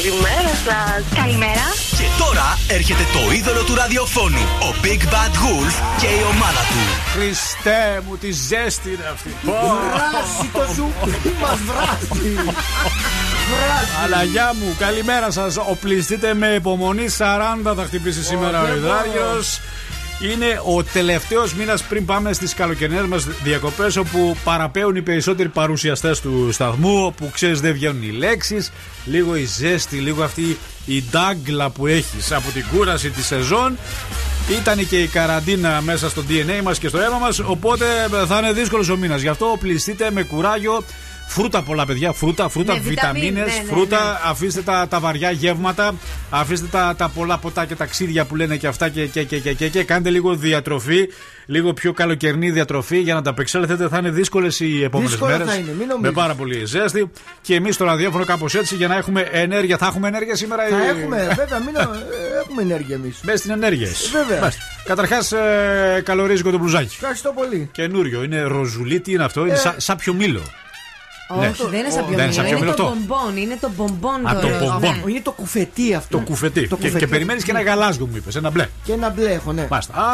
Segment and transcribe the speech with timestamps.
[0.00, 0.30] Καλημέρα.
[0.30, 1.18] Καλημέρα σας.
[1.22, 1.66] Καλημέρα.
[1.98, 6.82] Και τώρα έρχεται το είδωλο του ραδιοφώνου, ο Big Bad Wolf και η ομάδα του.
[7.14, 9.36] Χριστέ μου, τι ζέστη είναι αυτή.
[9.42, 12.34] Βράζει το ζουμί μας, βράζει.
[13.50, 13.90] Βράζει.
[14.04, 15.56] Αλαγιά μου, καλημέρα σας.
[15.56, 17.06] Οπλιστείτε με υπομονή.
[17.18, 19.60] 40 θα χτυπήσει σήμερα ο δεν Ιδάριος.
[20.22, 26.20] Είναι ο τελευταίος μήνας πριν πάμε στις καλοκαιρινές μας διακοπές, όπου παραπέουν οι περισσότεροι παρουσιαστές
[26.20, 28.72] του σταθμού, όπου ξέρεις δεν βγαίνουν οι λέξεις,
[29.04, 33.78] λίγο η ζέστη, λίγο αυτή η ντάγκλα που έχεις από την κούραση της σεζόν.
[34.60, 37.84] Ήταν και η καραντίνα μέσα στο DNA μας και στο αίμα μας, οπότε
[38.26, 39.20] θα είναι δύσκολος ο μήνας.
[39.20, 40.84] Γι' αυτό πληστείτε με κουράγιο.
[41.32, 42.12] Φρούτα πολλά, παιδιά.
[42.12, 43.22] Φρούτα, φρούτα, Ναι, βιταμίνες.
[43.30, 45.94] βιταμίνες, ναι, ναι, φρούτα, αφήστε τα, τα βαριά γεύματα.
[46.30, 49.52] Αφήστε τα, τα πολλά ποτά και ταξίδια που λένε και αυτά και, και, και, και,
[49.52, 51.08] και, και κάντε λίγο διατροφή.
[51.46, 53.88] Λίγο πιο καλοκαιρινή διατροφή για να τα απεξέλθετε.
[53.88, 55.46] Θα είναι δύσκολες οι επόμενες Δύσκολα μέρες.
[55.48, 56.16] θα είναι, μην Με νομίζεις.
[56.16, 57.10] πάρα πολύ ζέστη.
[57.42, 59.76] Και εμείς στο ραδιόφωνο κάπως έτσι για να έχουμε ενέργεια.
[59.76, 61.80] Θα έχουμε ενέργεια σήμερα Θα ή- έχουμε, βέβαια, μην, ε,
[62.44, 63.20] έχουμε ενέργεια εμείς.
[63.22, 63.88] Μέσα στην ενέργεια.
[64.12, 64.52] Βέβαια.
[64.84, 66.94] Καταρχάς, ε, καλορίζικο το μπλουζάκι.
[66.94, 67.68] Ευχαριστώ πολύ.
[67.72, 68.22] Καινούριο.
[68.22, 69.40] Είναι ροζουλί, τι είναι αυτό.
[69.40, 70.42] Είναι Ε, σαν σα πιο μήλο.
[71.38, 71.46] Ναι.
[71.48, 72.32] Όχι, δεν είναι Δεν σαν είναι πιομίλο.
[72.32, 72.96] σαν Είναι πιομίλο το αυτό.
[73.06, 73.36] μπομπόν.
[73.36, 74.58] Είναι το μπομπόν Α, το ροζ.
[74.58, 74.80] μπομπόν.
[74.80, 75.10] Ναι.
[75.10, 76.16] Είναι το κουφετί αυτό.
[76.18, 76.60] Το κουφετί.
[76.68, 76.98] Το Και, κουφετί.
[76.98, 78.34] και περιμένεις και ένα γαλάζιο μου είπες.
[78.36, 78.66] Ένα μπλε.
[78.84, 79.66] Και ένα μπλε έχω, ναι.
[79.70, 79.92] Μάλιστα.
[79.94, 80.04] Α,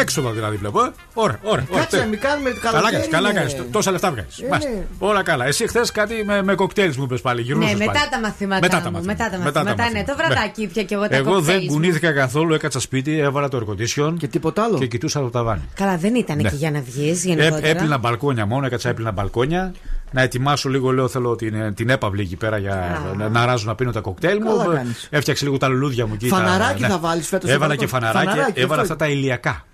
[0.00, 0.80] έξοδα δηλαδή βλέπω.
[0.84, 0.90] ε.
[1.14, 1.64] Ωραία, ωραία.
[1.70, 1.82] ωραία.
[1.84, 2.92] Κάτσε, μην κάνουμε Καλά καλοκαίρι.
[2.92, 3.38] κάνεις, καλά είναι.
[3.38, 3.56] κάνεις.
[3.70, 4.44] Τόσα λεφτά βγάζει.
[4.44, 4.84] Ε, ναι.
[4.98, 5.46] Όλα καλά.
[5.46, 7.40] Εσύ χθες κάτι με, με κοκτέιλ μου είπες πάλι.
[7.40, 8.08] Ναι, Γυρνούσες μετά πάλι.
[8.10, 8.96] τα μαθήματά Μετά τα μου.
[8.96, 9.24] μαθήματα.
[9.38, 9.90] Μετά τα μαθήματα.
[9.90, 11.72] Ναι, το βραδάκι ήπια και εγώ τα Εγώ δεν κοκτέιλς μου.
[11.72, 14.78] κουνήθηκα καθόλου, έκατσα σπίτι, έβαλα το air Και τίποτα άλλο.
[14.78, 15.60] και κοιτούσα το ταβάνι.
[15.74, 16.48] Καλά, δεν ήταν Ναι.
[16.48, 17.66] εκεί για να βγεις Ε, γενικότερα.
[17.68, 19.72] έπλυνα μπαλκόνια μόνο, έκατσα έπλυνα μπαλκόνια.
[20.16, 23.74] Να ετοιμάσω λίγο, λέω, θέλω την, την έπαυλη εκεί πέρα για να, να ράζω να
[23.74, 24.56] πίνω τα κοκτέιλ μου.
[24.58, 25.06] Καλά κάνεις.
[25.10, 26.28] Έφτιαξε λίγο τα λουλούδια μου εκεί.
[26.28, 26.88] τα- Φαναράκι ναι.
[26.88, 27.90] θα βάλεις φέτος στο Έβαλα μπαλκόνι.
[27.90, 29.64] και φαναράκι, Φαναράκι, έβαλα αυτό αυτά τα ηλιακά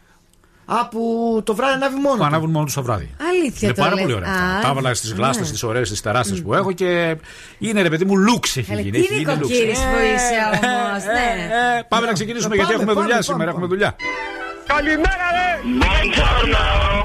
[0.65, 1.01] Α, που
[1.45, 2.09] το βράδυ ανάβει μόνο.
[2.15, 2.25] που του.
[2.25, 3.11] ανάβουν μόνο τους το βράδυ.
[3.31, 4.03] Αλήθεια Είναι το πάρα λες.
[4.03, 4.31] πολύ ωραία.
[4.31, 4.45] αυτά.
[4.59, 5.53] Α, Τα έβαλα στις γλάστρες, ναι.
[5.53, 7.17] τις ωραίες, τις τεράστιες που έχω και
[7.59, 8.91] είναι ρε παιδί μου λούξ έχει Καλέ, γίνει.
[8.99, 9.37] τι έχει γίνει λούξ.
[9.39, 9.85] νοικοκύρης που
[10.15, 11.79] είσαι Ε, όμως, ε, ναι.
[11.79, 13.51] ε, Πάμε να ξεκινήσουμε Ε, γιατί πάμε, έχουμε πάμε, δουλειά πάμε, σήμερα.
[13.53, 13.65] πάμε.
[13.65, 13.97] Έχουμε δουλειά.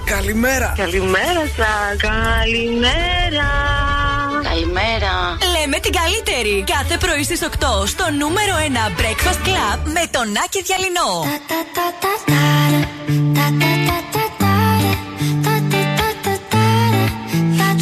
[0.06, 0.74] Καλημέρα.
[0.78, 1.96] Καλημέρα σα.
[2.08, 3.50] Καλημέρα.
[4.44, 5.38] Καλημέρα.
[5.60, 6.64] Λέμε την καλύτερη.
[6.76, 11.26] Κάθε πρωί στις 8 στο νούμερο 1 Breakfast Club με τον Άκη Διαλυνό.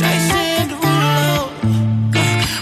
[0.02, 1.38] Jason Derulo.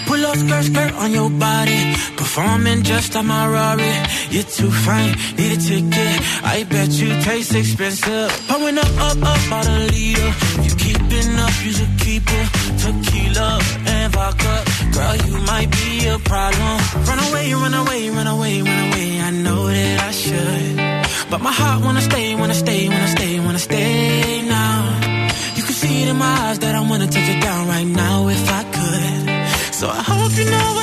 [0.07, 1.92] Pull up skirt, skirt on your body.
[2.33, 3.93] Performing just on my Rari.
[4.31, 6.15] You're too fine, need a ticket.
[6.43, 8.31] I bet you taste expensive.
[8.47, 10.31] Pouring up, up, up out a leader.
[10.65, 12.47] You keeping up, you should keep it.
[12.81, 14.55] Tequila and vodka.
[14.95, 16.77] Girl, you might be a problem.
[17.05, 19.21] Run away, run away, run away, run away.
[19.21, 21.29] I know that I should.
[21.29, 24.79] But my heart wanna stay, wanna stay, wanna stay, wanna stay now.
[25.55, 28.27] You can see it in my eyes that I wanna take it down right now
[28.27, 29.75] if I could.
[29.75, 30.82] So I hope you know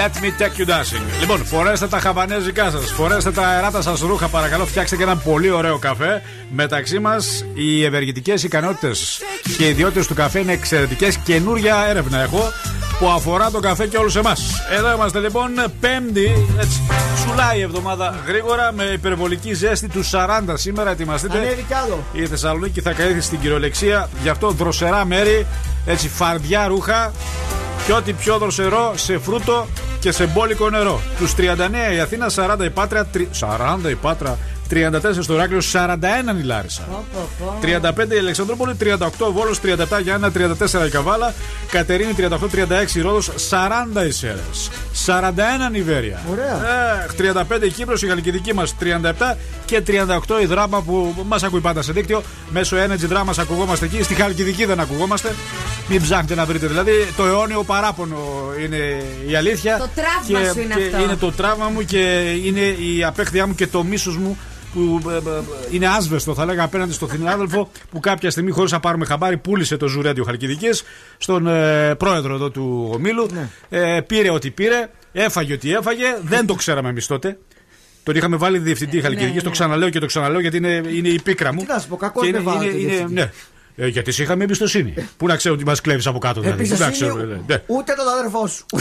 [0.00, 1.20] Let me take you dancing.
[1.20, 5.50] Λοιπόν, φορέστε τα χαβανέζικά σας, φορέστε τα αεράτα σας ρούχα, παρακαλώ, φτιάξτε και ένα πολύ
[5.50, 6.22] ωραίο καφέ.
[6.50, 9.20] Μεταξύ μας, οι ευεργετικές ικανότητες
[9.56, 11.16] και οι ιδιότητες του καφέ είναι εξαιρετικές.
[11.16, 12.52] Καινούρια έρευνα έχω
[12.98, 14.40] που αφορά το καφέ και όλους εμάς.
[14.70, 15.50] Εδώ είμαστε λοιπόν,
[15.80, 16.82] Πέμπτη, έτσι,
[17.26, 20.90] σουλάει η εβδομάδα γρήγορα με υπερβολική ζέστη του 40 σήμερα.
[20.90, 21.38] Ετοιμαστείτε.
[21.38, 22.04] Ανέβει κι άλλο.
[22.12, 24.08] Η Θεσσαλονίκη θα καεί στην κυριολεξία.
[24.22, 25.46] Γι' αυτό δροσερά μέρη,
[25.86, 27.12] έτσι φαρδιά ρούχα
[27.90, 29.66] και ό,τι πιο δροσερό σε φρούτο
[30.00, 31.00] και σε μπόλικο νερό.
[31.18, 34.38] Τους 39 η Αθήνα, 40 η Πάτρα, τρι- 40 η Πάτρα,
[34.70, 35.96] 34 στο Ηράκλειο, 41
[36.40, 36.82] η Λάρισα.
[37.60, 41.34] 35 η Αλεξανδρούπολη, 38 ο Βόλος, 37 Γιάννα, 34 η Καβάλα,
[41.70, 44.70] Κατερίνη 38-36 η Ρόδος, 40 οι Σέρες,
[45.06, 46.20] 41 η Βέρεια.
[46.30, 46.60] Ωραία.
[47.02, 51.60] Ε, 35 η Κύπρος, η Γαλλική μας 37 και 38 η Δράμα που μας ακούει
[51.60, 52.22] πάντα σε δίκτυο.
[52.50, 55.34] Μέσω Energy Drama ακουγόμαστε εκεί, στη Χαλκιδική δεν ακουγόμαστε.
[55.88, 56.92] Μην ψάχνετε να βρείτε δηλαδή.
[57.16, 58.16] Το αιώνιο παράπονο
[58.64, 59.78] είναι η αλήθεια.
[59.78, 61.02] Το τραύμα και, σου είναι και αυτό.
[61.02, 64.38] είναι το τραύμα μου και είναι η απέχθειά μου και το μίσος μου
[64.74, 65.20] που ε, ε,
[65.70, 69.76] είναι άσβεστο, θα λέγα, απέναντι στον συνάδελφο που κάποια στιγμή, χωρίς να πάρουμε χαμπάρι, πούλησε
[69.76, 70.82] το Ζουρέντιο Χαλκιδικής
[71.18, 73.28] στον ε, πρόεδρο εδώ του ομίλου.
[73.32, 73.48] Ναι.
[73.68, 76.06] Ε, πήρε ό,τι πήρε, έφαγε ό,τι έφαγε.
[76.22, 77.38] Δεν το ξέραμε εμείς τότε.
[78.02, 79.34] Τον είχαμε βάλει διευθυντή Χαλκιδικής.
[79.34, 79.54] ναι, Το ναι.
[79.54, 81.60] ξαναλέω και το ξαναλέω γιατί είναι, είναι η πίκρα μου.
[81.60, 83.12] Τι να σου πω, κακό Και με βάλατε διευθυντή.
[83.12, 83.30] ναι.
[83.82, 84.94] Ε, γιατί σε είχαμε εμπιστοσύνη.
[85.16, 86.62] Πού να ξέρω ότι μας κλέβεις από κάτω, δηλαδή.
[86.62, 87.44] Πού να Εμπιστοσύνη ξέρω, δηλαδή.
[87.46, 87.62] Ναι.
[87.66, 88.64] ούτε τον αδερφό σου.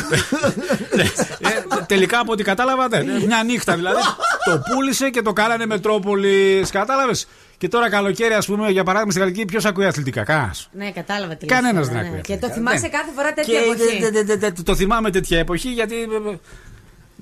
[1.39, 3.05] Ε, τελικά από ό,τι κατάλαβα, δεν.
[3.25, 4.01] Μια νύχτα δηλαδή.
[4.45, 6.69] το πούλησε και το κάνανε Μετρόπολης.
[6.69, 7.27] Κατάλαβες.
[7.57, 10.23] Και τώρα καλοκαίρι, ας πούμε, για παράδειγμα στην Γαλλική, ποιος ακούει αθλητικά.
[10.23, 10.69] Κανένας.
[10.71, 12.17] Ναι, κατάλαβα τι λες Κανένας τώρα, δεν ναι.
[12.17, 12.53] ακούει Και το αθλητικά.
[12.53, 12.89] θυμάσαι Ναι.
[12.89, 13.99] κάθε φορά Και τέτοια εποχή.
[13.99, 15.95] δε- δε- δε- δε- το θυμάμαι τέτοια εποχή γιατί.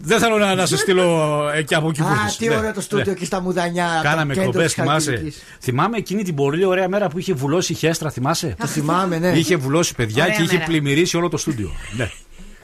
[0.01, 2.37] Ε, ε, Δεν θέλω να, να σε στείλω εκεί από εκεί που Α, ήρθες.
[2.37, 2.81] τι Ναι, ωραίο το ναι.
[2.81, 3.99] στούντιο εκεί στα μουδανιά.
[4.03, 5.09] Κάναμε το κέντρο εκπομπέ, της θυμάσαι.
[5.09, 5.43] Χαλκιδικής.
[5.59, 9.29] Θυμάμαι εκείνη την πολύ ωραία μέρα που είχε βουλώσει η χέστρα, θυμάσαι; Το θυμάμαι, ναι.
[9.29, 10.65] Είχε βουλώσει παιδιά Ωραία και είχε μέρα.
[10.65, 11.71] πλημμυρίσει όλο το στούντιο.
[11.97, 12.09] ναι.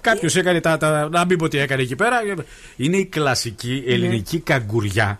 [0.02, 1.10] Κάποιος έκανε τα, τα.
[1.12, 2.18] Να μην πω τι έκανε εκεί πέρα.
[2.76, 5.20] Είναι η κλασική ελληνική καγκουριά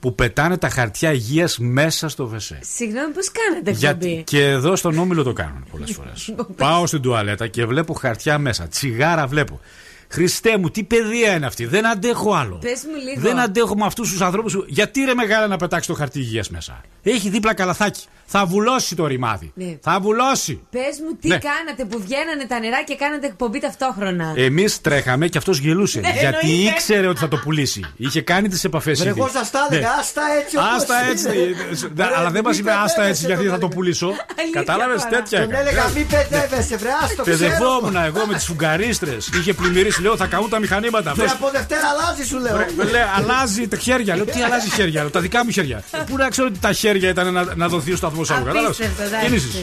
[0.00, 2.58] που πετάνε τα χαρτιά υγείας μέσα στο βεσέ.
[2.74, 6.34] Συγγνώμη, πώς κάνετε Γιατί εκπομπή; και εδώ στον Όμιλο το κάνουν πολλές φορές.
[6.56, 8.68] Πάω στην τουαλέτα και βλέπω χαρτιά μέσα.
[8.68, 9.60] Τσιγάρα βλέπω.
[10.10, 11.66] Χριστέ μου, τι παιδεία είναι αυτή.
[11.66, 12.58] Δεν αντέχω άλλο.
[12.60, 13.20] Πες μου λίγο.
[13.20, 14.56] Δεν αντέχω με αυτούς τους ανθρώπους.
[14.66, 16.80] Γιατί ρε μεγάλα να πετάξεις το χαρτί υγείας μέσα.
[17.02, 18.04] Έχει δίπλα καλαθάκι.
[18.30, 19.52] Θα βουλώσει το ρημάδι.
[19.54, 19.76] Ναι.
[19.80, 20.60] Θα βουλώσει.
[20.70, 21.38] Πες μου τι Ναι.
[21.38, 24.32] κάνατε που βγαίνανε τα νερά και κάνατε εκπομπή ταυτόχρονα.
[24.36, 26.00] Εμείς τρέχαμε και αυτός γελούσε.
[26.00, 26.70] Ναι, γιατί εννοείται.
[26.70, 27.84] ήξερε ότι θα το πουλήσει.
[27.96, 31.28] Είχε κάνει τις επαφές Βρε, εγώ σας τα έλεγα, άστα έτσι όπως Άστα έτσι.
[31.28, 31.90] είναι.
[31.94, 33.74] Δε- Αλλά δεν μας είπε μην άστα έτσι παιδεύεσαι, γιατί τον θα το έλεγα.
[33.76, 34.06] πουλήσω.
[34.06, 35.16] Αλήθεια Κατάλαβες τώρα.
[35.16, 35.40] τέτοια.
[35.40, 35.68] Τον έκανε.
[35.68, 37.36] έλεγα μην παιδεύεσαι, βρε, άστο ξέρω.
[37.38, 39.16] Παιδευόμουν εγώ με τις φουγκαρίστρε.
[39.38, 41.12] Είχε πλημμυρίσει, λέω θα καούν τα μηχανήματα.
[41.14, 42.56] Βρε, Αυτός, από Δευτέρα αλλάζει σου λέω.
[42.76, 44.16] Με λέει, αλλάζει τα χέρια.
[44.16, 45.82] Λέω, τι αλλάζει χέρια, λέω, τα δικά μου χέρια.
[46.08, 48.44] Πού να ξέρω ότι τα χέρια ήταν να, να δοθεί ο σταθμό άλλου.
[48.44, 49.26] Κατάλαβες; Απίστευτο, εντάξει.
[49.26, 49.54] Κινήσεις.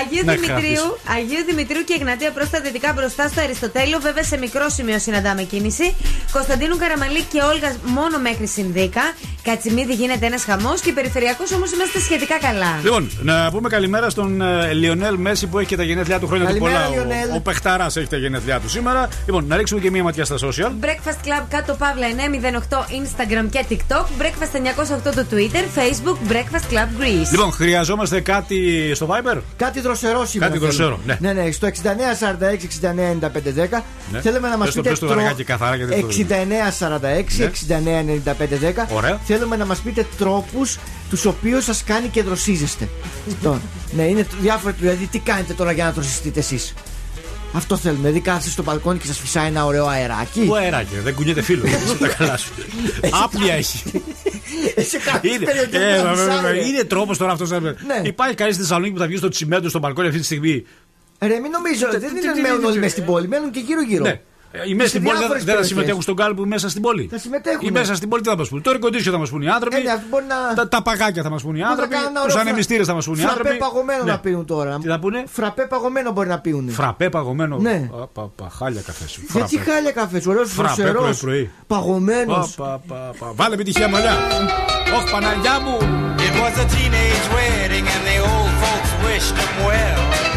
[0.00, 1.14] Αγίου Να Δημητρίου, χάθεις.
[1.16, 3.98] Αγίου Δημητρίου και Εγνατία προ τα δυτικά μπροστά στο Αριστοτέλειο.
[4.08, 5.86] Βέβαια σε μικρό σημείο συναντάμε κίνηση.
[6.32, 9.02] Κωνσταντίνου Καραμαλή και Όλγα μόνο μέχρι Συνδίκα.
[9.42, 12.72] Κατσιμίδη γίνεται ένας χαμός και περιφερειακός όμως είμαστε σχετικά καλά.
[12.82, 16.46] Λοιπόν, να πούμε καλημέρα στον ε, Λιονέλ Μέση που έχει και τα γενέθλιά του χρόνια
[16.46, 16.94] του Καλημέρα, πολλά.
[16.94, 17.30] Λιονέλ.
[17.30, 19.08] Ο, ο Πεχταράς έχει τα γενέθλιά του σήμερα.
[19.26, 20.70] Λοιπόν, να ρίξουμε και μία ματιά στα social.
[20.84, 22.06] Breakfast Club κάτω παύλα
[22.70, 24.04] 908 Instagram και TikTok.
[24.22, 24.56] Breakfast
[25.10, 25.64] 908 το Twitter.
[25.78, 27.30] Facebook Breakfast Club Greece.
[27.30, 30.52] Λοιπόν, χρειαζόμαστε κάτι στο Viber; Κάτι δροσερό σήμερα.
[30.52, 30.76] Κάτι θέλουμε.
[30.76, 31.18] δροσερό, ναι.
[31.20, 33.82] Ναι, ναι, στο 6946-699510
[34.12, 34.20] Ναι.
[34.20, 34.90] θέλουμε να μας Πες το, πείτε.
[34.90, 39.20] πες το αργά και καθαρά, γιατί το- 6946-699510 Ωραία.
[39.24, 40.78] Θέλουμε να μας πείτε τρόπους
[41.10, 42.88] τους οποίους σας κάνει και δροσίζεστε.
[43.42, 43.60] Τώρα,
[43.96, 44.74] ναι, είναι διάφορα.
[44.78, 46.74] Δηλαδή, τι κάνετε τώρα για να δροσιστείτε εσείς;
[47.56, 48.00] Αυτό θέλουμε.
[48.00, 50.40] Δηλαδή, κάθεστε στο μπαλκόνι και σας φυσάει ένα ωραίο αεράκι.
[50.40, 51.70] Πού αεράκι, δεν κουνιέται φίλος.
[51.70, 52.52] Είσαι τα καλά σου.
[53.24, 53.82] Άπλια έχει.
[54.76, 56.66] Σε κάποιες Είναι, περιοχές ε, που βέβαια, φυσάει, βέβαια, ρε.
[56.66, 57.50] είναι τρόπος τώρα αυτός.
[57.50, 57.74] Ναι.
[58.02, 60.64] Υπάρχει κανείς στη Θεσσαλονίκη που θα βγει στο τσιμέντο στο μπαλκόνι αυτή τη στιγμή;
[61.20, 63.50] Ρε, μην νομίζω, δεν τι- είναι τι- μένουν τι- όλοι τι- μέσα στην πόλη, μένουν
[63.50, 64.04] και γύρω-γύρω.
[64.56, 64.60] Ναι.
[64.62, 65.66] Ε, Οι μέσα σε στην πόλη δεν- διάφορες δεν θα περιοχές.
[65.68, 67.08] συμμετέχουν στον κάλπο μέσα στην πόλη.
[67.10, 67.68] Θα συμμετέχουν.
[67.68, 68.60] Οι μέσα στην πόλη τι θα μας πούνε.
[68.62, 69.76] Το air condition θα μας πούνε οι άνθρωποι.
[69.76, 71.94] Ε, ναι, αυτό μπορεί να- τα, τα παγάκια θα μας πούνε οι Μπορεί να άνθρωποι.
[71.94, 73.48] κάνουν ένα Τους ωραίο ανεμιστήρες θα μας πούνε οι άνθρωποι.
[73.48, 74.10] Φραπέ παγωμένο Ναι.
[74.10, 74.78] να πίνουν τώρα.
[74.82, 76.70] Τι θα πούνε; Φραπέ παγωμένο μπορεί να πίνουν.
[76.70, 77.56] Φραπέ παγωμένο.
[77.58, 77.90] Ναι.
[78.02, 79.20] Α, πα, πα, χάλια καφέ σου.
[79.32, 79.70] Γιατί Φραπέ.
[79.70, 81.18] χάλια καφέ, ωραίος Φραπέ φροσερός.
[81.20, 81.50] πρωί-πρωί.
[81.66, 82.54] Παγωμένος.
[82.54, 83.32] Πα, πα, πα, πα.
[83.34, 84.14] Βάλε επιτυχία μαλλιά.
[84.96, 85.76] Όχι Παναγιά μου.
[86.26, 90.33] It was a teenage wedding and the old folks wished him well.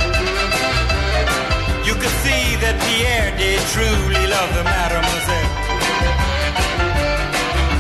[1.98, 5.54] You could see that Pierre did truly love the mademoiselle.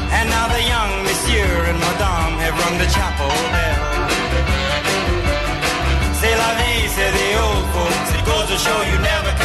[0.10, 3.78] And now the young monsieur and madame have rung the chapel bell.
[6.18, 8.10] C'est la vie, the old folks.
[8.18, 9.37] It goes to show you never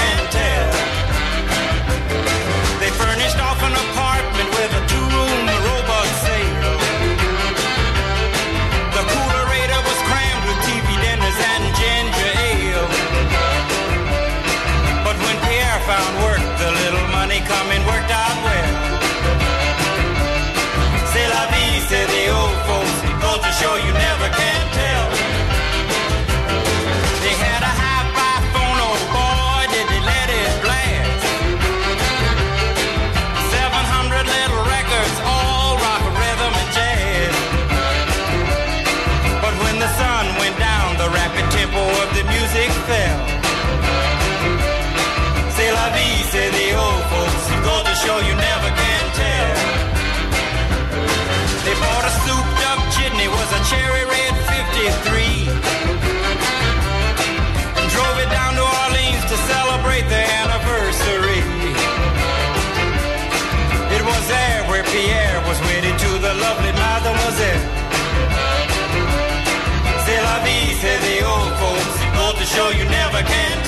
[73.14, 73.61] again.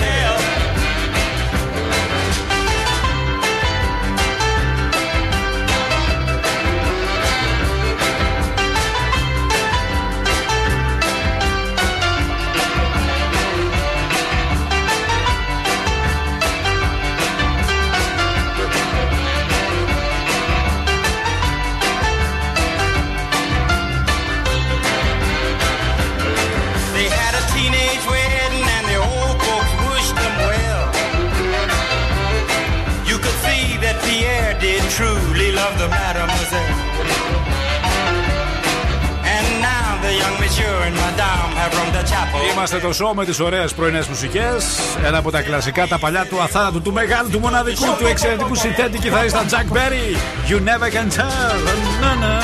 [42.52, 44.78] Είμαστε το show με τις ωραίες πρωινές μουσικές.
[45.04, 48.98] Ένα από τα κλασικά, τα παλιά του αθάνατου, του μεγάλου, του μοναδικού, του εξαιρετικού συνθέτη
[48.98, 50.16] κιθαρίστα Jack Berry.
[50.50, 51.56] You never can tell.
[52.00, 52.40] Να, να, να,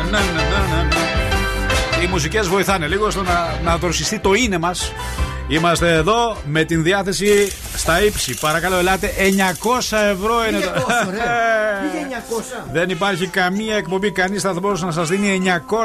[0.00, 2.02] να, να, να, να.
[2.02, 4.92] Οι μουσικές βοηθάνε λίγο στο να, να δροσιστεί το είναι μας.
[5.48, 8.38] Είμαστε εδώ με την διάθεση στα ύψη.
[8.38, 9.10] Παρακαλώ, ελάτε.
[9.18, 10.70] 900 ευρώ είναι το.
[10.70, 11.24] 900, ωραία.
[11.92, 12.22] Πήγε
[12.66, 12.70] 900.
[12.72, 15.42] Δεν υπάρχει καμία εκπομπή, κανείς σταθμό να σας δίνει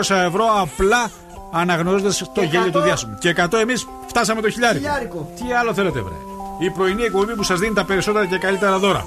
[0.09, 1.11] 900 ευρώ απλά
[1.51, 3.17] αναγνωρίζοντας το γέλιο του διάσημου.
[3.19, 4.83] Και 100 εμείς φτάσαμε το χιλιάρικο.
[4.85, 5.31] Χιλιάρικο.
[5.35, 6.13] Τι άλλο θέλετε, βρε.
[6.59, 9.05] Η πρωινή εκπομπή που σας δίνει τα περισσότερα και καλύτερα δώρα.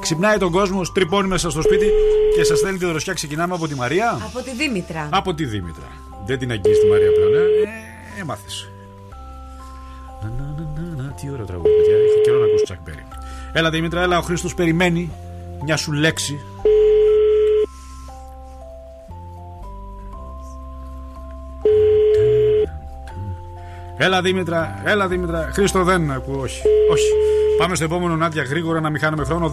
[0.00, 1.86] Ξυπνάει τον κόσμο, τρυπώνει μέσα στο σπίτι
[2.36, 3.12] και σας στέλνει τη δροσιά.
[3.12, 4.18] Ξεκινάμε από τη Μαρία.
[4.24, 5.08] Από τη Δήμητρα.
[5.10, 5.86] Από τη Δήμητρα.
[6.26, 7.38] Δεν την αγγίζει τη Μαρία πλέον, ε.
[7.38, 8.68] ε έμαθες.
[10.22, 11.12] Να, να, να, να, να.
[11.12, 11.96] Τι ωραίο τραγούδι, παιδιά.
[11.96, 13.06] Έχει καιρό να ακούσεις Τσακ Μπέρι.
[13.52, 14.18] Έλα, Δήμητρα, έλα.
[14.18, 15.10] Ο Χρήστος περιμένει
[15.64, 16.40] μια σου λέξη.
[24.02, 25.50] Έλα Δήμητρα, έλα Δήμητρα.
[25.52, 26.62] Χρήστο δεν ακούω, όχι.
[26.90, 27.04] όχι.
[27.58, 29.52] Πάμε στο επόμενο Νάντια γρήγορα να μην χάνουμε χρόνο.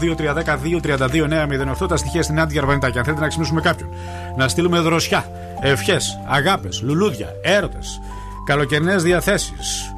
[1.81, 2.97] 2-3-10-2-32-9-08 τα στοιχεία στην Νάντια Αρβανιτάκη.
[2.97, 3.89] Αν θέλετε να ξυπνήσουμε κάποιον,
[4.37, 5.25] να στείλουμε δροσιά,
[5.61, 7.99] ευχές, αγάπες, λουλούδια, έρωτες,
[8.45, 9.93] καλοκαιρινές διαθέσεις,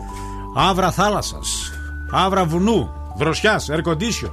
[0.55, 1.71] άβρα θάλασσας,
[2.11, 4.31] άβρα βουνού, δροσιάς, air condition.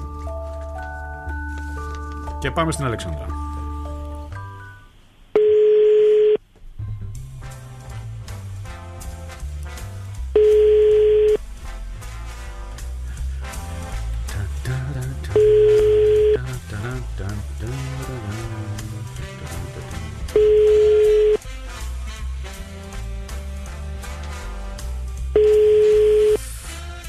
[2.38, 3.35] Και πάμε στην Αλεξάνδρα.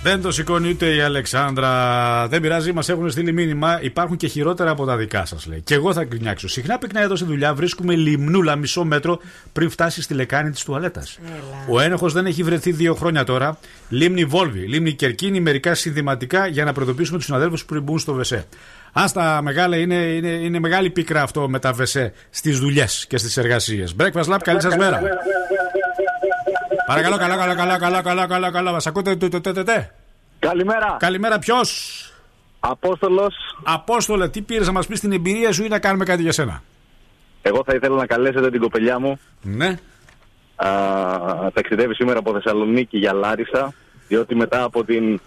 [0.10, 2.28] Δεν το σηκώνει ούτε η Αλεξάνδρα.
[2.28, 3.80] Δεν πειράζει, μας έχουν στείλει μήνυμα.
[3.82, 5.62] Υπάρχουν και χειρότερα από τα δικά σας, λέει.
[5.62, 6.48] Και εγώ θα γκρινιάξω.
[6.48, 9.20] Συχνά πυκνά εδώ στη δουλειά βρίσκουμε λιμνούλα μισό μέτρο
[9.54, 11.20] πριν φτάσει στη λεκάνη της τουαλέτας.
[11.70, 13.58] Ο ένοχος δεν έχει βρεθεί δύο χρόνια τώρα.
[13.90, 18.46] Λίμνη Βόλβη, λίμνη Κερκίνη, μερικά συνδυματικά για να προειδοποιήσουμε τους συναδέλφους που μπουν στο βεσέ.
[18.92, 23.18] Αν στα μεγάλα είναι, είναι, είναι μεγάλη πίκρα αυτό με τα βεσέ στις δουλειές και
[23.18, 23.96] στις εργασίες.
[24.00, 25.02] Breakfast Lab, καλή σας μέρα.
[26.88, 28.72] Παρακαλώ, καλά, καλά, καλά, καλά, καλά, καλά, καλά.
[28.72, 29.90] Μας ακούτε, τε, τε, τε, τε, τε.
[30.40, 30.98] Καλημέρα.
[31.00, 32.02] Καλημέρα, ποιος;
[32.60, 33.36] Απόστολος.
[33.64, 36.64] Απόστολε, τι πήρες να μας πεις την εμπειρία σου ή να κάνουμε κάτι για σένα;
[37.42, 39.20] Εγώ θα ήθελα να καλέσετε την κοπελιά μου.
[39.42, 39.80] Ναι.
[40.56, 40.70] Α,
[41.54, 43.74] ταξιδεύει σήμερα από Θεσσαλονίκη για Λάρισα.
[44.08, 45.20] Διότι μετά από την,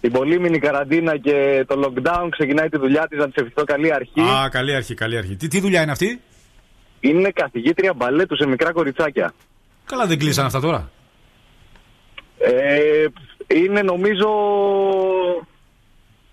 [0.00, 3.18] την πολύμηνη καραντίνα και το lockdown ξεκινάει τη δουλειά της.
[3.18, 4.20] Να της ευχηθώ καλή αρχή.
[4.20, 5.36] Α, καλή αρχή, καλή αρχή.
[5.36, 6.20] Τι, τι δουλειά είναι αυτή;
[7.00, 9.32] Είναι καθηγήτρια μπαλέτου σε μικρά κοριτσάκια.
[9.86, 10.90] Καλά, δεν κλείσαν αυτά τώρα.
[12.38, 13.06] Ε,
[13.54, 14.28] είναι νομίζω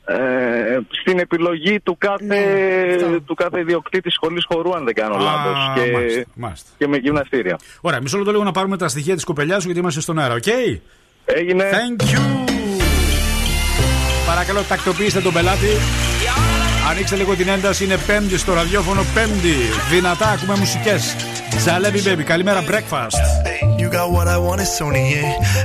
[0.06, 5.20] ε, στην επιλογή του κάθε, Ναι, του κάθε ιδιοκτήτη σχολής χορού αν δεν κάνω Α,
[5.22, 6.70] λάθος και, μάλιστα, μάλιστα.
[6.78, 7.60] και με γυμναστήρια.
[7.82, 10.34] Ωραία, μισό λεπτό λίγο να πάρουμε τα στοιχεία της κοπελιάς σου γιατί είμαστε στον αέρα,
[10.34, 10.46] οκ;
[11.26, 11.70] Έγινε.
[11.72, 12.20] Thank you.
[14.28, 15.68] Παρακαλώ, τακτοποιήστε τον πελάτη.
[16.90, 19.56] Ανοίξτε λίγο την ένταση, είναι πέμπτη στο ραδιόφωνο, πέμπτη.
[19.90, 20.66] Δυνατά ακούμε.
[21.64, 23.18] Ζαλέβι baby, καλημέρα breakfast.
[23.82, 25.06] You got what I want is Sony.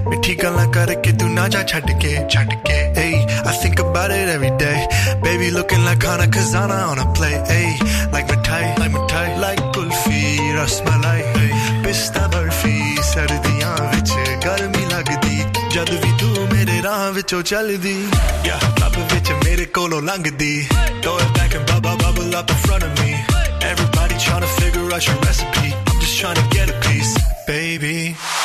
[0.08, 2.76] Mithi galan karke tu na ja chhad ke chhad ke.
[2.98, 3.14] Hey,
[3.50, 4.78] I think about it every day.
[5.26, 7.36] Baby looking like Hana Kazana on a play.
[7.52, 7.68] Hey,
[8.14, 10.22] like mithai, like mithai, like kulfi,
[10.58, 11.20] rasmalai.
[11.36, 11.52] Hey,
[11.84, 12.76] pista barfi,
[13.10, 15.36] sardiyan vich garmi lagdi.
[15.72, 16.30] Jad vi tu
[16.85, 17.93] ਰਾਹ ਵਿੱਚੋਂ ਚੱਲਦੀ
[18.45, 20.67] yeah ਲੱਭ ਵਿੱਚ ਮੇਰੇ ਕੋਲੋਂ ਲੰਘਦੀ
[21.03, 23.13] throw it back and bubble bubble up in front of me
[23.69, 27.13] everybody trying to figure out your recipe I'm just trying to get a piece
[27.47, 27.95] baby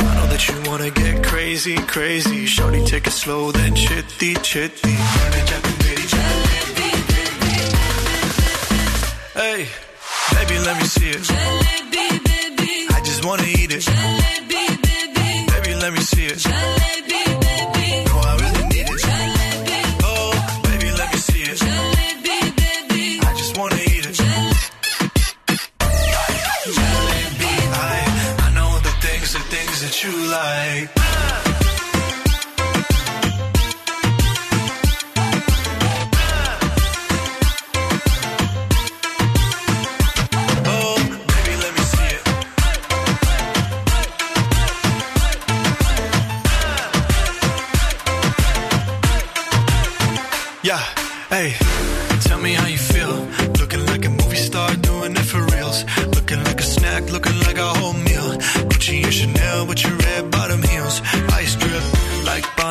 [0.04, 4.96] I know that you wanna get crazy crazy shorty take it slow then chitty chitty
[9.40, 9.58] Hey,
[10.34, 11.26] baby, let me see it.
[12.96, 13.84] I just wanna eat it.
[15.52, 16.69] Baby, let me see it.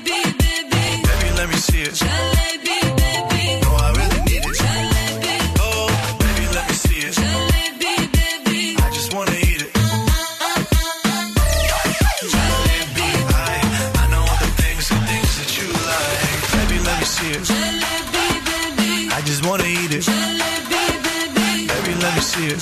[22.35, 22.57] It.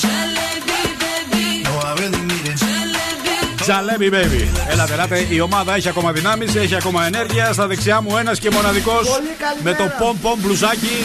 [3.62, 4.48] Τζαλέμπι baby.
[4.70, 5.26] Έλατε, ελάτε.
[5.30, 7.54] Η ομάδα έχει ακόμα δυνάμεις, έχει ακόμα ενέργεια.
[7.54, 9.22] Στα δεξιά μου ένας και μοναδικός Πολύ
[9.64, 9.78] με καλημέρα.
[9.78, 11.04] το πομ πομ μπλουζάκι.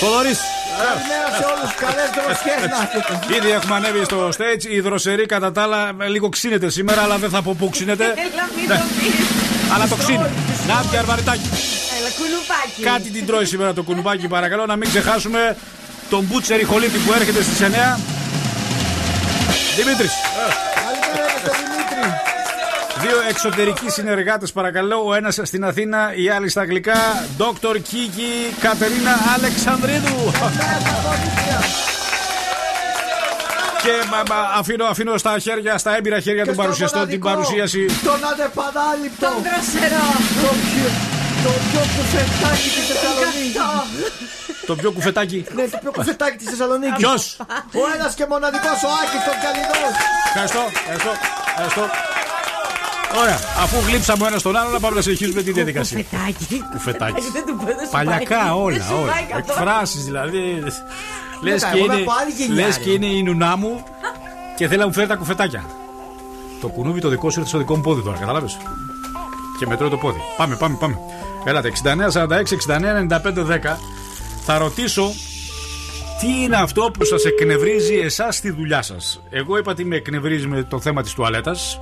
[0.00, 0.32] Θοδωρή.
[0.78, 1.74] Καλημέρα σε όλους.
[1.74, 3.34] Καλέ δροσιέ να έχετε.
[3.36, 4.64] Ήδη έχουμε ανέβει στο stage.
[4.70, 8.04] Η δροσερή κατά τα άλλα ε, λίγο ξύνεται σήμερα, αλλά δεν θα πω πού ξύνεται.
[8.24, 8.74] Έλα, μην Ναι.
[8.74, 9.74] το πεις.
[9.74, 10.26] αλλά το ξύνει.
[10.68, 11.48] Να πια αρβαριτάκι.
[11.98, 12.82] Έλα, κουνουπάκι.
[12.82, 14.66] Κάτι την τρώει σήμερα το κουνουπάκι, παρακαλώ.
[14.66, 15.56] Να μην ξεχάσουμε
[16.10, 17.98] τον Μπούτσερη Χολίτη που έρχεται στις 9.
[19.76, 20.12] Δημήτρης.
[20.74, 22.04] Καλημέρα στο Δημήτρη.
[23.00, 25.02] Δύο εξωτερικοί συνεργάτες, παρακαλώ.
[25.06, 27.26] Ο ένας στην Αθήνα, η άλλη στα αγγλικά.
[27.38, 27.76] Dr.
[27.82, 30.32] Κίκη Κατερίνα Αλεξανδρίδου.
[33.82, 37.42] Και μα, μα, αφήνω, αφήνω στα χέρια, στα έμπειρα χέρια των στο παρουσιαστών την μοναδικό,
[37.46, 37.86] παρουσίαση.
[38.04, 39.26] Τον αντεπανάληπτο.
[39.26, 40.06] Τον δροσερό.
[40.42, 40.88] Το πιο,
[41.44, 44.37] το πιο κουφετάκι τη Θεσσαλονίκη.
[44.68, 45.44] Το πιο κουφετάκι.
[45.54, 46.96] Ναι, το πιο κουφετάκι της Θεσσαλονίκης.
[46.96, 47.36] Ποιος;
[47.82, 49.78] Ο ένας και μοναδικός ο Άκης τον Καλινό.
[50.30, 51.12] Ευχαριστώ, ευχαριστώ,
[51.52, 51.84] ευχαριστώ.
[53.22, 56.02] Ωραία, αφού γλύψαμε ο ένας τον άλλο, να πάμε να συνεχίσουμε τη διαδικασία.
[56.02, 56.64] Κουφετάκι.
[56.72, 57.22] Κουφετάκι.
[57.32, 58.50] Δεν του πω, δεν σου Παλιακά πάει.
[58.50, 59.12] όλα, Δεν σου όλα.
[59.12, 59.44] πάει καθόλου.
[59.48, 60.62] Εκφράσεις δηλαδή.
[61.42, 62.82] Λες τα, και, εγώ είναι, είμαι από άλλη γενιά, λες ρε.
[62.82, 63.84] και είναι η νουνά μου
[64.56, 65.64] και θέλει να μου φέρει τα κουφετάκια.
[66.60, 68.58] Το κουνούβι το δικό σου ήρθε στο δικό μου πόδι τώρα, κατάλαβες;
[69.58, 70.20] Και μετρώει το πόδι.
[70.36, 70.98] Πάμε, πάμε, πάμε.
[71.44, 73.78] Ελάτε, 69, 46, 69, 95, 10.
[74.50, 75.12] Θα ρωτήσω
[76.20, 80.46] τι είναι αυτό που σας εκνευρίζει εσάς στη δουλειά σας; Εγώ είπα τι με εκνευρίζει
[80.46, 81.80] με το θέμα της τουαλέτας.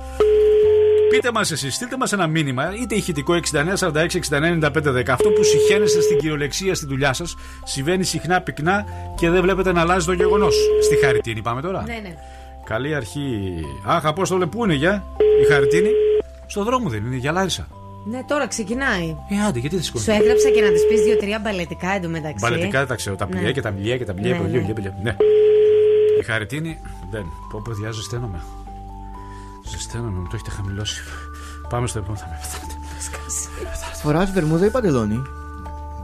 [1.09, 5.11] Πείτε μας εσείς, στείλτε μας ένα μήνυμα, είτε ηχητικό 69 46 69 95 10.
[5.11, 9.81] Αυτό που συχαίνεστε στην κυριολεξία στη δουλειά σας συμβαίνει συχνά πυκνά και δεν βλέπετε να
[9.81, 10.55] αλλάζει το γεγονός.
[10.83, 11.83] Στη Χαριτίνη πάμε τώρα.
[11.85, 12.15] Ναι, ναι.
[12.65, 13.53] Καλή αρχή.
[13.85, 15.03] Αχ, Απόστολε, πού είναι για;
[15.41, 15.89] Η Χαριτίνη.
[16.45, 17.67] Στο δρόμο δεν είναι, για Λάρισα.
[18.09, 19.15] Ναι, τώρα ξεκινάει.
[19.29, 22.45] Ε, άντε, γιατί δεν σηκώνεις; Σου έγραψα και να της πεις δύο-τρία μπαλετικά εντωμεταξύ.
[22.45, 23.15] Μπαλετικά δεν τα ξέρω.
[23.15, 23.35] Τα Ναι.
[23.35, 24.39] πλοία και τα μιλιά και τα μιλιά.
[24.39, 24.93] Ναι, Ναι, ναι.
[25.03, 25.15] ναι.
[26.19, 26.79] Η Χαριτίνη
[27.11, 27.25] δεν.
[27.51, 28.41] Πω, πω, διά, ζεσταίνομαι.
[29.67, 31.01] Ζεσταίνομαι, μου το έχετε χαμηλώσει.
[31.69, 32.73] Πάμε στο επόμενο, θα με πεθάνετε.
[34.01, 35.21] Φοράς βερμούδα ή παντελόνι;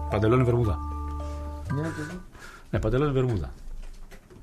[0.09, 0.77] Παντελόνι βερμούδα.
[1.73, 2.19] Ναι, και εδώ.
[2.69, 3.53] Ναι, παντελόνι βερμούδα.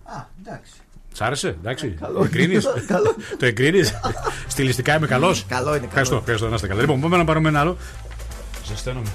[0.05, 0.73] Α, εντάξει.
[1.21, 1.89] Σ' άρεσε, εντάξει.
[2.01, 2.19] καλό.
[2.19, 3.15] Το εγκρίνεις; Καλό.
[3.39, 3.93] το εγκρίνεις;
[4.49, 6.19] Στιλιστικά είμαι καλός; Καλό είναι, Ευχαριστώ, καλό.
[6.19, 6.81] ευχαριστώ να είστε καλά.
[6.81, 7.77] Λοιπόν, πάμε να πάρουμε ένα άλλο.
[8.67, 9.09] Ζεσταίνομαι.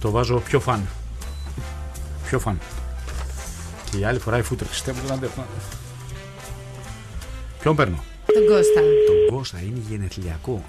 [0.00, 0.86] Το βάζω πιο φαν.
[2.26, 2.58] Πιο φαν.
[3.90, 4.66] Και η άλλη φοράει φούτερ.
[4.66, 5.46] Χριστέ μου, δεν αντέχω.
[7.60, 8.80] Ποιον παίρνω; Τον Κώστα.
[8.80, 10.64] Τον Κώστα είναι γενεθλιακό.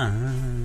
[0.00, 0.57] Α, α, α.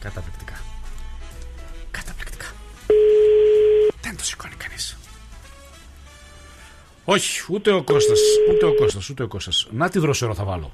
[0.00, 0.54] Καταπληκτικά.
[1.90, 2.46] Καταπληκτικά.
[4.00, 4.96] Δεν το σηκώνει κανείς.
[7.14, 8.18] Όχι, ούτε ο Κώστας,
[8.50, 9.66] ούτε ο Κώστας, ούτε ο Κώστας.
[9.70, 10.72] Να τη δροσερό θα βάλω.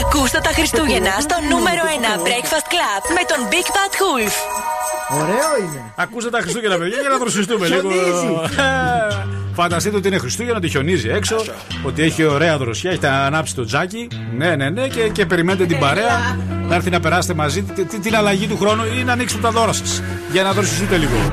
[0.00, 1.82] Ακούστε τα Χριστούγεννα στο νούμερο
[2.16, 4.32] 1 Breakfast Club με τον Big Bad Wolf.
[5.22, 5.92] Ωραίο είναι.
[5.96, 7.90] Ακούστε τα Χριστούγεννα, παιδιά, για να δροσιστούμε λίγο.
[7.90, 8.26] Χιονίζει.
[8.58, 9.26] Ε,
[9.58, 11.36] Φανταστείτε ότι είναι Χριστούγεννα, ότι χιονίζει έξω,
[11.82, 14.08] ότι έχει ωραία δροσιά, έχετε ανάψει το τζάκι.
[14.36, 17.98] Ναι, ναι, ναι, και, και περιμένετε την παρέα να έρθει να περάσετε μαζί τη- τη-
[17.98, 20.02] την αλλαγή του χρόνου ή να ανοίξετε τα δώρα σας.
[20.32, 21.32] Για να δροσιστείτε λίγο.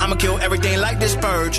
[0.00, 1.58] I'ma kill everything like this purge.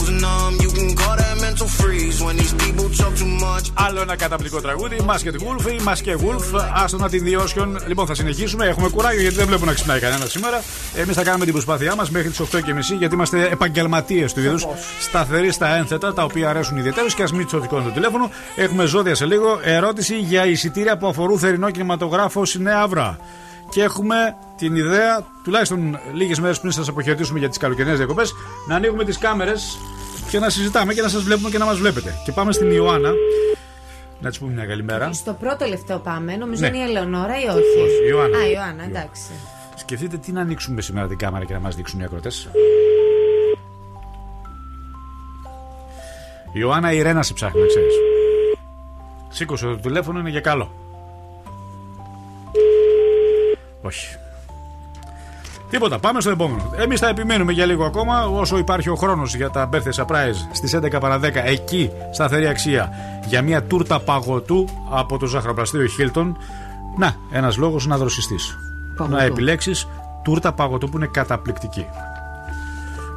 [3.73, 4.97] Άλλο ένα καταπληκτικό τραγούδι.
[5.07, 6.61] Masked Wolf ή Masked Wolf.
[6.73, 7.79] Άστο να την διώσιον.
[7.87, 8.65] Λοιπόν, θα συνεχίσουμε.
[8.65, 10.61] Έχουμε κουράγιο γιατί δεν βλέπω να ξυπνάει κανένα σήμερα.
[10.95, 14.67] Εμείς θα κάνουμε την προσπάθειά μας μέχρι τις 8.30 γιατί είμαστε επαγγελματίες του είδους.
[14.99, 18.29] Σταθεροί στα ένθετα τα οποία αρέσουν ιδιαίτερως και ας μην τσοτικώνουν το τηλέφωνο.
[18.55, 19.59] Έχουμε ζώδια σε λίγο.
[19.63, 23.17] Ερώτηση για εισιτήρια που αφορούν θερινό κινηματογράφο στη Νέα Αύρα.
[23.69, 24.15] Και έχουμε
[24.57, 28.33] την ιδέα, τουλάχιστον λίγες μέρες πριν σας αποχαιρετήσουμε για τις καλοκαιρινές διακοπές,
[28.67, 29.77] να ανοίγουμε τις κάμερες
[30.29, 32.13] και να συζητάμε και να σας βλέπουμε και να μας βλέπετε.
[32.25, 33.11] Και πάμε στην Ιωάννα.
[34.19, 35.13] Να της πούμε μια καλημέρα.
[35.13, 36.35] Στο πρώτο λεπτό πάμε.
[36.35, 36.67] Νομίζω Ναι.
[36.67, 38.37] είναι η Ελεονόρα ή όχι; Όχι, η Ιωάννα.
[38.37, 39.31] Α, η Ιωάννα, εντάξει.
[39.75, 42.49] Σκεφτείτε τι να ανοίξουμε σήμερα την κάμερα και να μας δείξουν οι ακροτές.
[46.53, 47.93] Η Ιωάννα η Ρένα σε ψάχνει, να ξέρεις.
[49.29, 50.71] Σήκωσε το τηλέφωνο, είναι για καλό.
[53.81, 54.15] Όχι.
[55.71, 56.71] Τίποτα, πάμε στο επόμενο.
[56.75, 60.75] Εμείς θα επιμείνουμε για λίγο ακόμα, όσο υπάρχει ο χρόνος για τα birthday surprise στις
[60.75, 62.89] 11 παρα 10 εκεί, σταθερή αξία,
[63.25, 66.31] για μια τούρτα παγωτού από το ζαχαροπλαστείο Hilton.
[66.97, 68.57] Να, ένας λόγος να δροσιστείς.
[68.97, 69.15] Παγωτό.
[69.15, 69.87] Να επιλέξεις
[70.23, 71.85] τούρτα παγωτού που είναι καταπληκτική.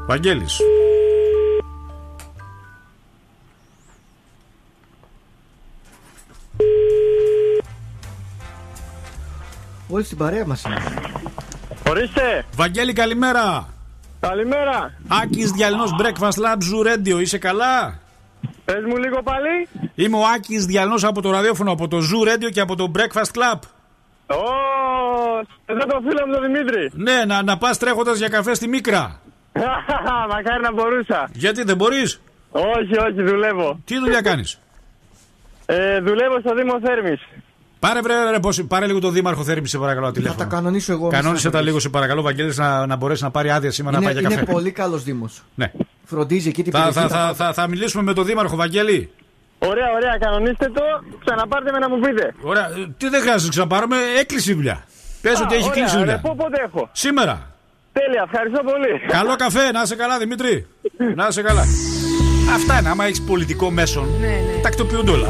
[0.06, 0.60] Βαγγέλης.
[9.88, 10.76] Όλοι στην παρέα μας είναι.
[11.94, 12.44] Ορίστε.
[12.54, 13.68] Βαγγέλη, καλημέρα.
[14.20, 14.92] Καλημέρα.
[15.22, 17.98] Άκης Διαλυνός Breakfast Lab Zoo Radio, είσαι καλά;
[18.64, 19.68] Πες μου λίγο πάλι.
[19.94, 23.30] Είμαι ο Άκης Διαλυνός από το ραδιόφωνο, από το Zoo Radio και από το Breakfast
[23.38, 23.58] Club.
[24.26, 24.42] Ω,
[25.66, 26.90] εδώ το φίλο μου τον Δημήτρη.
[26.92, 29.20] Ναι, να, να πας τρέχοντας για καφέ στη Μίκρα.
[30.32, 31.28] Μακάρι να μπορούσα.
[31.32, 33.80] Γιατί δεν μπορείς; Όχι, όχι, δουλεύω.
[33.84, 34.58] Τι δουλειά κάνεις;
[35.66, 37.20] Ε, δουλεύω στο Δήμο Θέρμης.
[37.86, 40.38] Πάρε, βρε, ρε, πώς- πάρε λίγο το Δήμαρχο Θέρμης, σε παρακαλώ, τηλέφωνο.
[40.42, 41.08] Θα τα κανονίσω εγώ.
[41.08, 41.50] Κανόνισε μέσα.
[41.50, 44.20] τα λίγο, σε παρακαλώ, Βαγγέλης, να, να μπορέσει να πάρει άδεια σήμερα Είναι, να πάει
[44.22, 44.52] για είναι καφέ.
[44.52, 45.42] πολύ καλός Δήμος.
[45.54, 45.72] Ναι.
[46.04, 46.98] Φροντίζει εκεί την Θα, περιοχή.
[47.00, 49.10] θα, τα θα, θα, θα μιλήσουμε με τον Δήμαρχο, Βαγγέλη.
[49.58, 50.82] Ωραία, ωραία, κανονίστε το.
[51.24, 52.34] Ξαναπάρτε με να μου πείτε.
[52.42, 54.84] Ωραία, ε, τι δεν χρειάζεται να ξαναπάρουμε, έκλεισε η δουλειά.
[55.22, 56.14] Πες Α, ότι έχει ωραία, κλείσει η δουλειά.
[56.14, 56.88] ρε, πού- πότε έχω.
[56.92, 57.50] Σήμερα.
[57.92, 58.92] Τέλεια, ευχαριστώ πολύ.
[59.18, 60.66] Καλό καφέ, να είσαι καλά, Δημήτρη.
[61.14, 61.64] Να είσαι καλά.
[62.54, 64.06] Αυτά είναι, άμα έχεις πολιτικό μέσον.
[64.20, 64.60] Ναι, ναι.
[64.62, 65.28] Τακτοποιούνται όλα.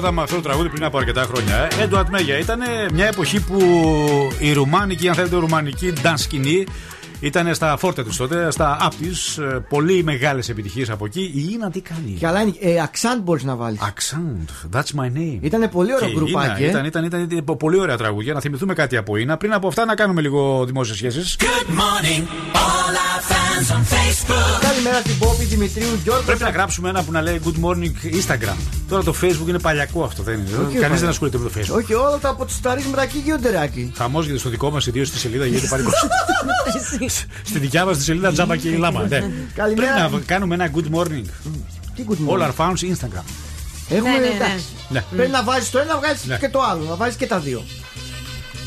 [0.00, 1.56] Ερχόταν με αυτό το τραγούδι πριν από αρκετά χρόνια.
[1.56, 1.82] Ε.
[1.82, 2.38] Έντουαρτ Μέγια.
[2.38, 2.60] Ήταν
[2.92, 3.58] μια εποχή που
[4.38, 6.66] η ρουμάνικη, αν θέλετε, ρουμανική dance σκηνή
[7.20, 9.38] ήταν στα φόρτα τους τότε, στα απ της.
[9.68, 11.20] Πολύ μεγάλες επιτυχίες από εκεί.
[11.20, 13.80] Η Ίνα τι κάνει; Και αλλά είναι, ε, αξάντ μπορείς να βάλεις.
[13.80, 15.38] Αξάντ, that's my name.
[15.40, 16.62] Ήταν πολύ ωραίο Και η γκρουπάκι.
[16.62, 16.86] Ίνα ε.
[16.86, 18.32] Ήταν, ήταν, ήταν, πολύ ωραία τραγούδια.
[18.32, 19.36] Να θυμηθούμε κάτι από Ίνα.
[19.36, 21.36] Πριν από αυτά να κάνουμε λίγο δημόσιες σχέσεις.
[21.40, 22.22] Good morning,
[24.60, 26.22] Καλημέρα στην Πόπη Δημητρίου Γιώργο.
[26.22, 28.56] Πρέπει να γράψουμε ένα που να λέει Good morning Instagram.
[28.88, 30.48] Τώρα το Facebook είναι παλιακό αυτό, δεν είναι.
[30.66, 31.00] Όχι, Κανείς όχι.
[31.00, 31.76] δεν ασχολείται με το Facebook.
[31.76, 33.92] Όχι, όλα τα από τους ταρίσματα εκεί γίνονται ράκι.
[33.96, 35.84] Χαμός γιατί στο δικό μας, ιδίως στη σελίδα, γίνεται πάλι
[37.44, 39.06] Στη δικιά μας τη σελίδα τζάμπα και η λάμα.
[39.08, 39.24] Ναι.
[39.54, 39.94] Καλημέρα.
[39.96, 41.24] Πρέπει να κάνουμε ένα good morning.
[41.94, 42.38] Τι good morning.
[42.38, 43.24] All our founds Instagram.
[43.88, 44.34] Έχουμε Ναι, ναι, ναι.
[44.34, 44.64] εντάξει.
[44.88, 45.04] Ναι.
[45.16, 46.36] Πρέπει να βάζεις το ένα, να βγάλει Ναι.
[46.36, 46.84] και το άλλο.
[46.88, 47.64] Να βάζεις και τα δύο.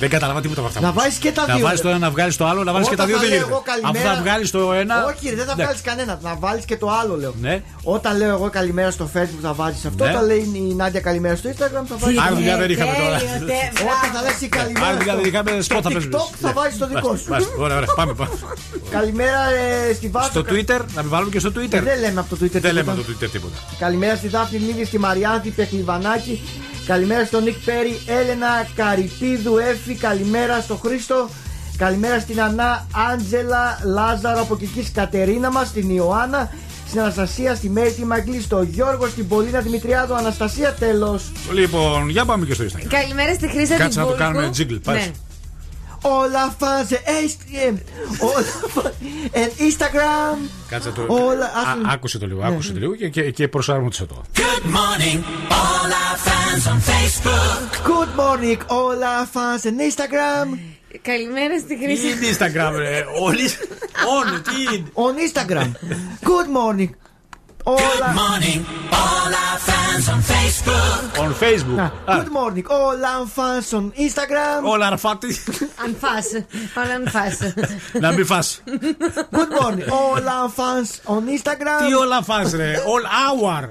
[0.03, 0.79] Δεν κατάλαβα τίποτα από αυτά.
[0.81, 1.03] Να που είπες.
[1.03, 1.83] βάζεις και τα Να δύο, βάζεις ρε.
[1.85, 3.37] το ένα, να βγάλεις το άλλο, να βάλει και τα Όταν δύο θα δεν λέω
[3.39, 3.53] γίνεται.
[3.55, 4.95] εγώ καλημέρα- Αφού θα βγάλεις το ένα.
[5.09, 5.63] Όχι, ρε, δεν θα Ναι.
[5.63, 6.13] βγάλεις κανένα.
[6.27, 7.33] Να βάλεις και το άλλο, λέω.
[7.45, 7.55] Ναι.
[7.95, 10.03] Όταν λέω εγώ καλημέρα στο Facebook θα βάζεις αυτό.
[10.03, 10.09] Ναι.
[10.09, 12.19] Όταν λέει η Νάντια καλημέρα στο Instagram θα βάζεις.
[12.25, 13.17] Άλλη δουλειά δεν είχαμε τώρα.
[13.93, 14.85] Όταν θα λες η καλημέρα.
[14.87, 16.17] Άλλη δουλειά στο- δεν είχαμε, στο σποτ θα παίζουμε.
[16.17, 17.29] TikTok θα βάζεις το δικό σου.
[17.29, 17.89] Μάλιστα, Ωραία, ωραία.
[17.99, 18.13] Πάμε.
[18.13, 18.31] πάμε.
[18.97, 19.39] Καλημέρα
[19.89, 20.29] ε, στη Βάσο.
[20.29, 21.79] Στο Twitter, να μην βάλουμε και στο Twitter.
[21.91, 22.59] Δεν λέμε από το Twitter.
[22.67, 22.91] Δεν λέμε τίποτα.
[22.91, 23.55] από το Twitter τίποτα.
[23.79, 26.35] Καλημέρα στη Δάφνη Λίδη, στη Μαριάνθη Πεκλιβανάκη.
[26.85, 29.95] Καλημέρα στον Νικ Πέρι, Έλενα Καρυπίδου, Έφη.
[29.95, 31.29] Καλημέρα στο Χρήστο.
[31.77, 36.49] Καλημέρα στην Ανά, Άντζελα, Λάζαρο από εκεί, Κατερίνα μας, στην Ιωάννα,
[36.87, 40.15] στην Αναστασία, στη Μέρη τη Μαγκλή, στο Γιώργο, στην Πολίνα Δημητριάδου.
[40.15, 41.31] Αναστασία, τέλος.
[41.53, 42.87] Λοιπόν, για πάμε και στο Instagram.
[42.89, 44.23] Καλημέρα στη Χρήσα Κάτσε να το Βούλκου.
[44.23, 44.95] κάνουμε jingle, πας.
[44.95, 45.11] Ναι.
[46.05, 47.75] Όλα φάνσε, HTM.
[48.19, 50.49] Όλα φάνσε, Instagram.
[50.69, 51.05] Κάτσε το.
[51.07, 54.21] Όλα, Α, άκου- Άκουσε το λίγο, άκουσε το λίγο και, και, και προσάρμοσε το.
[54.35, 57.87] Good morning, all our fans on Facebook.
[57.87, 60.57] Good morning, όλα φάνσε, Instagram.
[61.01, 62.07] Καλημέρα στη Τι Χρήσα.
[62.07, 63.49] είναι Instagram, ρε; Όλοι.
[64.17, 65.71] Όνου, τι είναι; On Instagram.
[66.29, 66.89] Good morning.
[67.64, 67.78] Όλα.
[67.78, 68.60] Good morning,
[69.02, 71.18] all our fans on Facebook.
[71.24, 71.78] On Facebook.
[71.78, 74.60] Α, Good morning, all fans on Instagram.
[74.64, 75.36] Όλα αρφάτη.
[75.84, 76.26] Αν φας.
[76.76, 77.38] Όλα αν φας.
[77.92, 78.62] Να μην φας.
[79.30, 81.86] Good morning, all fans on Instagram.
[81.86, 82.72] Τι όλα φας, ρε.
[82.74, 83.68] All hour.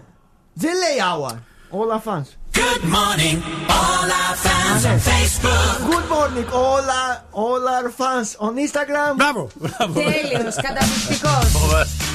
[0.53, 1.35] Δεν λέει hour.
[1.69, 2.27] Όλα fans.
[2.57, 3.37] Good morning,
[3.79, 5.75] all our fans on Facebook.
[5.91, 9.13] Good morning, all our, all our fans on Instagram.
[9.15, 9.49] Μπράβο.
[9.55, 9.93] μπράβο.
[9.93, 12.10] Τέλειος, καταπληκτικός.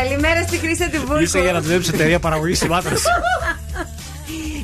[0.00, 1.22] Καλημέρα στη Χρήσα τη Βούλκου.
[1.22, 3.02] Είσαι για να δουλέψει εταιρεία παραγωγής σημάτρας.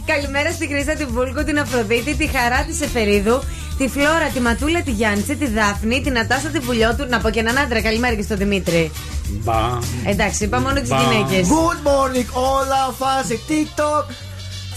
[0.06, 3.42] Καλημέρα στη Χρήσα τη Βούλκου, την Αφροδίτη, τη Χαρά της Εφερίδου,
[3.78, 7.06] τη Φλόρα, τη Ματούλα, τη Γιάννη, τη Δάφνη, την Ατάσα τη Βουλιώτου.
[7.08, 7.82] Να πω και έναν άντρα.
[7.82, 8.90] Καλημέρα και στον Δημήτρη.
[9.28, 9.78] Μπα.
[10.06, 11.02] Εντάξει, είπα μόνο τις Μπα.
[11.02, 11.48] γυναίκες.
[11.48, 14.04] Good morning, all our fans σε TikTok.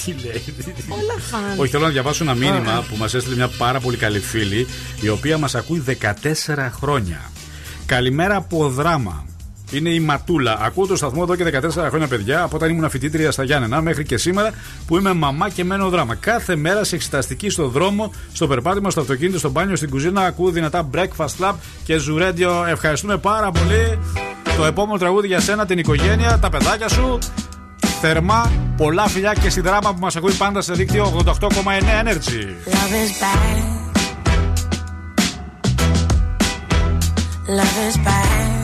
[0.06, 0.44] Τι λέει.
[0.88, 1.60] Όλα φαν.
[1.60, 4.68] Όχι, θέλω να διαβάσω ένα μήνυμα που μας έστειλε μια πάρα πολύ καλή φίλη,
[5.02, 7.32] η οποία μας ακούει 14 χρόνια.
[7.86, 9.26] Καλημέρα από δράμα.
[9.74, 10.58] Είναι η Ματούλα.
[10.62, 14.04] Ακούω το σταθμό εδώ και 14 χρόνια, παιδιά, από όταν ήμουν φοιτήτρια στα Γιάννενα μέχρι
[14.04, 14.52] και σήμερα
[14.88, 16.16] που είμαι μαμά και μένω δράμα.
[16.16, 20.22] Κάθε μέρα σε εξεταστική στο δρόμο, στο περπάτημα, στο αυτοκίνητο, στο μπάνιο, στην κουζίνα.
[20.22, 22.66] Ακούω δυνατά breakfast club και ζουρέντιο.
[22.66, 24.00] Ευχαριστούμε πάρα πολύ.
[24.58, 27.18] Το επόμενο τραγούδι για σένα, την οικογένεια, τα παιδάκια σου.
[28.02, 32.44] Θερμά, πολλά φιλιά και στη δράμα που μας ακούει πάντα σε δίκτυο 88,9 Energy.
[32.74, 33.84] Love is bad.
[37.48, 38.62] Love is bad.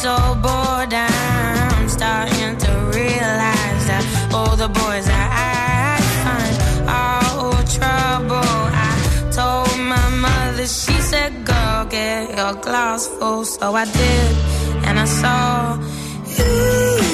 [0.00, 0.94] So bored.
[0.94, 6.54] I'm starting to realize that all the boys that I find
[6.88, 8.58] are all trouble.
[8.88, 8.94] I
[9.30, 13.44] told my mother, she said, Girl, get your glass full.
[13.44, 14.36] So I did,
[14.86, 15.78] and I saw
[16.38, 17.09] you.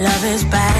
[0.00, 0.79] Love is bad.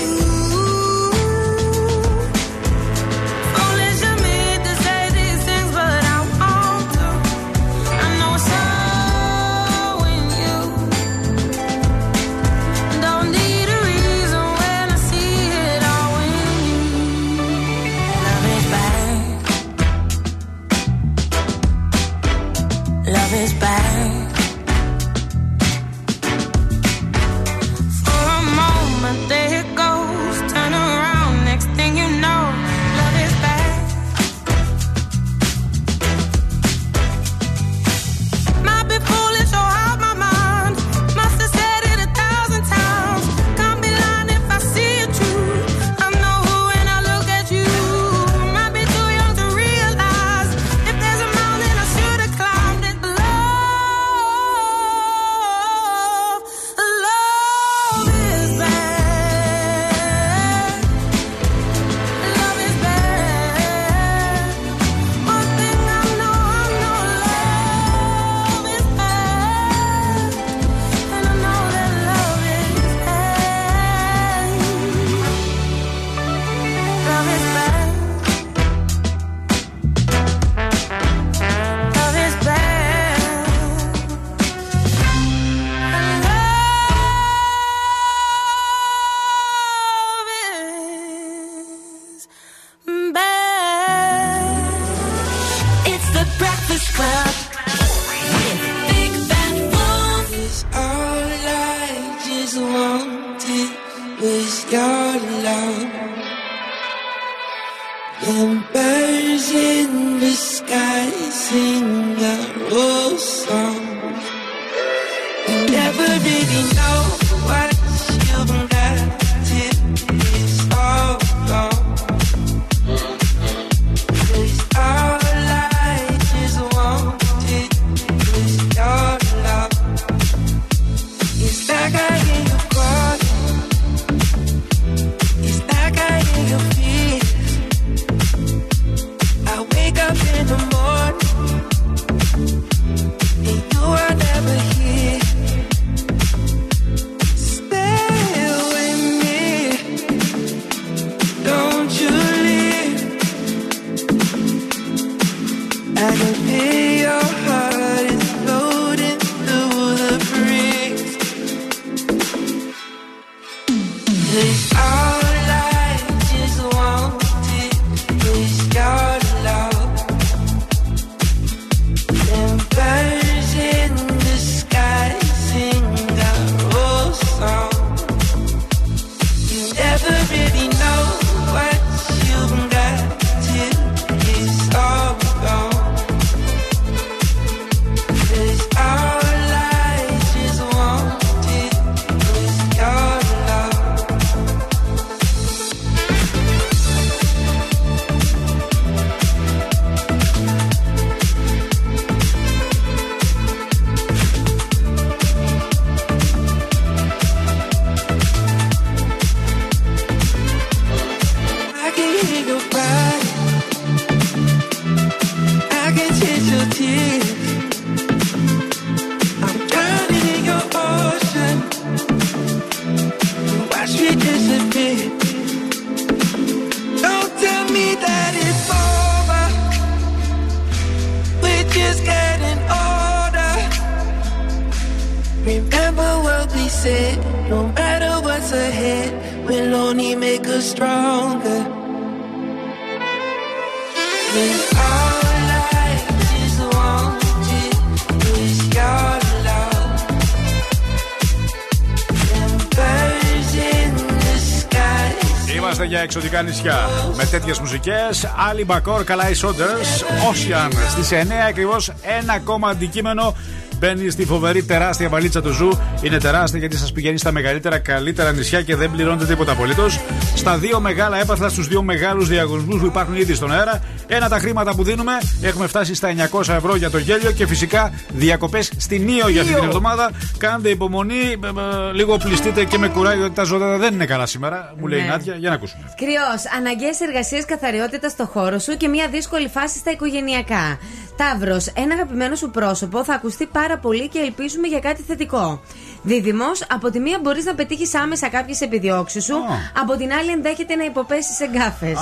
[257.71, 260.71] Μουσικές, Ali Bakgor, Kállay Saunders, Ocean.
[260.89, 263.35] Στις 9 ακριβώς ένα ακόμα αντικείμενο
[263.81, 265.79] μπαίνει στη φοβερή τεράστια βαλίτσα του Zoo.
[266.01, 269.99] Είναι τεράστια γιατί σας πηγαίνει στα μεγαλύτερα, καλύτερα νησιά και δεν πληρώνετε τίποτα απολύτως.
[270.35, 273.81] Στα δύο μεγάλα έπαθλα, στους δύο μεγάλους διαγωνισμούς που υπάρχουν ήδη στον αέρα.
[274.07, 275.11] Ένα τα χρήματα που δίνουμε.
[275.41, 279.53] Έχουμε φτάσει στα 900 ευρώ για το γέλιο και φυσικά διακοπές στην Νίο για αυτή
[279.53, 280.11] την εβδομάδα.
[280.37, 284.25] Κάντε υπομονή, ε, ε, λίγο οπλιστείτε και με κουράγιο γιατί τα ζώδια δεν είναι καλά
[284.25, 284.73] σήμερα.
[284.79, 285.07] Μου λέει η Ναι.
[285.07, 285.90] Νάντια, για να ακούσουμε.
[286.05, 290.79] Κρυός, αναγκαίες εργασίες καθαριότητα στο χώρο σου και μια δύσκολη φάση στα οικογενειακά.
[291.15, 295.61] Ταύρος, ένα αγαπημένο σου πρόσωπο θα ακουστεί πάρα πολύ και ελπίζουμε για κάτι θετικό.
[296.03, 299.35] Δίδυμος, από τη μία μπορείς να πετύχεις άμεσα κάποιες επιδιώξεις σου,
[299.81, 301.95] από την άλλη ενδέχεται να υποπέσεις σε γκάφε.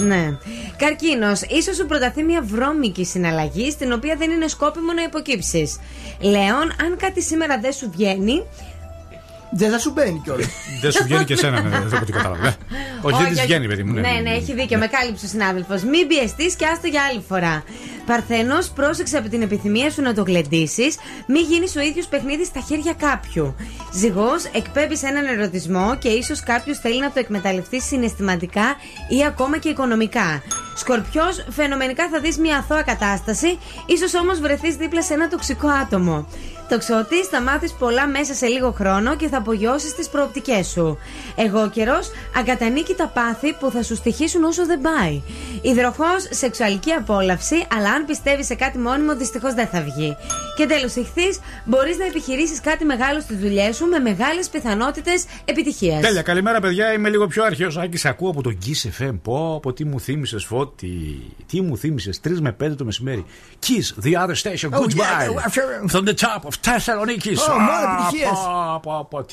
[0.00, 0.38] Ναι.
[0.76, 5.80] Καρκίνος, ίσως σου προταθεί μια βρώμικη συναλλαγή στην οποία δεν είναι σκόπιμο να υποκύψεις.
[6.20, 8.46] Λέων, αν κάτι σήμερα δεν σου βγαίνει,
[9.52, 10.46] Δεν θα σου μπαίνει κιόλας.
[10.80, 12.42] Δεν σου βγαίνει και εσένα, ναι, δεν από ό,τι κατάλαβα.
[12.42, 12.56] ναι.
[13.02, 13.92] Όχι, δεν της βγαίνει, παιδί μου.
[13.92, 14.78] Ναι, ναι, έχει δίκιο.
[14.78, 15.82] Με κάλυψε ο συνάδελφος.
[15.82, 17.62] Μην πιεστείς και άστο για άλλη φορά.
[18.06, 20.96] Παρθένος, πρόσεξε από την επιθυμία σου να το γλεντήσεις,
[21.26, 23.54] μη γίνεις ο ίδιος παιχνίδι στα χέρια κάποιου.
[23.92, 28.74] Ζυγός, εκπέμπεις έναν ερωτισμό και ίσως κάποιος θέλει να το εκμεταλλευτεί συναισθηματικά
[29.08, 30.42] ή ακόμα και οικονομικά.
[30.76, 36.26] Σκορπιός, φαινομενικά θα δεις μια αθώα κατάσταση, ίσως όμως βρεθείς δίπλα σε ένα τοξικό άτομο.
[36.68, 40.98] Τοξότης, θα μάθεις πολλά μέσα σε λίγο χρόνο και θα απογειώσεις τι προοπτικές σου.
[41.36, 45.22] Εγώ καιρός, αγκατανίκει τα πάθη που θα σου στοιχήσουν όσο δεν πάει.
[45.62, 50.16] Υδροχός, σεξουαλική απόλαυση, αλλά αν πιστεύεις σε κάτι μόνιμο, δυστυχώς δεν θα βγει.
[50.56, 56.00] Και τέλος, ηχθείς, μπορείς να επιχειρήσεις κάτι μεγάλο στι δουλειέ σου με μεγάλες πιθανότητες επιτυχίας.
[56.00, 56.92] Τέλεια, καλημέρα παιδιά.
[56.92, 57.76] Είμαι λίγο πιο αρχαίος.
[57.76, 59.18] Άκη, ακούω από τον Kiss FM.
[59.22, 61.22] Πω, από τι μου θύμισες, Φώτη.
[61.46, 63.24] Τι μου θύμισες, 3 με 5 το μεσημέρι.
[63.66, 64.68] Kiss, the other station.
[64.72, 65.28] Oh, Goodbye.
[65.28, 67.34] yeah, From the top of Thessaloniki.
[67.36, 68.30] Oh, μόνο επιτυχίες.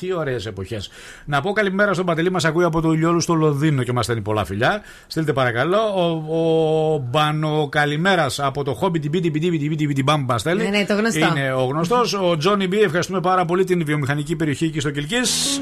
[0.00, 0.90] Από τι ωραίες εποχές.
[1.24, 4.22] Να πω καλημέρα στον Παντελή, μας ακούει από το Ηλιόλου στο Λονδίνο και μας στέλνει
[4.22, 4.82] πολλά φιλιά.
[5.06, 5.78] Στείλτε παρακαλώ.
[5.96, 6.02] Ο,
[6.36, 10.62] ο Μπανο Καλημέρας από το Χόμπι την Πίτι Πίτι Πίτι Πίτι Μπαμ μας στέλνει.
[10.62, 11.26] Ναι, ναι, το γνωστό.
[11.26, 12.14] Είναι ο γνωστός.
[12.14, 15.60] Ο Τζόνι Μπι, ευχαριστούμε πάρα πολύ την βιομηχανική περιοχή εκεί στο Κυλκής.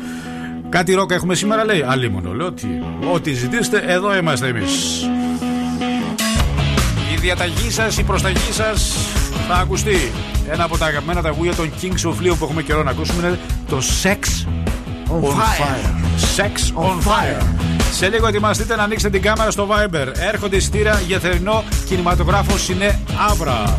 [0.69, 1.85] Κάτι ρόκα έχουμε σήμερα, λέει.
[1.87, 2.53] Αλίμονο, λέω.
[2.53, 2.67] Τι,
[3.13, 5.03] ό,τι ζητήσετε, εδώ είμαστε εμείς.
[7.15, 8.97] Η διαταγή σας, η προσταγή σας
[9.49, 10.13] θα ακουστεί.
[10.51, 13.39] Ένα από τα αγαπημένα τραγούδια των Kings of Leon που έχουμε καιρό να ακούσουμε είναι
[13.69, 14.19] το Sex
[15.09, 15.91] On fire.
[16.37, 17.43] Sex on fire.
[17.93, 20.07] Σε λίγο ετοιμαστείτε να ανοίξετε την κάμερα στο Viber.
[20.33, 23.79] Έρχονται εισιτήρια για θερινό κινηματογράφος Σινέ Αύρα.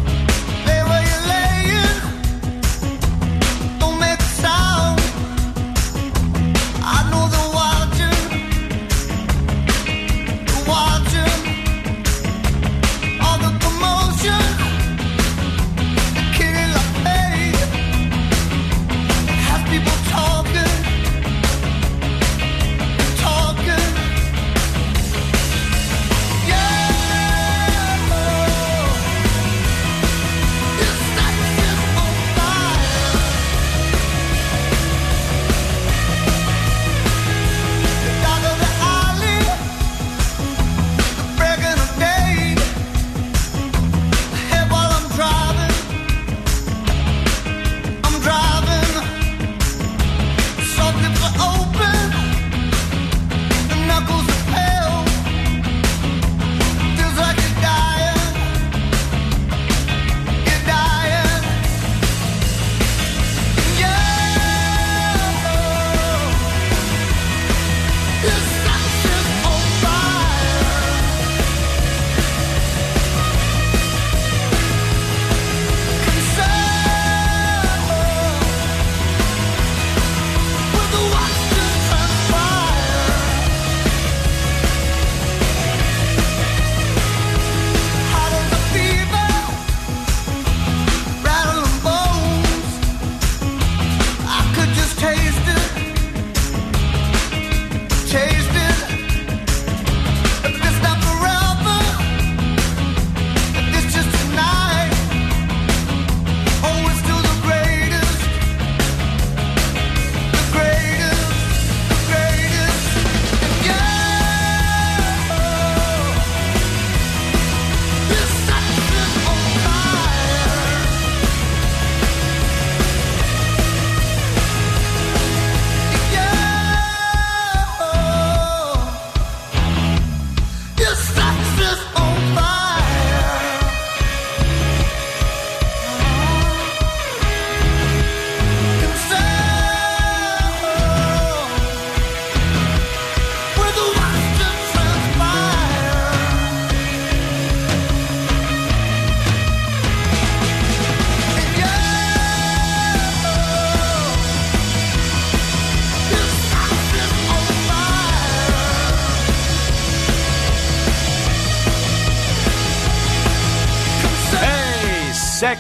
[165.42, 165.60] Sex.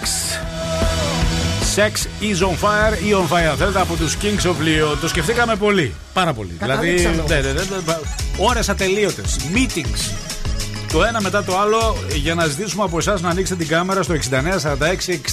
[1.75, 3.55] Sex is on fire ή on fire.
[3.57, 4.97] Θέλετε από τους Kings of Leon.
[5.01, 5.93] Το σκεφτήκαμε πολύ.
[6.13, 6.55] Πάρα πολύ.
[6.59, 7.23] Δηλαδή, Καταλήξαμε.
[7.27, 7.97] ναι, ναι, ναι, ναι,
[8.37, 9.37] ώρες ατελείωτες.
[9.53, 10.11] Meetings.
[10.91, 14.13] Το ένα μετά το άλλο για να ζητήσουμε από εσάς να ανοίξετε την κάμερα στο
[14.13, 14.17] 6946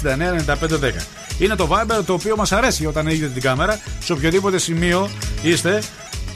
[0.02, 0.90] 69 95 10.
[1.38, 3.80] Είναι το Viber το οποίο μας αρέσει όταν ανοίγετε την κάμερα.
[4.04, 5.10] Σε οποιοδήποτε σημείο
[5.42, 5.82] είστε.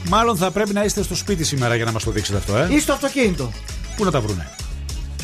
[0.09, 2.67] Μάλλον θα πρέπει να είστε στο σπίτι σήμερα για να μας το δείξετε αυτό, ε.
[2.71, 3.53] Ή στο αυτοκίνητο.
[3.97, 4.49] Πού να τα βρούνε;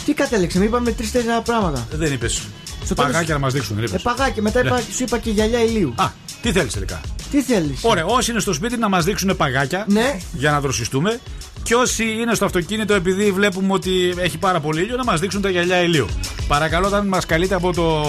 [0.05, 1.87] Τι κατέληξε, είπαμε τρει-τέσσερα πράγματα.
[1.93, 2.43] Δεν είπες.
[2.85, 4.03] Στο Παγάκια τέλος- να μας δείξουν, δεν Ε, είπες.
[4.03, 4.81] παγάκι, μετά είπα, Ναι.
[4.97, 5.93] σου είπα και γυαλιά ηλίου.
[5.97, 6.07] Α,
[6.43, 7.01] τι θέλεις τελικά.
[7.31, 10.19] Τι θέλεις; Ωραία, όσοι είναι στο σπίτι να μας δείξουν παγάκια Ναι.
[10.33, 11.21] για να δροσιστούμε.
[11.63, 15.41] Και όσοι είναι στο αυτοκίνητο, επειδή βλέπουμε ότι έχει πάρα πολύ ήλιο, να μας δείξουν
[15.43, 16.07] τα γυαλιά ηλίου.
[16.49, 18.01] Παρακαλώ, όταν μας καλείτε από το,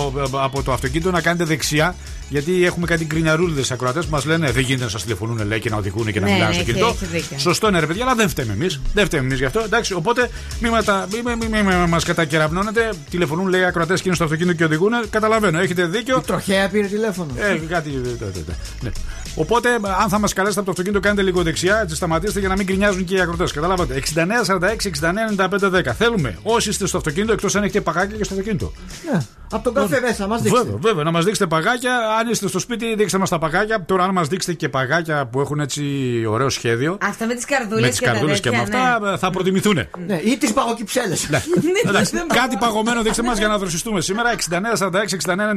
[0.41, 1.95] από το αυτοκίνητο, να κάνετε δεξιά.
[2.29, 5.69] Γιατί έχουμε κάτι γκρινιαρούλιδες ακροατές που μας λένε Δεν γίνεται να σας τηλεφωνούν, λέει, και
[5.69, 6.95] να οδηγούν και να Ναι, μιλάνε ναι, στο έχει- κινητό.
[7.01, 7.37] έχει δίκιο.
[7.39, 8.79] Σωστό είναι, ρε παιδιά, αλλά δεν φταίμε εμείς.
[8.93, 9.59] Δεν φταίμε εμείς γι' αυτό.
[9.59, 11.07] Εντάξει, οπότε μην, μετα...
[11.11, 12.89] μην, μην, μην, μην μας κατακεραυνώνετε.
[13.09, 14.91] Τηλεφωνούν, λέει, ακροατές και είναι στο αυτοκίνητο και οδηγούν.
[15.09, 16.21] Καταλαβαίνω, έχετε δίκιο.
[16.27, 17.31] Τροχέα πήρε τηλέφωνο.
[17.37, 17.89] Ε, κάτι.
[17.89, 18.89] ε, ε, ε, ε, ναι.
[19.35, 19.69] Οπότε,
[20.01, 22.65] αν θα μας καλέσετε από το αυτοκίνητο, κάντε λίγο δεξιά, έτσι σταματήστε για να μην
[22.65, 23.51] γκρινιάζουν και οι ακροτές.
[23.51, 24.01] Καταλάβατε.
[24.15, 25.93] 69-46-69-95-10.
[25.97, 28.71] Θέλουμε όσοι είστε στο αυτοκίνητο, εκτός αν έχετε παγάκια και στο αυτοκίνητο.
[29.13, 29.19] Ναι.
[29.51, 30.63] Από τον καφέ μέσα, μας δείξτε.
[30.63, 31.97] Βέβαια, βέβαια, να μας δείξετε παγάκια.
[32.19, 33.85] Αν είστε στο σπίτι, δείξτε μας τα παγάκια.
[33.85, 35.83] Τώρα, αν μας δείξετε και παγάκια που έχουν έτσι
[36.27, 36.97] ωραίο σχέδιο.
[37.01, 39.79] Αυτά με τις καρδούλες Με τις καρδούλες και με αυτά ε, θα προτιμηθούν.
[40.07, 41.15] Ναι, ή τις παγοκυψέλε.
[41.29, 41.41] Ναι.
[41.89, 44.29] Εντάξει, Κάτι παγωμένο δείξτε μας για να δροσιστούμε σήμερα.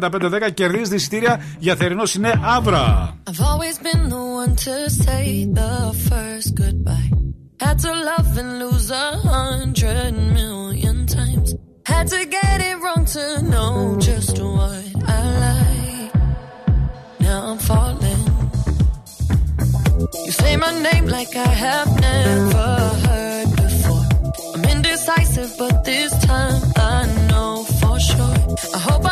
[0.01, 3.17] 69-46-69-95-10 κερδίζετε εισιτήρια για θερινός συνέ Αύρα.
[3.31, 4.75] I've always been the one to
[5.05, 5.73] say the
[6.09, 7.11] first goodbye.
[7.61, 11.08] Had to love and lose a hundred million times.
[11.89, 16.15] Had to get it wrong to know just what I like.
[17.21, 18.25] Now I'm falling.
[20.27, 22.69] You say my name like I have never
[23.07, 24.05] heard before.
[24.55, 28.39] I'm indecisive, but this time I know for sure.
[28.77, 29.05] I hope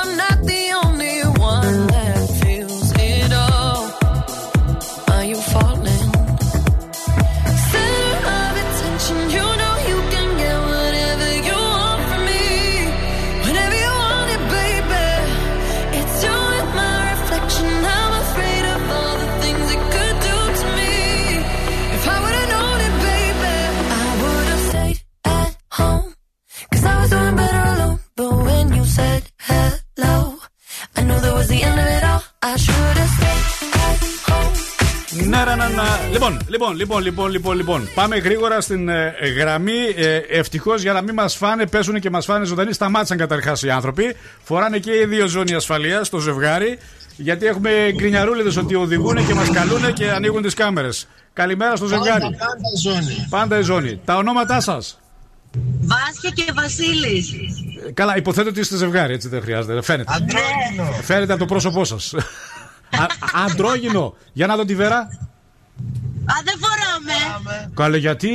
[35.28, 36.10] Ναι, ναι, ναι, ναι.
[36.12, 37.88] Λοιπόν, λοιπόν, λοιπόν, λοιπόν, λοιπόν, λοιπόν.
[37.94, 39.78] Πάμε γρήγορα στην ε, γραμμή.
[39.96, 42.72] Ε, Ευτυχώς για να μην μας φάνε, πέσουν και μας φάνε ζωντανοί.
[42.72, 44.16] Σταμάτησαν καταρχάς οι άνθρωποι.
[44.42, 46.78] Φοράνε και οι δύο ζώνη ασφαλείας στο ζευγάρι.
[47.16, 51.08] Γιατί έχουμε γκρινιαρούλιδες ότι οδηγούν και μας καλούν και ανοίγουν τις κάμερες.
[51.32, 52.20] Καλημέρα στο ζευγάρι.
[52.20, 53.26] Πάντα, πάντα η ζώνη.
[53.30, 54.00] Πάντα η ζώνη.
[54.04, 55.00] Τα ονόματά σας.
[55.80, 57.34] Βάσια και Βασίλης.
[57.94, 59.82] Καλά, υποθέτω ότι είστε ζευγάρι, έτσι δεν χρειάζεται.
[59.82, 60.12] Φαίνεται.
[60.14, 61.02] Αντρόγινο.
[61.02, 62.14] Φαίνεται από το πρόσωπό σας.
[63.46, 64.14] Αντρόγινο.
[64.32, 64.96] Για να δω τη βέρα.
[64.98, 67.70] Α, δεν φοράμε.
[67.74, 68.30] Καλέ, γιατί;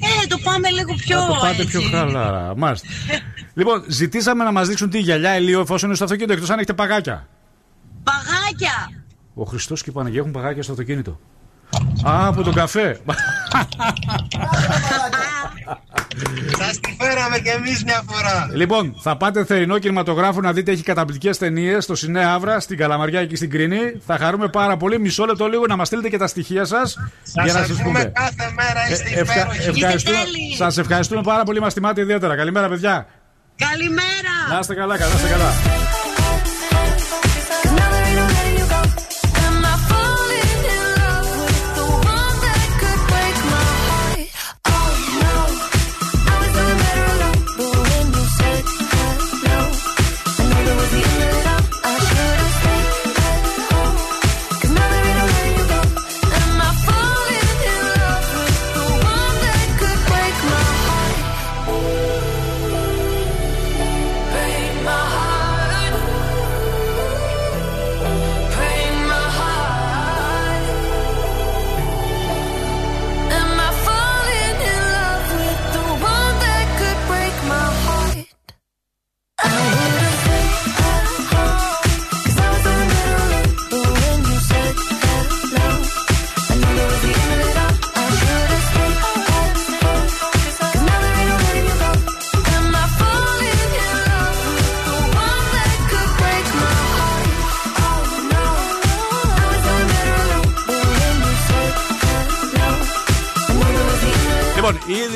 [0.00, 1.78] Ε, το πάμε λίγο πιο Να το πάτε έτσι.
[1.78, 2.52] πιο χαλαρά.
[2.56, 2.86] Μάλιστα.
[3.54, 6.72] λοιπόν, ζητήσαμε να μας δείξουν τι γυαλιά ηλίου εφόσον είναι στο αυτοκίνητο, εκτός αν έχετε
[6.74, 7.26] παγάκια.
[8.02, 9.02] Παγάκια.
[9.34, 11.18] Ο Χριστός και η Παναγία έχουν παγάκια στο αυτοκίνητο.
[12.08, 13.00] Α, από τον καφέ.
[16.58, 18.48] Σας τη φέραμε κι εμείς μια φορά.
[18.54, 23.26] λοιπόν, θα πάτε θερινό κινηματογράφο να δείτε έχει καταπληκτικές ταινίες στο Σινέ Αύρα, στην Καλαμαριά
[23.26, 23.78] και στην Κρίνη.
[24.06, 24.98] Θα χαρούμε πάρα πολύ.
[25.00, 26.96] Μισό λεπτό λίγο να μας στείλετε και τα στοιχεία σας
[27.32, 28.12] για να Σας σα ακούμε πούμε.
[28.14, 29.68] κάθε μέρα, είστε Ε, ευχα- υπέροχοι.
[29.68, 30.16] ευχαριστούμε,
[30.56, 32.36] σας ευχαριστούμε πάρα πολύ, μας τιμάτε ιδιαίτερα.
[32.36, 33.06] Καλημέρα, παιδιά.
[33.56, 34.34] Καλημέρα.
[34.52, 35.50] Να είστε καλά, καλά, να είστε καλά.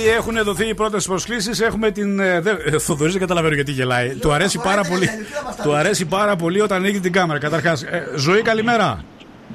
[0.03, 1.61] Ήδη έχουν δοθεί οι πρώτες προσκλήσεις.
[1.61, 2.19] Έχουμε την.
[2.21, 4.09] ε, δε- ε, Θοδωρής δεν καταλαβαίνω γιατί γελάει.
[4.09, 5.09] Του αρέσει πάρα πολύ.
[5.63, 7.39] Του αρέσει πάρα πολύ όταν ανοίγει την κάμερα.
[7.39, 7.85] Καταρχάς,
[8.17, 9.05] ζωή, καλημέρα.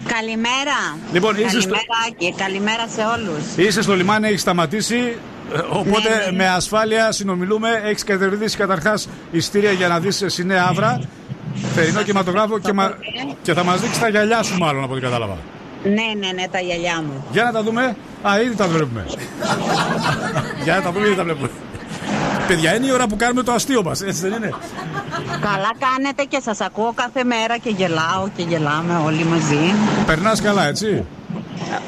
[0.07, 0.97] Καλημέρα.
[1.13, 3.67] Λοιπόν, είσαι στο- καλημέρα και καλημέρα σε όλους.
[3.67, 5.17] Είσαι στο λιμάνι, έχεις σταματήσει.
[5.55, 6.37] ε, Οπότε Ναι, ναι.
[6.37, 7.81] με ασφάλεια συνομιλούμε.
[7.85, 11.01] Έχεις κερδίσει καταρχάς ειστήρια για να δεις Σινέ Αύρα.
[11.75, 12.97] Θερινό κινηματογράφο και, μα...
[13.41, 15.37] και θα μας δείξεις τα γυαλιά σου, μάλλον από ό,τι κατάλαβα.
[15.84, 17.25] Ναι, ναι, ναι, τα γυαλιά μου.
[17.32, 17.95] Για να τα δούμε.
[18.21, 19.05] Α, ήδη τα βλέπουμε.
[20.63, 21.49] Για να τα δούμε, ήδη τα βλέπουμε.
[22.47, 24.53] Παιδιά, είναι η ώρα που κάνουμε το αστείο μας, έτσι δεν είναι;
[25.41, 29.73] Καλά κάνετε και σας ακούω κάθε μέρα και γελάω και γελάμε όλοι μαζί.
[30.05, 31.05] Περνάς καλά, έτσι;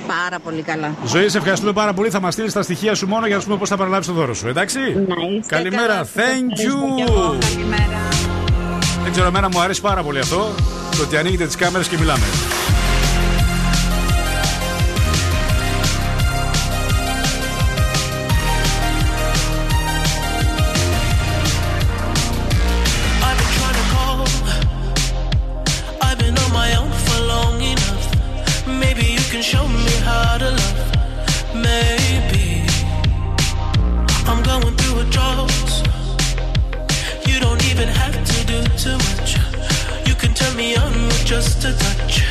[0.07, 0.93] Πάρα πολύ καλά.
[1.05, 2.09] Ζωή, σε ευχαριστούμε πάρα πολύ.
[2.09, 4.13] Θα μας στείλεις τα στοιχεία σου μόνο για να σου πούμε πώς θα παραλάβεις το
[4.13, 6.07] δώρο σου, εντάξει; είστε Καλημέρα, καλά.
[6.15, 7.37] thank you.
[7.39, 7.99] Καλημέρα.
[9.03, 10.49] Δεν ξέρω, εμένα μου αρέσει πάρα πολύ αυτό.
[10.97, 12.23] Το ότι ανοίγετε τις κάμερες και μιλάμε.
[41.41, 42.28] Just a touch,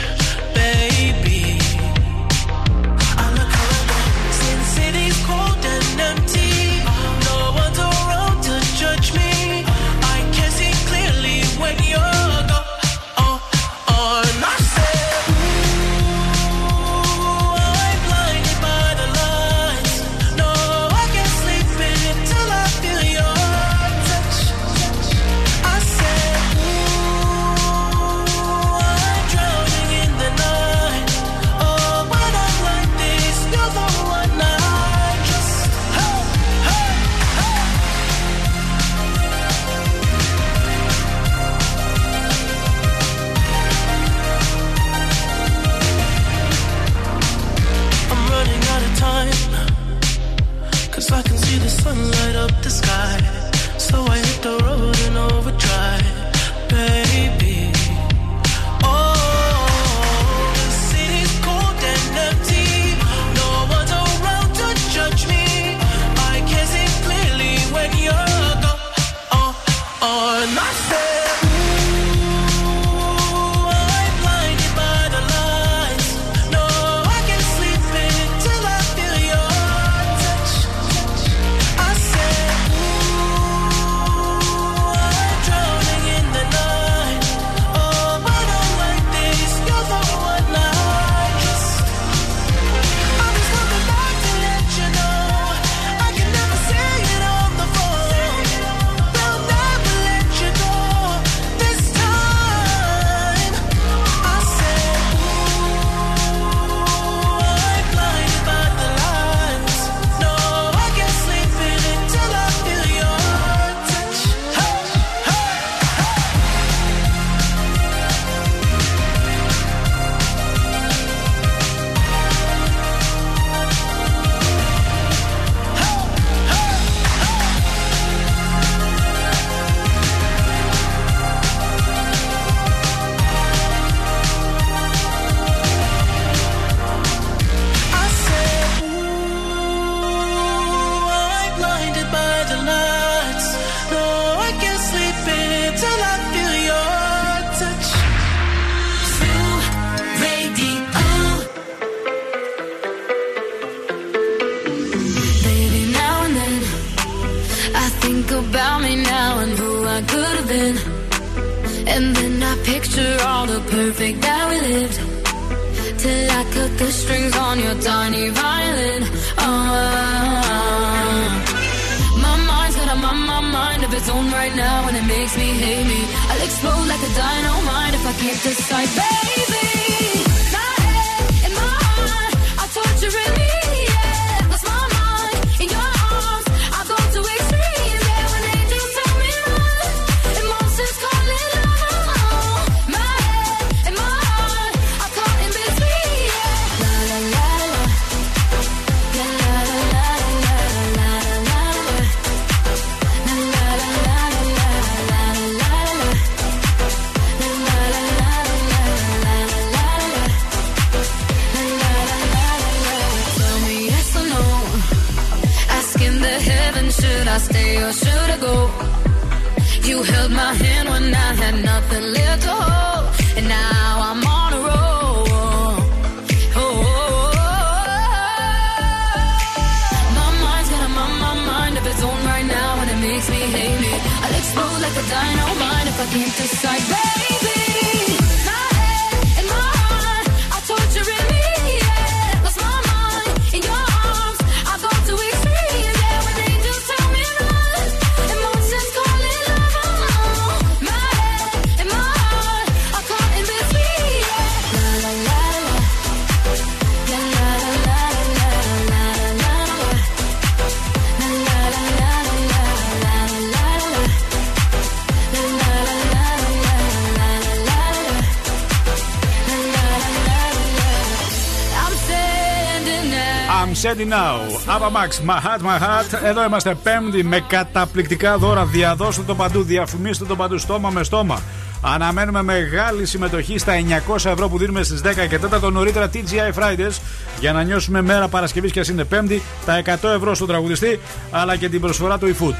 [273.98, 274.38] Said It Now.
[274.74, 276.24] Ava Max, My Heart, My Heart.
[276.24, 278.64] Εδώ είμαστε πέμπτη με καταπληκτικά δώρα.
[278.64, 281.42] Διαδώστε το παντού, διαφημίστε το παντού, στόμα με στόμα.
[281.82, 283.72] Αναμένουμε μεγάλη συμμετοχή στα
[284.08, 287.00] 900 ευρώ που δίνουμε στις 10 και 4 νωρίτερα TGI Fridays
[287.40, 291.56] για να νιώσουμε μέρα Παρασκευής και ας είναι Πέμπτη τα 100 ευρώ στον τραγουδιστή αλλά
[291.56, 292.54] και την προσφορά του eFood.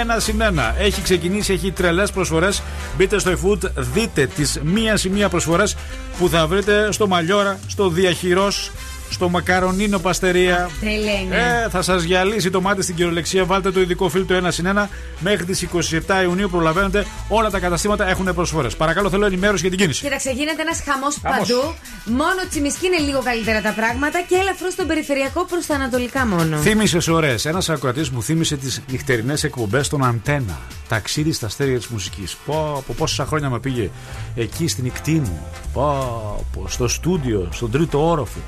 [0.00, 0.74] Ένα συν ένα.
[0.78, 2.62] Έχει ξεκινήσει, έχει τρελές προσφορές.
[2.96, 5.76] Μπείτε στο eFood, δείτε τις μία ή μία προσφορές
[6.18, 8.70] που θα βρείτε στο Μαλιόρα, στο Διαχειρός,
[9.16, 10.70] στο Μακαρονίνο Παστερία.
[10.80, 11.36] Τρελή είναι.
[11.36, 13.44] Ε, θα σας γυαλίσει το μάτι στην κυριολεξία.
[13.44, 14.88] Βάλτε το ειδικό φίλτρο 1 συν 1
[15.18, 16.48] μέχρι τις 27 Ιουνίου.
[16.50, 18.76] Προλαβαίνετε, όλα τα καταστήματα έχουν προσφορές.
[18.76, 20.02] Παρακαλώ, θέλω ενημέρωση για την κίνηση.
[20.02, 21.38] Κοίταξε, γίνεται ένας χαμός Χαμός.
[21.48, 21.74] παντού.
[22.04, 26.56] Μόνο τσιμισκή είναι λίγο καλύτερα τα πράγματα και ελαφρώς στον περιφερειακό προς τα ανατολικά μόνο.
[26.56, 27.44] Θύμησε ωραίες.
[27.44, 30.58] Ένας ακροατής μου θύμισε τις νυχτερινές εκπομπές των Αντένα.
[30.88, 32.36] Ταξίδι στα αστέρια της μουσικής.
[32.46, 33.90] Πω, από πόσα χρόνια με πήγε
[34.36, 35.46] εκεί στην νυχτή μου.
[35.72, 38.38] Πω, πω, στο στούντιο, στον τρίτο όροφο.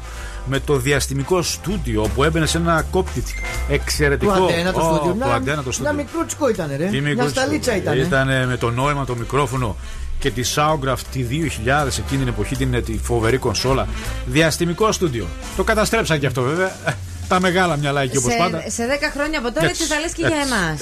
[0.50, 3.26] Με το διαστημικό στούντιο που έμπαινε σε ένα κόπτιτ
[3.68, 4.32] εξαιρετικό.
[4.36, 5.12] Του αντένα το Ω, στούντιο.
[5.12, 5.92] του Να- αντένα το Ένα στούντιο.
[5.92, 6.84] μικρούτσικο ήταν, ρε.
[6.86, 7.98] Τι Μια μικρό σταλίτσα ήταν.
[7.98, 9.76] Ήταν με το νόημα το μικρόφωνο
[10.18, 13.86] και τη Soundcraft τη 2000 εκείνη την εποχή την τη φοβερή κονσόλα.
[14.26, 15.26] Διαστημικό στούντιο.
[15.56, 16.66] Το καταστρέψαν και αυτό βέβαια.
[16.86, 16.92] Ε,
[17.28, 18.60] Τα μεγάλα μυαλά εκεί όπως πάντα.
[18.60, 20.76] Σε, σε 10 χρόνια από τώρα έτσι θα λες και για έτσι, εμά.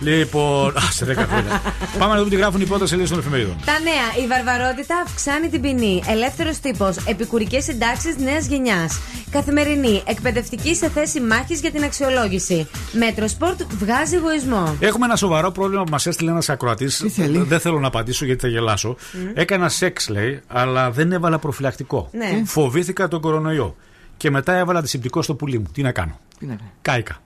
[0.00, 0.10] Έτσι.
[0.10, 1.62] Λοιπόν, α, σε 10 χρόνια.
[1.98, 3.56] Πάμε να δούμε τι γράφουν οι πρώτες σελίδες των εφημερίδων.
[3.64, 4.24] Τα νέα.
[4.24, 6.02] Η βαρβαρότητα αυξάνει την ποινή.
[6.06, 6.96] Ελεύθερος τύπος.
[7.06, 9.00] Επικουρικές συντάξεις νέας γενιάς.
[9.30, 10.02] Καθημερινή.
[10.06, 12.68] Εκπαιδευτική σε θέση μάχης για την αξιολόγηση.
[12.92, 14.76] Metrosport βγάζει εγωισμό.
[14.80, 17.04] Έχουμε ένα σοβαρό πρόβλημα που μας έστειλε ένας ακροατής.
[17.30, 18.96] Δεν θέλω να απαντήσω γιατί θα γελάσω.
[19.34, 22.08] Έκανα σεξ, λέει, αλλά δεν έβαλα προφυλακτικό.
[22.12, 22.42] Ναι.
[22.44, 23.76] Φοβήθηκα τον κορονοϊό.
[24.16, 25.66] Και μετά έβαλα αντισηπτικό στο πουλί μου.
[25.72, 26.70] Τι να κάνω; Τι να κάνει.
[26.82, 27.20] Κάηκα.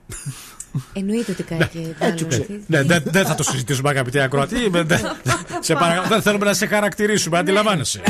[0.93, 4.69] Εννοείται ότι κάνει και Έτσι, ναι, δεν δεν θα το συζητήσουμε, αγαπητοί ακροατή.
[4.71, 4.99] Με- δεν-
[5.59, 8.01] σε παρακαλώ, δεν θέλουμε να σε χαρακτηρίσουμε, αντιλαμβάνεσαι.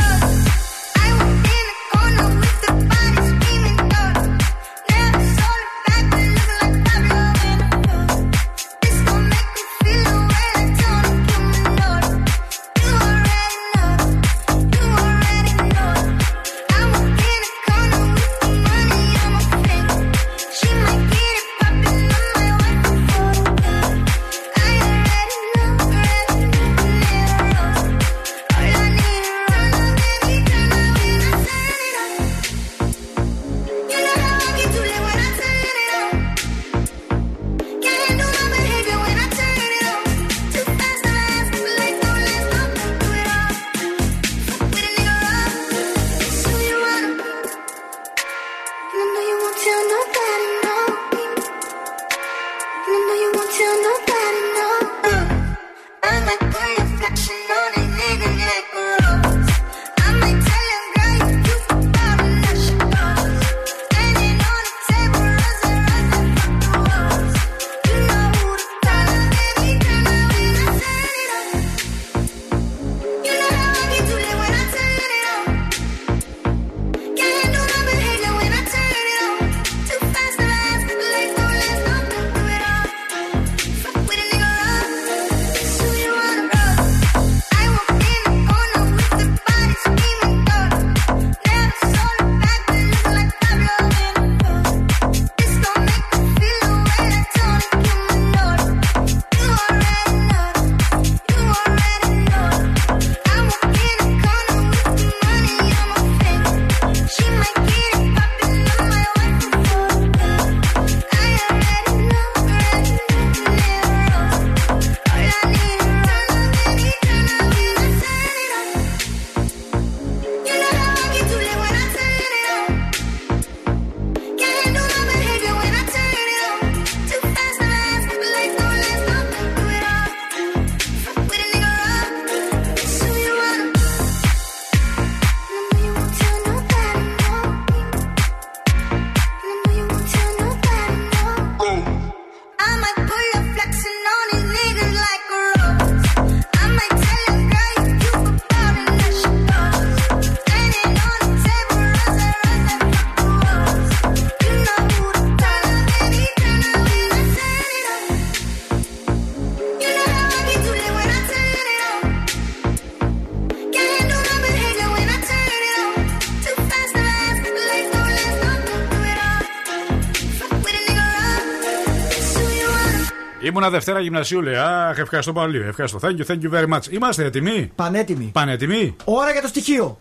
[173.52, 174.56] Ήμουνα Δευτέρα γυμνασίου, λέει.
[174.56, 175.64] Αχ, ευχαριστώ πολύ.
[175.68, 175.99] Ευχαριστώ.
[176.02, 176.91] Thank you, thank you very much.
[176.91, 178.30] Είμαστε έτοιμοι; Πανέτοιμοι.
[178.34, 179.97] Πανέτοιμοι; Ώρα για το στοιχείο.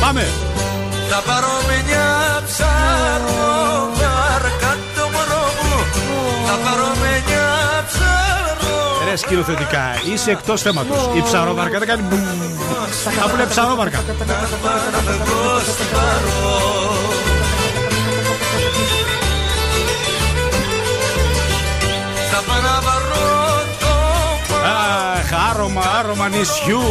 [0.00, 0.26] Πάμε!
[1.10, 1.46] Θα πάρω
[1.86, 5.76] μια ψάρω βάρκα το μωρό μου
[6.46, 12.02] Θα πάρω μια ψάρω Ρε σκηνοθετικά, είσαι εκτός θέματος Η ψαροβάρκα δεν κάνει
[13.04, 13.14] μπούμ.
[13.20, 13.98] Κάπου λέει ψαρόβαρκα.
[22.30, 26.82] Θα πάω να πάρω το Αχ, άρωμα, άρωμα νησιού.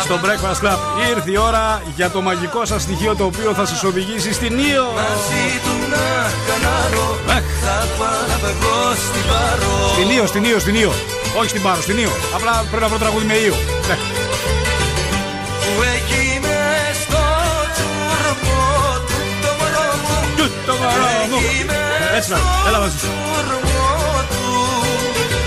[0.00, 0.78] Στο Breakfast Club
[1.10, 4.84] ήρθε η ώρα για το μαγικό σας στοιχείο το οποίο θα σας οδηγήσει στην Ήο.
[4.94, 6.04] μαζί του να
[6.48, 7.18] κανάρω
[7.64, 10.92] Θα πάω να πεγώ στην παρό Στην Ήο, στην Ήο, στην Ήο.
[11.38, 12.10] Όχι στην Πάρο, στην Ήο.
[12.34, 13.54] Απλά πρέπει να βρω τραγούδι με Ήο.
[13.88, 13.96] Ναι.
[21.34, 21.50] Μωρό μου.
[21.50, 23.06] Εκεί μες Έτσι να, έλα μαζί σου.
[23.06, 24.44] τσουρμό του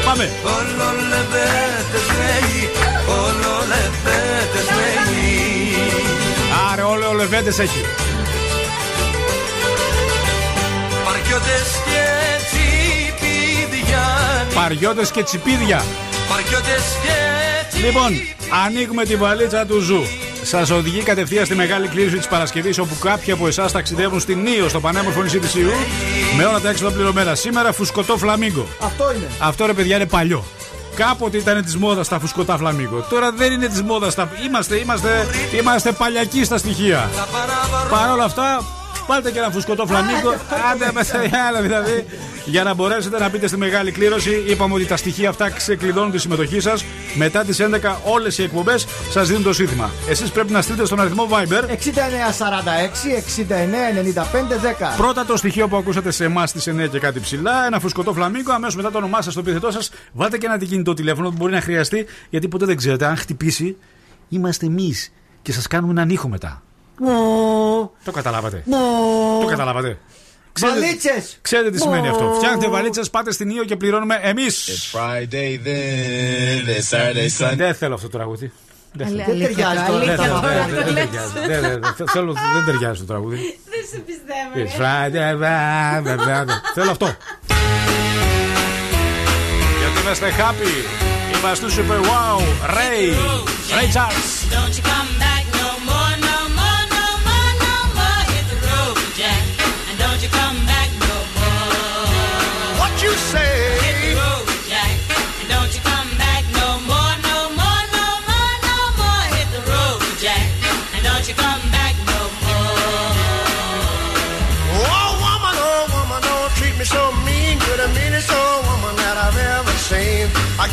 [0.06, 0.26] Πάμε.
[0.58, 2.70] Όλο λεβέντες λέει
[3.24, 5.28] Όλο λεβέντες λέει
[6.72, 7.82] Άρε, όλο ο Λεβέντες έχει.
[11.06, 12.04] Παρκιώτες και
[12.48, 14.04] τσιπίδια
[14.54, 15.84] Παριώτες και τσιπίδια.
[16.30, 18.12] Παρκιώτες και Λοιπόν,
[18.66, 20.27] ανοίγουμε τη βαλίτσα του Zoo.
[20.50, 24.70] Σας οδηγεί κατευθείαν στη μεγάλη κλήρωση της Παρασκευής, όπου κάποιοι από εσάς ταξιδεύουν στην Νίο,
[24.70, 25.72] στο πανέμορφο νησί της Ιού,
[26.38, 27.36] με όλα τα έξοδα πληρωμένα.
[27.36, 28.68] Σήμερα φουσκωτό φλαμίγκο.
[28.82, 29.28] Αυτό είναι.
[29.40, 30.44] Αυτό ρε παιδιά είναι παλιό.
[30.96, 33.06] Κάποτε ήταν της μόδας τα φουσκωτά φλαμίγκο.
[33.10, 34.30] Τώρα δεν είναι της μόδας τα.
[34.46, 35.28] Είμαστε, είμαστε,
[35.60, 37.10] είμαστε παλιακοί στα στοιχεία.
[37.90, 38.64] Παρ' όλα αυτά,
[39.08, 40.34] πάρτε και ένα φουσκωτό φλαμίγκο.
[40.72, 42.06] Άντε με τα άλλα δηλαδή.
[42.46, 46.18] Για να μπορέσετε να μπείτε στη μεγάλη κλήρωση, είπαμε ότι τα στοιχεία αυτά ξεκλειδώνουν τη
[46.18, 46.86] συμμετοχή σας.
[47.16, 49.90] Μετά τις 11 όλες οι εκπομπές σας δίνουν το σύνθημα.
[50.10, 51.78] Εσείς πρέπει να στείλετε στον αριθμό Viber 6946
[53.16, 54.58] 6995
[54.94, 54.98] 10.
[54.98, 58.54] Πρώτα το στοιχείο που ακούσατε σε εμάς στις 9 και κάτι ψηλά, ένα φουσκωτό φλαμίγκο.
[58.54, 61.52] Αμέσως μετά το όνομά σας, το επίθετό σας, βάλτε και ένα κινητό τηλέφωνο που μπορεί
[61.52, 63.06] να χρειαστεί, γιατί ποτέ δεν ξέρετε.
[63.06, 63.78] Αν χτυπήσει,
[64.30, 66.62] είμαστε εμείς και σας κάνουμε έναν ήχο μετά.
[68.04, 68.64] Το καταλάβατε.
[69.42, 69.98] Το καταλάβατε.
[70.60, 71.38] Βαλίτσες!
[71.42, 72.34] Ξέρετε τι σημαίνει αυτό.
[72.36, 74.70] Φτιάχνετε βαλίτσες, πάτε στην Ήο και πληρώνουμε εμείς.
[74.94, 77.56] Friday then, it's Saturday, Sunday.
[77.56, 78.52] Δεν θέλω αυτό το τραγούδι.
[78.94, 79.24] Δεν θέλω.
[79.28, 80.66] Δεν ταιριάζει το Δεν θέλω, αλήθεια.
[80.68, 81.32] δεν- δεν ταιριάζει.
[81.48, 83.36] Δεν- δεν- δεν- θέλω- Δεν ταιριάζει το τραγούδι.
[83.70, 84.52] Δεν σε πιστεύω.
[84.56, 86.60] It's Friday, blah, blah, blah, blah.
[86.74, 87.16] Θέλω αυτό.
[89.80, 90.74] Γιατί είμαστε happy.
[91.38, 92.40] Είμαστε super wow.
[92.78, 93.14] Ray.
[93.76, 94.28] Ray Charles.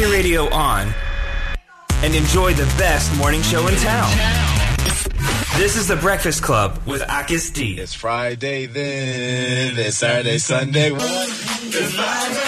[0.00, 0.88] your radio on
[2.02, 4.10] and enjoy the best morning show in town.
[5.58, 7.78] This is the Breakfast Club with Akis D.
[7.78, 10.90] It's Friday then, it's Saturday, Sunday.
[10.94, 12.39] It's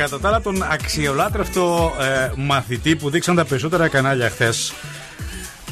[0.00, 4.72] κατά τα άλλα τον αξιολάτρευτο ε, μαθητή που δείξαν τα περισσότερα κανάλια χθες,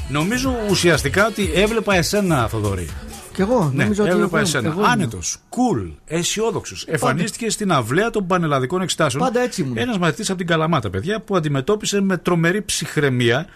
[0.08, 2.88] νομίζω ουσιαστικά ότι έβλεπα εσένα, Θοδωρή.
[3.32, 4.12] Κι εγώ, Ναι, νομίζω ότι.
[4.12, 4.68] έβλεπα εγώ- εσένα.
[4.68, 4.90] εγώ ήμουν.
[4.90, 6.84] Άνετος, cool, αισιόδοξος.
[6.88, 9.22] Εμφανίστηκε στην αυλαία των πανελλαδικών εξετάσεων.
[9.22, 9.76] Πάντα έτσι ήμουν.
[9.78, 13.46] Ένας μαθητής από την Καλαμάτα, παιδιά, που αντιμετώπισε με τρομερή ψυχραιμία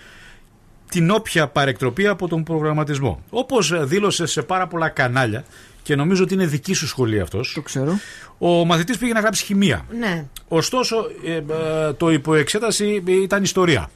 [0.92, 3.22] την όποια παρεκτροπή από τον προγραμματισμό.
[3.30, 5.44] Όπως δήλωσε σε πάρα πολλά κανάλια
[5.82, 7.52] και νομίζω ότι είναι δική σου σχολή αυτός.
[7.54, 7.98] Το ξέρω.
[8.38, 9.84] Ο μαθητής πήγε να γράψει χημεία.
[9.98, 10.24] Ναι.
[10.48, 13.90] Ωστόσο, ε, ε, το υποεξέταση ήταν ιστορία.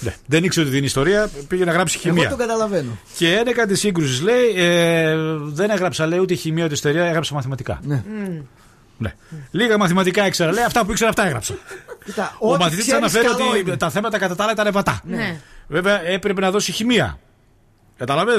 [0.00, 2.22] Ναι, δεν ήξερε ότι είναι ιστορία, πήγε να γράψει χημεία.
[2.22, 2.98] Εγώ το καταλαβαίνω.
[3.16, 7.80] Και ένεκα της σύγκρουσης λέει, ε, δεν έγραψα λέει ούτε χημεία ούτε ιστορία, έγραψα μαθηματικά.
[7.82, 8.02] Ναι.
[8.98, 9.14] Ναι.
[9.50, 11.54] Λίγα μαθηματικά ήξερα, λέει, αυτά που ήξερα αυτά έγραψα.
[12.04, 13.76] Κοίτα, Ο ό,τι μαθητής ξέρεις αναφέρει καλό ότι είναι.
[13.76, 15.00] τα θέματα κατά τα άλλα ήταν βατά.
[15.04, 15.40] Ναι.
[15.70, 17.18] Βέβαια έπρεπε να δώσει χημεία.
[17.96, 18.32] Κατάλαβε.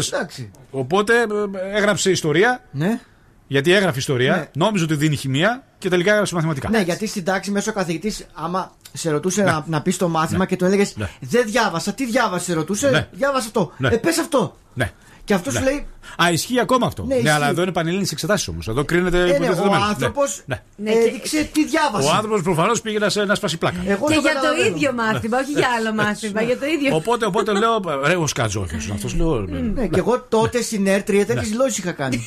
[0.71, 2.63] Οπότε ε, έγραψε ιστορία.
[2.71, 2.99] Ναι.
[3.47, 4.49] Γιατί έγραφε ιστορία, Ναι.
[4.65, 6.69] νόμιζε ότι δίνει χημεία και τελικά έγραψε μαθηματικά.
[6.69, 10.45] Ναι, γιατί στην τάξη μέσα ο καθηγητής, άμα σε ρωτούσε να, να πεις το μάθημα
[10.45, 11.09] και του έλεγες Ναι.
[11.19, 12.89] Δεν διάβασα, τι διάβασες, σε ρωτούσε.
[12.89, 13.07] Ναι.
[13.11, 13.71] Διάβασα αυτό.
[13.77, 13.87] Ναι.
[13.87, 14.57] Ε, πες αυτό.
[14.73, 14.91] Ναι.
[15.31, 15.59] Και αυτός Ναι.
[15.59, 15.85] σου λέει.
[16.23, 17.01] Α, ισχύει ακόμα αυτό.
[17.01, 17.29] Ναι, Ναι, ισχύει.
[17.29, 18.67] αλλά εδώ είναι πανελλήνιες εξετάσεις όμως.
[18.67, 19.83] Εδώ κρίνεται Ε, ναι, υπό το ο δεδομένο.
[19.83, 20.61] άνθρωπος Ναι.
[20.83, 22.07] έδειξε τι διάβασε.
[22.07, 23.77] Ο άνθρωπος προφανώς πήγε να, σε- να σπάσει πλάκα.
[23.85, 24.75] Εγώ και το για το καταλαβαίνω.
[24.75, 26.41] ίδιο μάθημα, όχι για άλλο μάθημα.
[26.41, 26.95] για το ίδιο.
[26.95, 28.77] Οπότε, οπότε λέω, ρε, ο Σκατζόκιο.
[28.93, 29.39] Αυτός λέω.
[29.39, 32.21] Ναι, και εγώ τότε στην ΕΡΤ3 τέτοιες δηλώσεις είχα κάνει.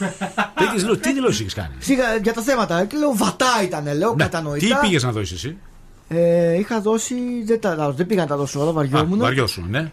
[0.60, 2.84] Τέτοιες δηλώσεις- Τι δηλώσεις έχει κάνει; Σίγα για τα θέματα.
[2.84, 4.22] Και λέω βατά ήταν, λέω Ναι.
[4.22, 4.66] κατανοητά.
[4.66, 5.56] Τι πήγες να δώσεις εσύ;
[6.08, 7.14] Ε, είχα δώσει.
[7.44, 9.18] Δεν, τα, δεν πήγα να τα δώσω όλα, βαριόμουν.
[9.18, 9.92] Βαριώσου, ναι.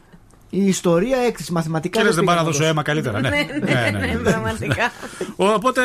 [0.50, 2.00] Η ιστορία έκθεση μαθηματικά.
[2.00, 3.20] Και λες, δεν πήγα πάω να να δώσω αίμα καλύτερα.
[3.20, 4.92] Ναι, Ναι, ναι, ναι, πραγματικά.
[5.56, 5.82] Οπότε,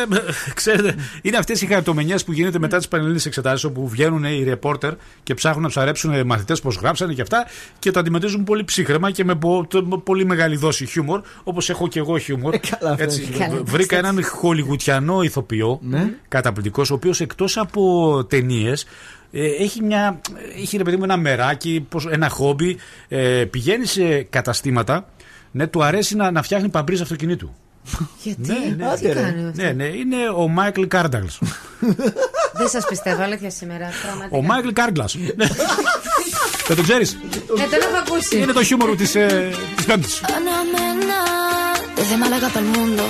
[0.54, 4.92] ξέρετε, είναι αυτές οι χαρακτομενιέ που γίνεται μετά τις πανελλήνιες εξετάσεις, όπου βγαίνουν οι ρεπόρτερ
[5.22, 7.46] και ψάχνουν να ψαρέψουν μαθητές πώ γράψανε και αυτά
[7.78, 11.70] και το αντιμετωπίζουν πολύ ψύχρεμα και με πο- το- με πολύ μεγάλη δόση χιούμορ, όπως
[11.70, 12.54] έχω και εγώ χιούμορ.
[12.54, 13.38] αυτό Έτσι, έχει.
[13.38, 16.10] Καλά, βρήκα έναν χολιγουτιανό ηθοποιό, Ναι.
[16.28, 18.86] καταπληκτικός, ο οποίος εκτός από ταινίες.
[19.32, 20.20] Έχει, μια,
[20.62, 22.76] έχει ρε παιδί μου ένα μεράκι, πώς- ένα χόμπι.
[23.08, 25.06] Ε, πηγαίνει σε καταστήματα.
[25.50, 27.54] Ναι, του αρέσει να, να φτιάχνει παμπρίζ αυτοκινήτου.
[28.22, 28.54] Γιατί, Ναι,
[28.86, 28.94] ναι.
[28.94, 29.62] τι κάνει αυτό.
[29.62, 31.26] Ναι, ναι, είναι ο Μάικλ Κάρνταγλ.
[32.58, 33.88] Δεν σας πιστεύω, αλήθεια σήμερα.
[34.02, 34.36] Πραγματικά.
[34.36, 35.06] ο Μάικλ Κάρνταγλ.
[36.66, 37.12] Δεν το ξέρεις.
[37.12, 38.38] Ε, τον έχω ακούσει.
[38.40, 40.20] Είναι το χιούμορ της ε, της Πέμπτης.
[40.20, 41.20] Panamena,
[41.96, 43.02] desde Málaga para el mundo.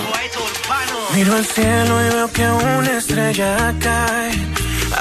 [1.15, 2.45] Miro al cielo y veo que
[2.79, 3.51] una estrella
[3.85, 4.29] cae.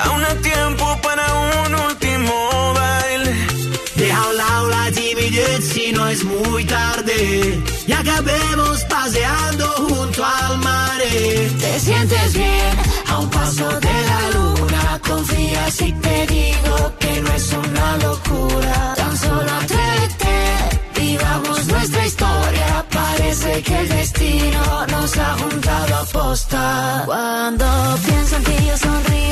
[0.04, 1.24] Aún hay tiempo para
[1.66, 3.34] un último baile.
[3.96, 7.62] Deja a un lado la timidez si no es muy tarde.
[7.86, 11.00] Y acabemos paseando junto al mar.
[11.60, 12.76] Te sientes bien
[13.08, 15.00] A un paso de la luna.
[15.06, 18.94] Confía si te digo que no es una locura.
[18.96, 20.36] Tan solo atrévete,
[21.00, 22.86] vivamos nuestra historia.
[22.90, 27.02] Parece que el destino nos ha juntado a posta.
[27.06, 27.66] Cuando
[28.06, 29.31] pienso en ti yo sonrío,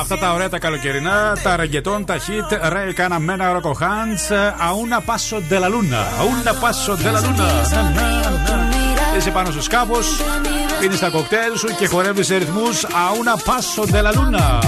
[0.00, 6.06] Αυτά τα ωραία τα καλοκαιρινά, τα ρεγκετών, τα hit, ρε καναμένα ροκοχάντς, αούνα πάσο ντελαλούνα,
[6.18, 7.44] αούνα πάσο ντελαλούνα.
[9.16, 10.06] Είσαι πάνω στο σκάφος,
[10.80, 14.58] πίνεις τα κοκτέιλ σου και χορεύεις σε ρυθμούς, αούνα πάσο ντελαλούνα.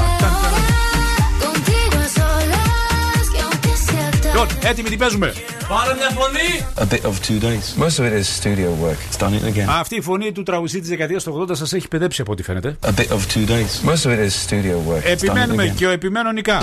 [1.43, 4.31] Contigo a solas y aunque sea tarde.
[4.33, 5.33] Λοιπόν, έτοιμοι τι παίζουμε;
[5.75, 6.67] Πάρε μια φωνή.
[6.79, 7.85] A bit of two days.
[7.85, 8.99] Most of it is studio work.
[9.11, 9.67] It's done it again.
[9.81, 12.77] Αυτή η φωνή του τραγουδιστή της δεκαετίας του 80 σας έχει παιδέψει από ό,τι φαίνεται.
[12.81, 13.91] A bit of two days.
[13.91, 14.97] Most of it is studio work.
[14.97, 15.77] It's done it Επιμένουμε again.
[15.77, 16.63] και ο επιμένω νικά.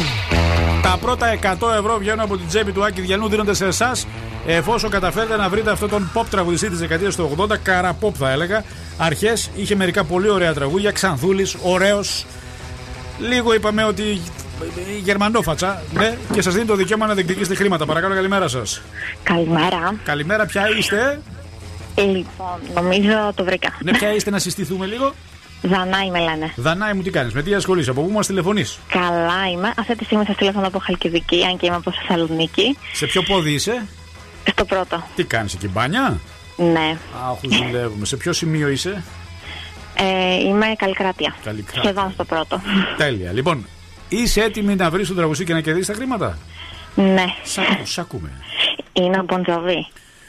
[0.81, 1.27] Τα πρώτα
[1.59, 4.07] 100 ευρώ βγαίνουν από την τσέπη του Άκη Διανού, δίνονται σε εσάς.
[4.47, 8.63] Εφόσον καταφέρετε να βρείτε αυτόν τον pop τραγουδιστή της δεκαετίας του 80, καραπόπ θα έλεγα.
[8.97, 10.91] Αρχές είχε μερικά πολύ ωραία τραγούδια.
[10.91, 12.25] Ξανθούλης, ωραίος.
[13.19, 14.21] Λίγο είπαμε ότι.
[15.03, 17.85] Γερμανόφατσα, ναι, και σας δίνει το δικαίωμα να διεκδικήσετε χρήματα.
[17.85, 18.81] Παρακαλώ, καλημέρα σας.
[19.23, 19.95] Καλημέρα.
[20.03, 21.21] Καλημέρα, ποια είστε;
[21.95, 23.77] Λοιπόν, νομίζω το βρήκα.
[23.83, 25.13] Ναι, ποια είστε να συστηθούμε λίγο.
[25.61, 26.53] Δανάη με λένε.
[26.55, 29.73] Δανάη μου, τι κάνεις, με τι ασχολείσαι, από πού μας τηλεφωνείς; Καλά είμαι.
[29.77, 32.77] Αυτή τη στιγμή σας τηλεφωνώ από Χαλκιδική, αν και είμαι από Θεσσαλονίκη.
[32.93, 33.85] Σε ποιο πόδι είσαι,
[34.51, 35.03] Στο πρώτο.
[35.15, 36.19] τι κάνεις εκεί, μπάνια;
[36.55, 36.97] Ναι.
[37.29, 38.05] Αχ, δουλεύουμε.
[38.05, 39.03] Σε ποιο σημείο είσαι,
[39.95, 41.35] Ε, είμαι Καλλικράτεια.
[41.43, 41.81] Καλλικράτεια.
[41.83, 42.61] Σχεδόν στο πρώτο.
[42.97, 43.31] Τέλεια.
[43.31, 43.65] Λοιπόν,
[44.09, 46.37] είσαι έτοιμη να βρεις τον τραγουδιστή και να κερδίσεις τα χρήματα;
[46.95, 47.25] Ναι.
[47.83, 48.31] Σ' ακούμε.
[48.93, 49.87] Είναι ο Μποντζοβί.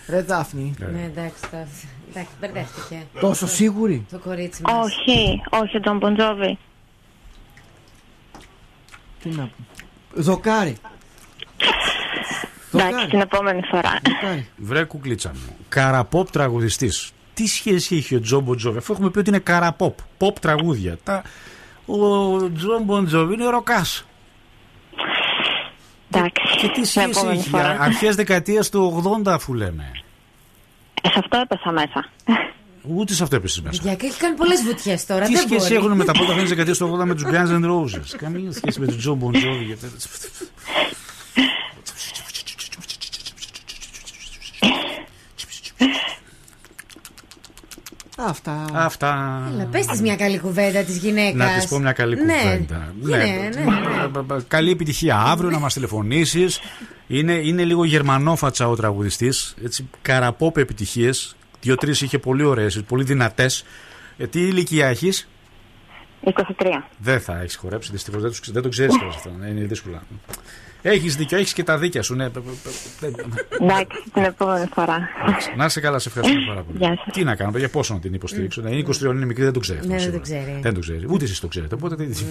[0.09, 0.75] Ρε Δάφνη.
[0.93, 1.67] Ναι, εντάξει, τα-
[2.11, 3.03] εντάξει, μπερδεύτηκε.
[3.21, 4.75] Τόσο σίγουρη; Το κορίτσι μας.
[4.87, 6.59] Όχι, όχι ο Jon Bon Jovi.
[9.23, 9.65] Τι να πω.
[10.15, 10.77] Δοκάρι.
[12.75, 13.99] Εντάξει, την επόμενη φορά.
[14.57, 15.57] Βρε κουκλίτσα μου.
[15.69, 17.11] Καραπόπ τραγουδιστής.
[17.35, 19.99] Τι σχέση έχει ο Jon Bon Jovi, αφού έχουμε πει ότι είναι καραπόπ.
[20.19, 20.99] Ποπ τραγούδια.
[21.05, 21.23] Τα...
[21.91, 24.05] Ο Jon Bon Jovi είναι ροκάς.
[26.11, 26.57] Εντάξει.
[26.57, 27.77] Και τι σχέση επόμενη έχει, φορά.
[27.81, 29.91] αρχές δεκαετίας του 80, αφού λέμε.
[31.03, 32.09] Ε, σε αυτό έπεσα μέσα.
[32.83, 33.81] Ούτε σε αυτό έπεσε μέσα.
[33.83, 35.25] Για και έχει κάνει πολλές βουτιές τώρα.
[35.25, 35.75] Τι δεν σχέση μπορεί.
[35.75, 38.53] έχουν με τα πρώτα χρόνια της δεκαετίας του 80 με τους Guns N' Roses; Καμία
[38.53, 39.77] σχέση με τον Jon Bon Jovi.
[48.29, 48.65] Αυτά.
[48.73, 49.43] Αυτά.
[49.53, 51.35] Έλα, πες της μια καλή κουβέντα της γυναίκας.
[51.35, 52.35] Να της πω μια καλή ναι.
[52.43, 52.93] κουβέντα.
[53.01, 53.25] Ναι, ναι,
[54.35, 54.37] ναι.
[54.49, 56.61] Καλή επιτυχία αύριο να μας τηλεφωνήσεις.
[57.07, 59.55] Είναι, είναι λίγο γερμανόφατσα ο τραγουδιστής.
[60.03, 61.37] Καραπόπ επιτυχίες.
[61.61, 63.65] Δύο-τρεις είχε πολύ ωραίες, πολύ δυνατές.
[64.17, 65.29] Ε, τι ηλικία έχεις,
[66.25, 66.33] 23.
[66.99, 67.91] Δεν θα έχεις χορέψει.
[67.93, 69.31] Δυστυχώς δεν, τους- δεν το ξέρεις αυτό.
[69.39, 70.03] ναι, Είναι δύσκολα.
[70.83, 72.15] Έχεις δίκιο, έχεις και τα δίκια σου.
[72.15, 72.25] Ναι.
[72.25, 75.09] Εντάξει, την επόμενη φορά.
[75.57, 76.79] Να είσαι καλά, σε ευχαριστώ πάρα πολύ.
[76.79, 77.15] Γεια σας.
[77.15, 78.61] Τι να κάνω, για πόσο να την υποστηρίξω.
[78.61, 79.79] Να είναι 23, είναι μικρή, δεν το ξέρει.
[79.79, 80.19] αυτό, Ναι, δεν σίγουρα.
[80.19, 80.59] το ξέρει.
[80.63, 81.05] Δεν το ξέρει.
[81.09, 81.75] Ούτε εσείς το ξέρετε.
[81.75, 82.23] Οπότε τι.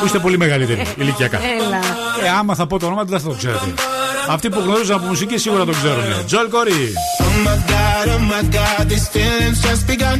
[0.00, 1.38] Που είστε πολύ μεγαλύτεροι ηλικιακά.
[1.38, 1.76] Έλα.
[2.24, 3.66] Ε, άμα θα πω το όνομα του, δεν θα το ξέρετε.
[4.28, 6.26] Αυτοί που γνωρίζουν από μουσική σίγουρα το ξέρουν.
[6.26, 6.92] Τζολ Κορί.
[7.20, 10.18] Oh my god, oh my god, these feelings just begun.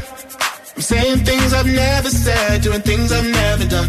[0.77, 3.89] I'm saying things I've never said, doing things I've never done.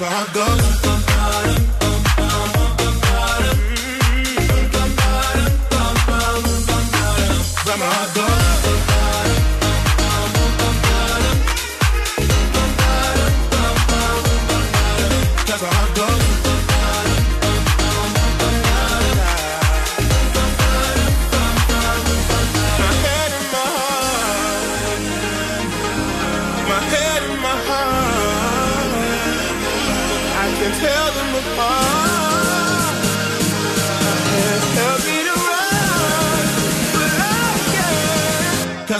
[0.00, 0.97] that's how I go.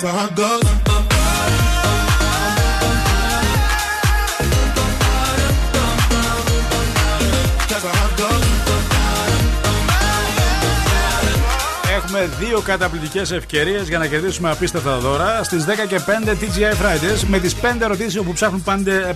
[0.01, 0.05] Can't.
[0.05, 0.63] Cause my heart goes.
[7.69, 8.47] Cause my heart goes.
[11.97, 15.45] Έχουμε δύο καταπληκτικές ευκαιρίες για να κερδίσουμε απίστευτα δώρα.
[15.45, 18.65] Στις 10 και 5 TGI Fridays με τις 5 ερωτήσεις όπου ψάχνουν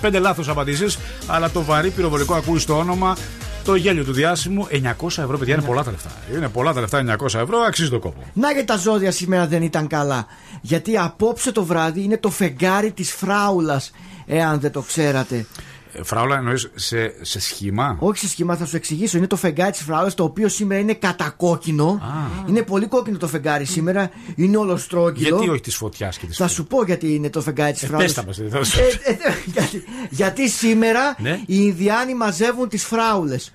[0.01, 0.99] 5 λάθος απαντήσεις.
[1.27, 3.17] Αλλά το βαρύ πυροβολικό ακούει στο όνομα.
[3.65, 6.11] Το γέλιο του διάσημου 900 ευρώ, παιδιά, είναι πολλά τα λεφτά.
[6.37, 8.23] Είναι πολλά τα λεφτά, 900 ευρώ, αξίζει το κόπο.
[8.33, 10.27] Να και τα ζώδια σήμερα δεν ήταν καλά.
[10.61, 13.91] Γιατί απόψε το βράδυ είναι το φεγγάρι της φράουλας.
[14.27, 15.47] Εάν δεν το ξέρατε.
[15.95, 19.17] Ε, Φράουλα, εννοείς σε, σε σχήμα; Όχι σε σχήμα, θα σου εξηγήσω.
[19.19, 22.01] Είναι το φεγγάρι της φράουλας, το οποίο σήμερα είναι κατακόκκινο.
[22.49, 24.11] Είναι πολύ κόκκινο το φεγγάρι σήμερα.
[24.37, 25.29] Είναι ολοστρόγγυλο.
[25.37, 27.87] Γιατί όχι της φωτιάς και της Θα σου πω γιατί είναι το φεγγάρι της Ε,
[27.87, 28.13] φράουλας.
[28.13, 28.79] πες τα μας, δεν θα σου-
[29.55, 31.31] γιατί, γιατί σήμερα Ναι.
[31.31, 33.53] οι Ινδιάνοι μαζεύουν τις φράουλες.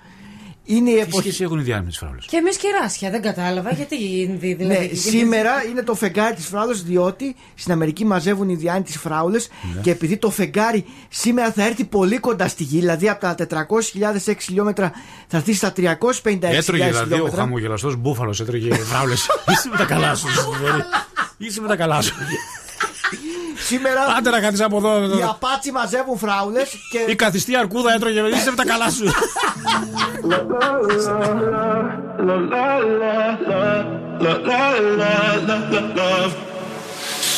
[0.70, 1.22] Είναι η Τι εποχή.
[1.22, 2.24] σχέση έχουν οι διάνυμε φράουλες.
[2.26, 3.96] Και εμείς κεράσια, δεν κατάλαβα γιατί
[4.40, 4.64] δηλαδή.
[4.64, 8.98] Ναι, γιατί- σήμερα είναι το φεγγάρι της φράουλας, διότι στην Αμερική μαζεύουν οι Ινδιάνοι τι
[8.98, 9.80] φράουλες Ναι.
[9.80, 14.34] και επειδή το φεγγάρι σήμερα θα έρθει πολύ κοντά στη γη, δηλαδή από τα 400.000
[14.40, 14.92] χιλιόμετρα
[15.26, 17.40] θα έρθει στα 356.000 Έτρωγε δηλαδή ο χιλιόμετρα.
[17.40, 19.26] χαμογελαστός μπούφαλος, έτρωγε φράουλες.
[19.52, 20.26] Είσαι με τα καλά σου.
[20.58, 20.82] δηλαδή.
[21.38, 22.14] Είσαι με τα καλά σου.
[23.64, 25.18] Σήμερα Άντε να κάτσει από εδώ.
[25.18, 28.20] οι Απάτσι μαζεύουν φράουλε και Η καθιστή αρκούδα έτρωγε.
[28.20, 29.04] Είσαι με τα καλά σου.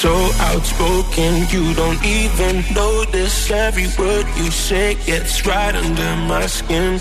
[0.03, 0.15] So
[0.51, 6.99] outspoken, you don't even notice every word you say gets right under my skin.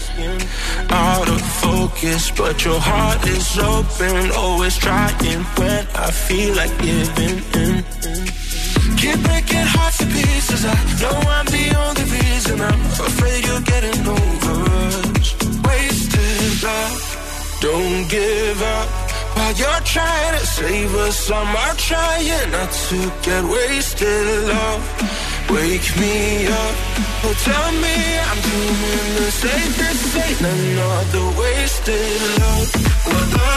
[0.90, 7.38] Out of focus, but your heart is open, always trying when I feel like giving
[7.54, 8.39] in.
[9.00, 10.66] Keep breaking hearts to pieces.
[10.66, 12.60] I know I'm the only reason.
[12.60, 15.28] I'm afraid you're getting over us.
[15.64, 17.00] Wasted love.
[17.62, 18.90] Don't give up
[19.36, 21.32] while you're trying to save us.
[21.32, 24.26] I'm trying not to get wasted.
[24.52, 24.84] Love,
[25.50, 26.76] wake me up.
[27.24, 27.96] Oh, tell me
[28.30, 30.18] I'm doing the safest.
[30.24, 32.68] Ain't another wasted love.
[33.08, 33.54] La, la,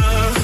[0.00, 0.43] la,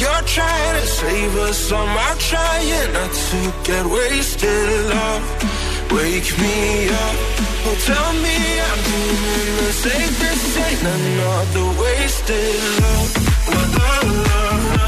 [0.00, 1.72] you're trying to save us.
[1.72, 4.68] I'm out trying not to get wasted.
[4.90, 5.24] Love,
[5.92, 7.16] wake me up.
[7.64, 8.36] Oh, tell me
[8.68, 10.58] I'm doing the safest.
[10.64, 13.10] Ain't another wasted love.
[13.48, 13.94] La, la,
[14.76, 14.81] la,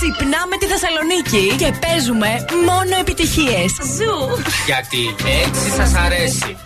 [0.00, 3.64] Ξυπνάμε τη Θεσσαλονίκη και παίζουμε μόνο επιτυχίες.
[3.96, 4.42] Zoo!
[4.66, 6.56] Γιατί έτσι σας αρέσει.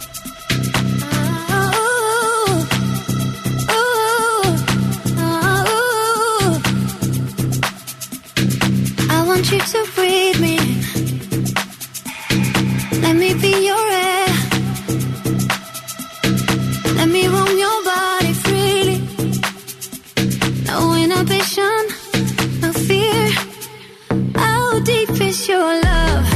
[9.17, 10.57] I want you to breathe me.
[13.05, 14.31] Let me be your air.
[16.99, 18.99] Let me roam your body freely.
[20.69, 21.81] No inhibition,
[25.49, 26.32] your love?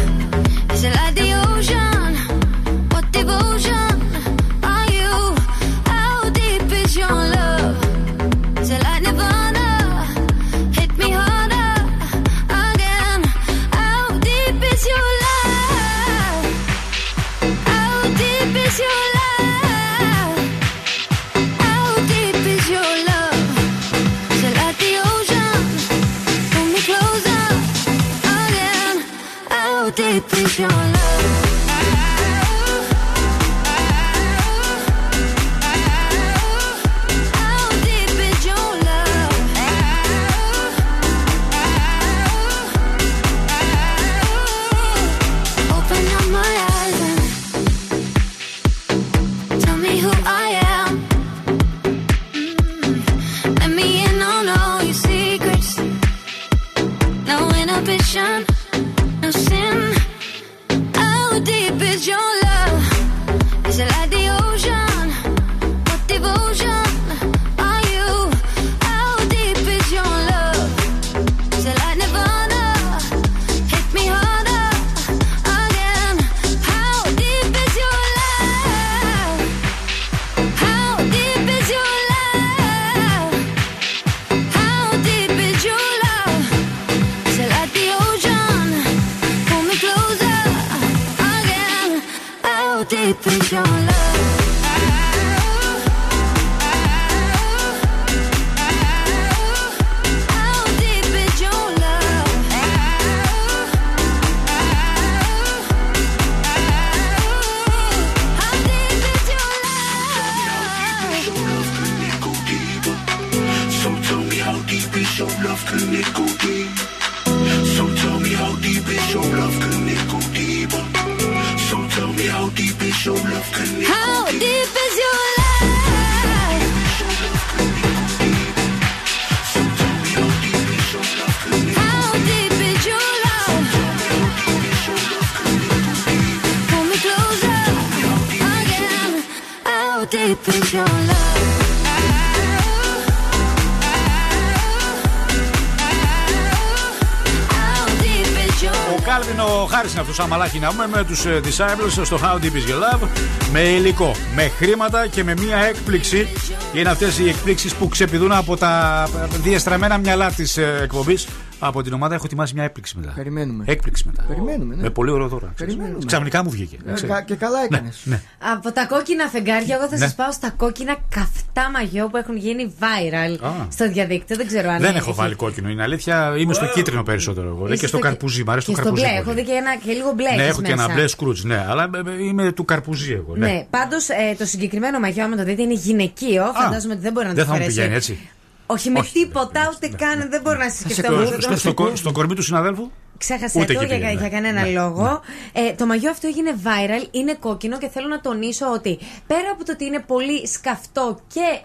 [150.28, 153.08] Χάρη είναι αυτό αμαλάκι να πούμε με τους Disciples στο How Deep Is Your Love.
[153.52, 156.28] Με υλικό, με χρήματα και με μία έκπληξη.
[156.74, 159.04] Είναι αυτές οι εκπλήξεις που ξεπηδούν από τα
[159.42, 161.26] διεστραμμένα μυαλά της εκπομπής.
[161.58, 163.12] Από την ομάδα έχω ετοιμάσει μια έκπληξη μετά.
[163.16, 163.64] Περιμένουμε.
[163.66, 164.22] Έκπληξη μετά.
[164.28, 164.82] Περιμένουμε, ναι.
[164.82, 165.52] Με πολύ ωραίο δώρα.
[165.54, 165.74] ξέρεις.
[165.74, 166.04] Περιμένουμε.
[166.06, 166.76] Ξαφνικά μου βγήκε.
[166.86, 167.14] Ε, ξέρεις.
[167.14, 168.00] κα- και καλά έκανες.
[168.04, 168.20] Ναι.
[168.54, 170.04] Από τα κόκκινα φεγγάρια, εγώ θα Ναι.
[170.04, 171.40] σας πάω στα κόκκινα καυτά
[171.72, 173.50] μαγιό που έχουν γίνει viral Α.
[173.68, 174.36] στο διαδίκτυο.
[174.36, 175.68] Δεν ξέρω αν Δεν έχει- έχω βάλει κόκκινο.
[175.68, 176.34] Είναι αλήθεια.
[176.38, 177.64] Είμαι στο κίτρινο περισσότερο εγώ.
[177.66, 178.44] Είσαι Και στο στο- καρπουζί.
[178.44, 179.06] Μ' αρέσει Και το στο καρπουζί.
[179.06, 179.16] μπλε.
[179.20, 179.40] Έχω πολύ.
[179.40, 180.28] δει και, ένα, και λίγο μπλε.
[180.30, 180.94] Ναι, έχεις έχω και ένα μέσα.
[180.94, 181.42] μπλε σκρούτζ.
[181.42, 183.36] Ναι, αλλά ε, είμαι του καρπουζί εγώ.
[183.36, 183.66] Ναι, Ναι.
[183.70, 184.06] πάντως
[184.38, 186.44] το συγκεκριμένο μαγιό, άμα το δείτε, είναι γυναικείο.
[186.62, 187.76] Φαντάζομαι ότι δεν μπορεί να Δεν το θα μου αφαιρέσει.
[187.76, 188.18] πηγαίνει έτσι.
[188.66, 190.26] Όχι με Όχι, τίποτα, ούτε καν.
[190.30, 191.02] Δεν μπορώ να συσκεφτώ.
[191.12, 193.96] Στο, ούτε στο, το- στο, κο- στο κορμί του συναδέλφου; Ξέχασε Ούτε το εκεί για,
[193.96, 194.28] πήγαινε, για ναι.
[194.28, 195.20] κανένα Ναι, λόγο.
[195.52, 199.64] Ε, το μαγιό αυτό έγινε viral, είναι κόκκινο και θέλω να τονίσω ότι πέρα από
[199.64, 201.60] το ότι είναι πολύ σκαφτό και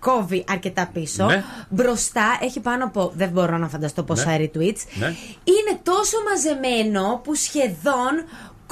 [0.00, 1.44] κόβει αρκετά πίσω, Ναι.
[1.68, 4.36] μπροστά έχει πάνω από, δεν μπορώ να φανταστώ πόσα Ναι.
[4.38, 5.06] retweets, Ναι.
[5.44, 8.12] είναι τόσο μαζεμένο που σχεδόν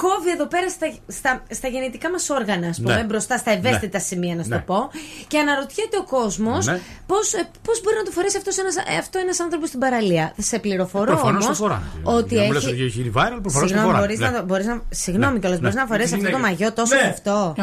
[0.03, 3.03] κόβει εδώ πέρα στα, στα, στα γενετικά μας όργανα, ας πούμε, Ναι.
[3.03, 4.03] μπροστά στα ευαίσθητα Ναι.
[4.09, 4.55] σημεία, να σου Ναι.
[4.55, 4.79] το πω.
[5.27, 6.79] Και αναρωτιέται ο κόσμος Ναι.
[7.11, 10.25] πώς, ε, πώς μπορεί να το φορέσει αυτός ένας, ε, αυτό ένας άνθρωπος στην παραλία.
[10.35, 11.83] Θα σε πληροφορώ Προφανώς όμως το φοράνε.
[12.03, 12.73] ότι Για να μου λες έχει.
[12.73, 13.99] ότι έχει viral, προφανώς το Συγγνώμη, φοράνε.
[14.05, 14.27] μπορείς Ναι.
[14.29, 15.39] να, το- μπορείς να, συγγνώμη Ναι.
[15.39, 15.81] κιόλας, μπορείς Ναι.
[15.81, 17.01] να φορέσεις αυτό το μαγιό τόσο Ναι.
[17.15, 17.53] αυτό.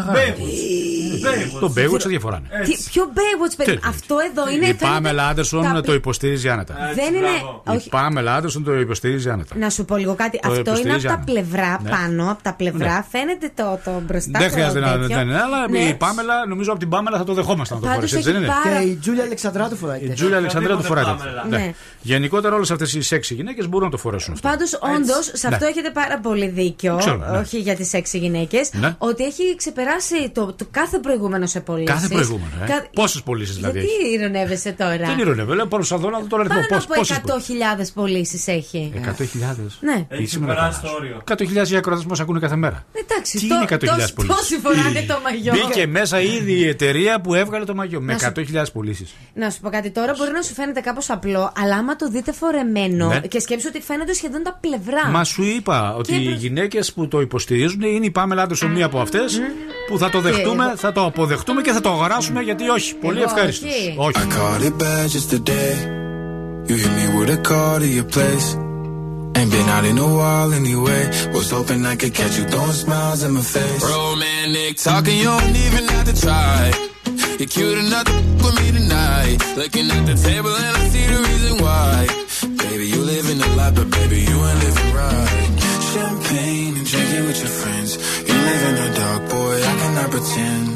[1.60, 2.46] Το Baywatch θα διαφοράνε.
[2.64, 3.72] Τι, ποιο Baywatch, παιδί.
[3.76, 4.64] Τι- Αυτό εδώ είναι.
[4.64, 6.74] Η φαίνεται Πάμελα Άντερσον τα- το υποστηρίζει άνετα.
[6.94, 7.26] Δεν είναι.
[7.26, 9.54] Η Όχι, Πάμελα Άντερσον το υποστηρίζει άνετα.
[9.58, 10.38] να σου πω λίγο κάτι.
[10.38, 11.32] Το Αυτό είναι από υποστηρίζει τα άνετα.
[11.32, 11.90] πλευρά Ναι.
[11.90, 14.38] πάνω πάνω, από τα πλευρά, φαίνεται το, το μπροστά.
[14.38, 15.06] Δεν το χρειάζεται να τέτοιο.
[15.16, 15.78] δεν είναι, αλλά Ναι.
[15.78, 18.42] η Πάμελα, νομίζω από την Πάμελα θα το δεχόμασταν να το Πάντως φορέσει, έτσι δεν
[18.42, 19.96] έχει είναι; πάρα- Και η Τζούλια Αλεξανδράτου φοράει.
[19.96, 20.14] Η τέτοια.
[20.14, 21.04] Τζούλια Αλεξανδρέα το φοράει.
[21.04, 21.42] Πάμελα.
[21.42, 21.58] τέτοιο.
[21.58, 21.64] Ναι.
[21.64, 21.74] Ναι.
[22.02, 24.48] Γενικότερα όλες αυτές οι σεξι γυναίκες μπορούν να το φορέσουν αυτό.
[24.48, 25.70] Πάντως, όντως, σε αυτό Ναι.
[25.70, 26.96] έχετε πάρα πολύ δίκιο.
[26.98, 27.38] Ξέρω, ναι.
[27.38, 28.70] Όχι για τις έξι γυναίκες.
[28.72, 28.94] Ναι.
[28.98, 31.94] Ότι έχει ξεπεράσει το, το κάθε προηγούμενο σε πωλήσεις.
[31.94, 32.50] Κάθε προηγούμενο.
[32.62, 32.66] Ε.
[32.66, 36.40] Κα- Πόσες πωλήσεις δηλαδή Γιατί έχει; ειρωνεύεσαι τώρα; Δεν ηρωνεύω, λέω προσπαθώ να δω τον
[36.40, 36.56] αριθμό.
[36.56, 38.92] Πάνω Πώς- από πόσες 100.000 πωλήσεις έχει.
[38.94, 39.78] 100.000.
[39.80, 40.06] Ναι.
[40.08, 41.16] Έχει ξεπεράσει το όριο.
[41.24, 42.84] 100.000 για ακροατές μα ακούνε κάθε μέρα.
[42.92, 45.52] Εντάξει, Τι το- είναι 100.000 τόσοι- πωλήσεις; Τόσοι φοράνε το μαγιό.
[45.52, 49.14] Μπήκε μέσα ήδη η εταιρεία που έβγαλε το μαγιό με Να σου- 100.000 πωλήσεις.
[49.34, 52.32] Να σου πω κάτι τώρα, μπορεί να σου φαίνεται κάπως απλό, αλλά άμα το δείτε
[52.32, 53.20] φορεμένο Ναι.
[53.20, 55.08] και σκέψου ότι φαίνονται σχεδόν τα πλευρά.
[55.10, 58.70] Μα σου είπα ότι Και οι προ- γυναίκες που το υποστηρίζουν είναι η Πάμελα Άντερσον,
[58.70, 59.40] μία από αυτές
[59.88, 62.94] που θα το δεχτούμε, εγώ- θα το αποδεχτούμε και θα το αγοράσουμε γιατί όχι.
[62.94, 63.66] Πολύ Εγώ ευχάριστο.
[63.66, 63.94] όχι.
[63.96, 64.16] Όχι.
[64.16, 65.74] I caught it bad just today.
[66.68, 68.65] You hit me with a call to your place.
[69.36, 71.02] Ain't been out in a while anyway.
[71.34, 73.82] Was hoping I could catch you throwing smiles in my face.
[73.84, 76.72] Romantic talking, you don't even have to try.
[77.38, 79.36] You're cute enough to f- with me tonight.
[79.56, 82.06] Looking at the table and I see the reason why.
[82.64, 85.48] Baby, you living a lot, but baby, you ain't living right.
[85.92, 87.90] Champagne and drinking with your friends.
[88.28, 90.75] You live in the dark, boy, I cannot pretend.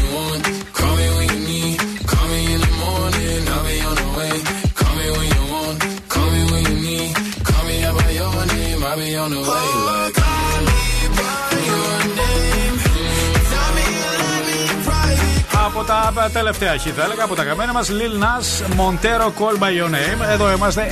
[15.81, 19.67] Από τα τελευταία χι θα έλεγα, από τα καμένα μας Lil Nas Montero Call by
[19.67, 20.31] Your Name.
[20.31, 20.87] Εδώ είμαστε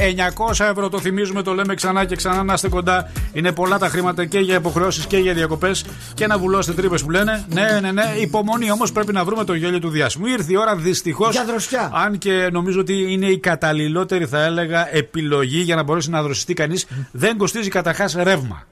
[0.57, 0.89] 900 ευρώ.
[0.89, 3.11] Το θυμίζουμε, το λέμε ξανά και ξανά να είστε κοντά.
[3.33, 7.09] Είναι πολλά τα χρήματα και για υποχρεώσεις και για διακοπές και να βουλώσετε τρύπες που
[7.09, 7.45] λένε.
[7.49, 8.13] Ναι, ναι, ναι.
[8.19, 10.25] Υπομονή όμως πρέπει να βρούμε το γέλιο του διάσημου.
[10.25, 11.31] Ήρθε η ώρα δυστυχώς.
[11.31, 11.91] Για δροσιά.
[11.93, 16.53] Αν και νομίζω ότι είναι η καταλληλότερη, θα έλεγα, επιλογή για να μπορέσει να δροσιστεί
[16.53, 16.85] κανείς.
[17.11, 18.63] Δεν κοστίζει καταρχάς ρεύμα.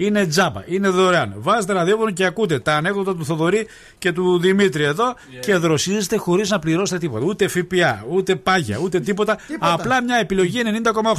[0.00, 1.34] Είναι τζάμπα, είναι δωρεάν.
[1.36, 3.66] Βάζετε ραδιόφωνο και ακούτε τα ανέκδοτα του Θοδωρή
[3.98, 7.24] και του Δημήτρη εδώ και δροσίζεστε χωρίς να πληρώσετε τίποτα.
[7.24, 9.38] Ούτε ΦΠΑ, ούτε πάγια, ούτε τίποτα.
[9.58, 10.60] Απλά μια επιλογή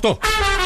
[0.02, 0.18] 90,8.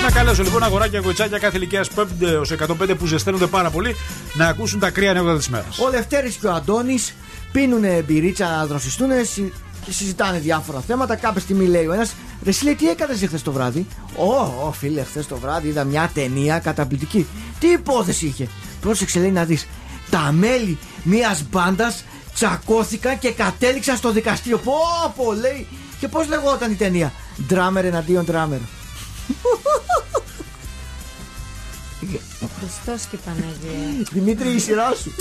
[0.03, 3.95] Να καλέσω λοιπόν αγοράκια κοτσάκια κάθε ηλικία 5 έως 105 που ζεσταίνονται πάρα πολύ
[4.33, 5.79] να ακούσουν τα κρύα ανέκδοτα της μέρας.
[5.79, 7.15] Ο Λευτέρης και ο Αντώνης
[7.51, 9.09] πίνουνε μπυρίτσα να δροσιστούν,
[9.91, 11.15] συζητάνε διάφορα θέματα.
[11.15, 13.85] Κάποια στιγμή λέει ο ένας, Ρε εσύ λέει τι έκανες χθε το βράδυ;
[14.15, 14.33] Ω,
[14.67, 17.27] ω, φίλε, χθε το βράδυ είδα μια ταινία καταπληκτική.
[17.59, 18.47] Τι υπόθεση είχε;
[18.81, 19.67] Πρόσεξε λέει να δεις.
[20.09, 22.03] Τα μέλη μιας μπάντας
[22.33, 24.57] τσακώθηκαν και κατέληξαν στο δικαστήριο.
[24.57, 24.73] Πω,
[25.15, 25.67] πω, λέει.
[25.99, 27.13] Και πώς λεγόταν η ταινία;
[27.47, 28.59] Ντράμερ εναντίον ντράμερ.
[32.59, 34.05] Χριστός και Παναγία.
[34.11, 35.13] Δημήτρη, η σειρά σου.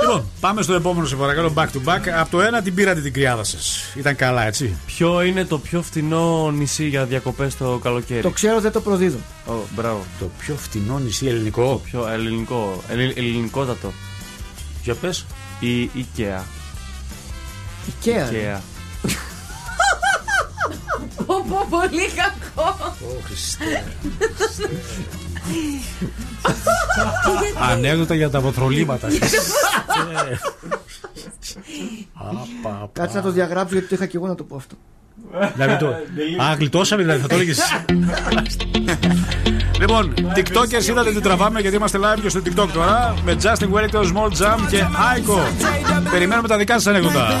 [0.00, 2.08] Λοιπόν, πάμε στο επόμενο σε παρακαλώ back to back.
[2.20, 3.82] Από το ένα την πήρατε την κρυάδα σας.
[3.94, 8.60] Ήταν καλά, έτσι; Ποιο είναι το πιο φτηνό νησί για διακοπές το καλοκαίρι; Το ξέρω,
[8.60, 9.18] δεν το προδίδω.
[9.46, 10.04] Ω, μπράβο.
[10.18, 12.82] Το πιο φτηνό νησί ελληνικό; Το πιο ελληνικό.
[12.88, 13.92] ελλη- ελληνικότατο.
[14.82, 15.26] Για πες.
[15.60, 16.40] Η IKEA.
[17.88, 18.28] Ikea.
[18.30, 18.60] IKEA.
[21.26, 22.76] Πω, πω, πολύ κακό.
[27.70, 29.08] Ανέκδοτα για τα βοθρολίματα.
[32.92, 34.74] Κάτσε να το διαγράψω γιατί το είχα και εγώ να το πω αυτό.
[35.54, 35.86] Δηλαδή το.
[36.42, 37.60] Α, γλιτώσαμε δηλαδή, θα το έλεγες.
[39.80, 44.04] Λοιπόν, TikTokers είδατε τι τραβάμε γιατί είμαστε live και στο TikTok τώρα με Justin Wellington,
[44.12, 45.38] Small Jam και Aiko.
[46.10, 47.40] Περιμένουμε τα δικά σας ανέκδοτα.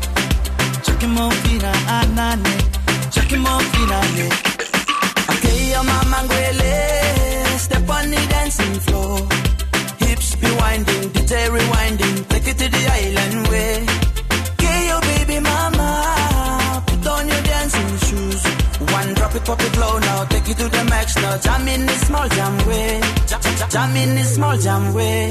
[1.03, 3.11] it.
[3.11, 4.29] Chucking morphine.
[5.31, 9.17] Okay, your mama ngwele, step on the dancing floor.
[9.99, 13.85] Hips be winding, DJ rewinding, take it to the island way.
[14.53, 18.43] Okay, your baby mama, put on your dancing shoes.
[18.93, 21.37] One drop it, pop it low now, take it to the max now.
[21.37, 25.29] Jam in the small jam way, jam, jam, jam in the small jam way.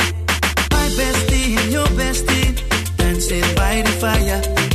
[0.73, 2.51] My bestie and your bestie
[2.97, 4.70] dancing by the fire.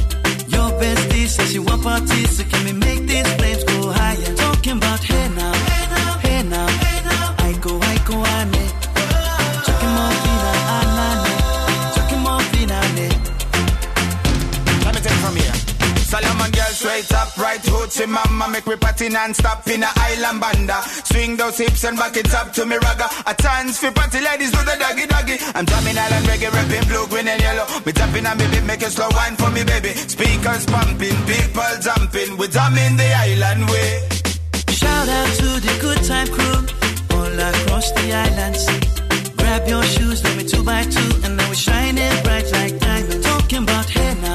[0.76, 1.27] Your bestie.
[1.27, 3.74] Says she want parties, so can we make these flames go
[17.02, 20.82] straight up, right hoochie mama Make me party non-stop in a island banda.
[21.04, 23.08] Swing those hips and back it up to me ragga.
[23.26, 25.36] A chance for party ladies do the doggy doggy.
[25.56, 27.66] I'm drumming island reggae, rapping blue, green and yellow.
[27.86, 29.90] Me tapping beat, make it slow wine for me baby.
[29.90, 32.38] Speakers pumping, people jumping.
[32.38, 34.08] We drumming the island way.
[34.70, 36.60] Shout out to the good time crew
[37.18, 38.64] all across the islands.
[39.38, 43.26] Grab your shoes, let me two by two, and now we're shining bright like diamonds.
[43.26, 44.35] Talking about hey now,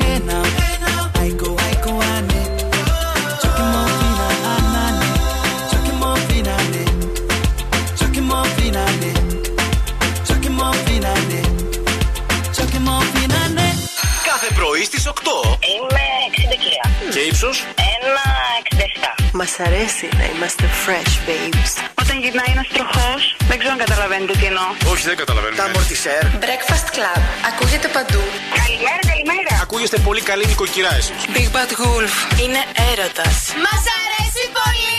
[19.43, 21.73] Μας αρέσει να είμαστε fresh babes.
[22.01, 24.67] Όταν γυρνάει ένας τροχός, δεν ξέρω αν καταλαβαίνετε τι εννοώ.
[24.91, 25.55] Όχι, δεν καταλαβαίνω.
[25.55, 27.21] Τα αμορτισέρ Breakfast Club.
[27.49, 28.23] Ακούγεται παντού.
[28.61, 29.53] Καλημέρα, καλημέρα.
[29.65, 31.21] Ακούγεστε πολύ καλή νοικοκυρά εσείς.
[31.35, 32.13] Big Bad Wolf.
[32.43, 32.61] Είναι
[32.91, 33.35] έρωτας.
[33.65, 34.95] Μας αρέσει πολύ!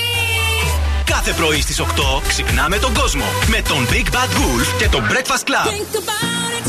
[1.12, 5.44] Κάθε πρωί στις 8 ξυπνάμε τον κόσμο με τον Big Bad Wolf και τον Breakfast
[5.48, 5.66] Club.
[5.76, 6.66] Think about it.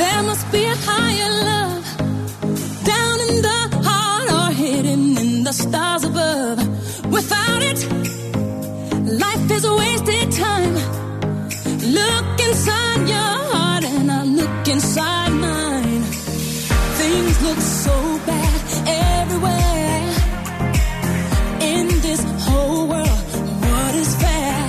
[0.00, 1.63] There must be a higher love
[9.50, 10.74] is a wasted time.
[12.00, 16.02] Look inside your heart and I look inside mine.
[17.00, 17.96] Things look so
[18.26, 18.60] bad
[19.20, 20.02] everywhere.
[21.72, 23.26] In this whole world,
[23.68, 24.60] what is fair?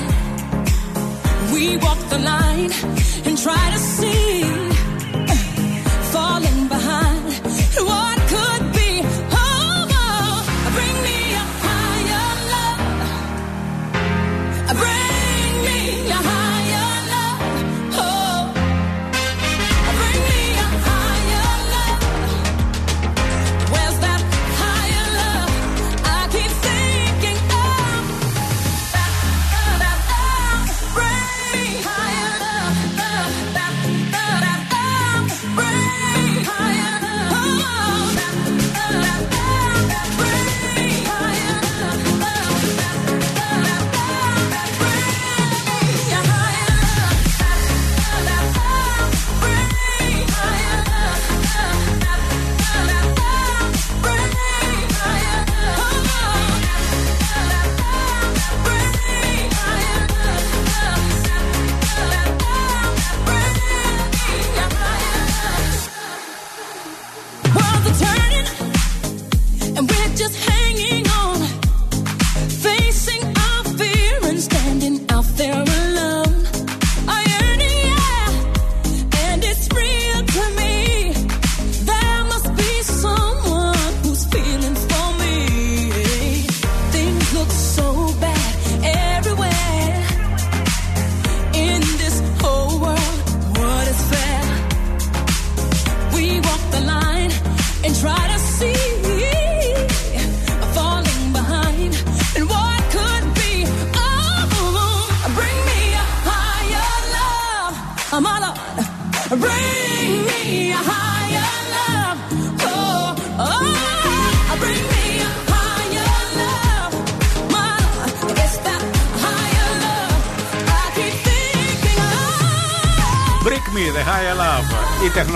[1.54, 2.72] We walk the line
[3.26, 4.15] and try to see,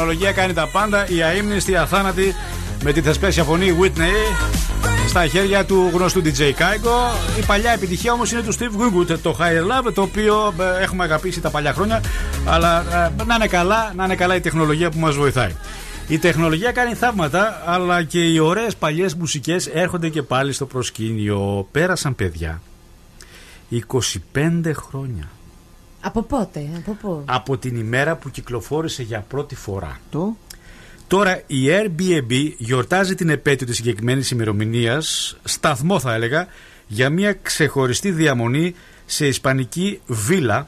[0.10, 1.10] τεχνολογία κάνει τα πάντα.
[1.10, 2.36] Η αείμνηστη αθάνατη
[2.84, 4.36] με τη θεσπέσια φωνή Whitney
[5.08, 7.18] στα χέρια του γνωστού DJ Kaigo.
[7.40, 11.04] Η παλιά επιτυχία όμως είναι του Steve Winwood, το Higher Love, το οποίο ε, έχουμε
[11.04, 12.02] αγαπήσει τα παλιά χρόνια.
[12.46, 12.80] Αλλά
[13.18, 15.56] ε, να είναι καλά, να είναι καλά η τεχνολογία που μας βοηθάει.
[16.08, 21.68] Η τεχνολογία κάνει θαύματα, αλλά και οι ωραίες παλιές μουσικές έρχονται και πάλι στο προσκήνιο.
[21.72, 22.62] Πέρασαν παιδιά
[23.72, 25.30] 25 χρόνια
[26.02, 30.00] Από πότε, από πού; από την ημέρα που κυκλοφόρησε για πρώτη φορά.
[30.12, 30.36] Το;
[31.08, 36.48] Τώρα η Airbnb γιορτάζει την επέτειο της συγκεκριμένης ημερομηνίας, σταθμό θα έλεγα,
[36.88, 40.68] για μια ξεχωριστή διαμονή σε ισπανική βίλα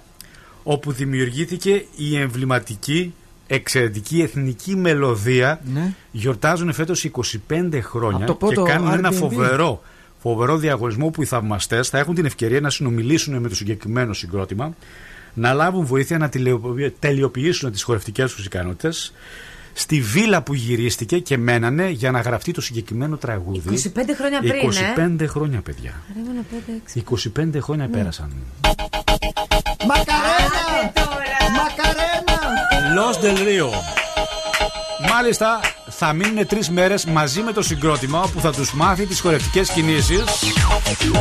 [0.63, 3.13] όπου δημιουργήθηκε η εμβληματική
[3.47, 5.93] εξαιρετική εθνική μελωδία Ναι.
[6.11, 7.09] γιορτάζουν φέτος
[7.49, 9.15] 25 χρόνια Από το πρώτο και κάνουν ένα Airbnb.
[9.15, 9.81] φοβερό
[10.21, 14.73] φοβερό διαγωνισμό που οι θαυμαστές θα έχουν την ευκαιρία να συνομιλήσουν με το συγκεκριμένο συγκρότημα
[15.33, 19.13] να λάβουν βοήθεια να τηλεοποι- τελειοποιήσουν τις χορευτικές τους ικανότητες
[19.73, 25.21] στη βίλα που γυρίστηκε και μένανε για να γραφτεί το συγκεκριμένο τραγούδι 25 χρόνια πριν,
[25.23, 27.03] 25 χρόνια παιδιά Περίμενα πέντε, έξι.
[27.57, 28.31] 25 χρόνια πέρασαν
[29.87, 30.93] Μακαρένα!
[31.57, 32.39] Μακαρένα!
[32.95, 33.69] Los Del Rio.
[35.09, 35.59] Μάλιστα,
[36.03, 40.23] θα μείνουν τρεις μέρες μαζί με το συγκρότημα όπου θα τους μάθει τις χορευτικές κινήσεις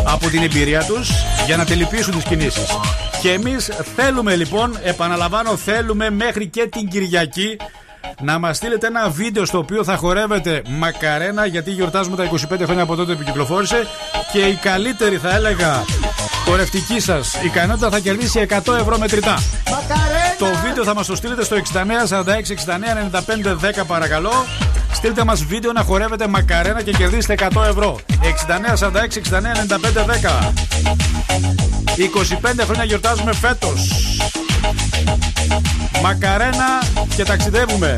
[0.05, 1.11] από την εμπειρία τους
[1.47, 2.67] για να τελειοποιήσουν τις κινήσεις.
[3.23, 7.57] Και εμείς θέλουμε λοιπόν, επαναλαμβάνω, θέλουμε μέχρι και την Κυριακή
[8.23, 12.83] να μας στείλετε ένα βίντεο στο οποίο θα χορεύετε μακαρένα γιατί γιορτάζουμε τα 25 χρόνια
[12.83, 13.87] από τότε που κυκλοφόρησε
[14.33, 15.85] και η καλύτερη θα έλεγα
[16.45, 19.43] χορευτική σας ικανότητα θα κερδίσει 100 ευρώ μετρητά.
[20.41, 24.47] Το βίντεο θα μας το στείλετε στο 69 46 69 95 10 παρακαλώ.
[24.93, 27.99] Στείλτε μας βίντεο να χορεύετε μακαρένα και κερδίστε 100 ευρώ.
[28.09, 30.53] 69 46 69 95 10.
[32.61, 33.91] 25 χρόνια γιορτάζουμε φέτος.
[36.03, 36.83] Μακαρένα
[37.17, 37.95] και ταξιδεύουμε.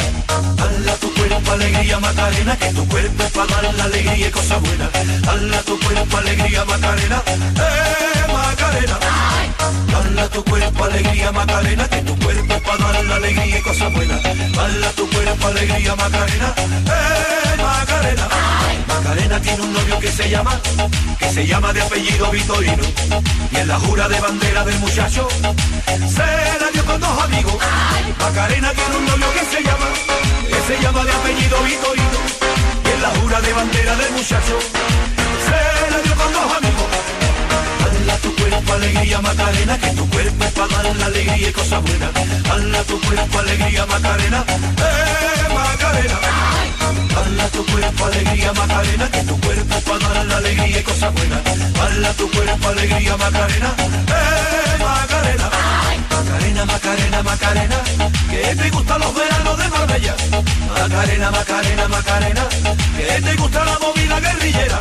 [0.58, 4.60] Dala tu cuerpo alegría Macarena, que tu cuerpo es para dar la alegría y cosas
[4.64, 4.90] buenas.
[5.26, 7.18] Dala tu cuerpo alegría Macarena,
[7.66, 8.96] eh Macarena.
[9.92, 14.22] Dala tu cuerpo alegría Macarena, que tu cuerpo para dar la alegría y cosas buenas.
[14.22, 18.28] Dala tu cuerpo alegría Macarena, eh Macarena.
[18.88, 20.60] Macarena tiene un novio que se llama,
[21.18, 22.84] que se llama de apellido Vitorino.
[23.52, 25.28] Y en la jura de bandera del muchacho,
[25.86, 27.54] se la dio con dos amigos.
[28.18, 29.86] Macarena tiene un novio que se llama,
[30.48, 32.20] que se llama de apellido Vitorino.
[32.84, 34.58] Y en la jura de bandera del muchacho,
[35.46, 36.81] se la dio con dos amigos.
[38.62, 42.10] Cuerpo alegría Macarena, que tu cuerpo es para dar la alegría y cosas buenas.
[42.44, 46.18] Dala tu cuerpo alegría Macarena, eh Macarena.
[47.12, 51.12] Dala tu cuerpo alegría Macarena, que tu cuerpo es para dar la alegría y cosas
[51.12, 51.42] buenas.
[51.74, 55.50] Dala tu cuerpo alegría Macarena, eh Macarena.
[56.12, 57.76] Macarena, Macarena, Macarena,
[58.30, 60.14] que te gustan los veranos de Marbella.
[60.70, 62.48] Macarena, Macarena, Macarena,
[62.96, 64.80] que te gusta la movida guerrillera.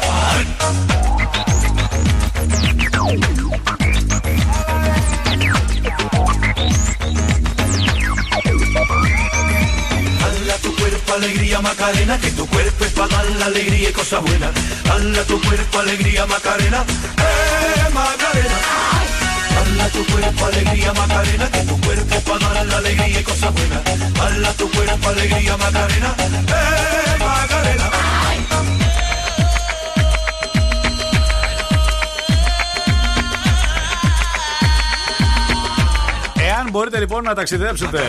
[11.22, 14.52] Alegría Macarena, que tu cuerpo es para dar la alegría y cosas buenas.
[14.84, 16.84] Dala tu cuerpo alegría Macarena,
[17.18, 18.57] eh Macarena.
[19.56, 23.53] Dala tu cuerpo alegría Macarena, que tu cuerpo es para dar la alegría y cosas
[23.53, 24.14] buenas.
[24.14, 28.30] Dala tu cuerpo alegría Macarena, eh Macarena.
[36.61, 37.99] Εάν μπορείτε λοιπόν να ταξιδέψετε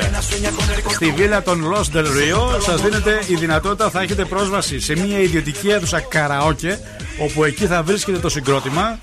[0.89, 5.19] στη βίλα των Los Del Rio, σας δίνεται η δυνατότητα, θα έχετε πρόσβαση σε μια
[5.19, 6.79] ιδιωτική αίθουσα καραόκε,
[7.19, 8.99] όπου εκεί θα βρίσκεται το συγκρότημα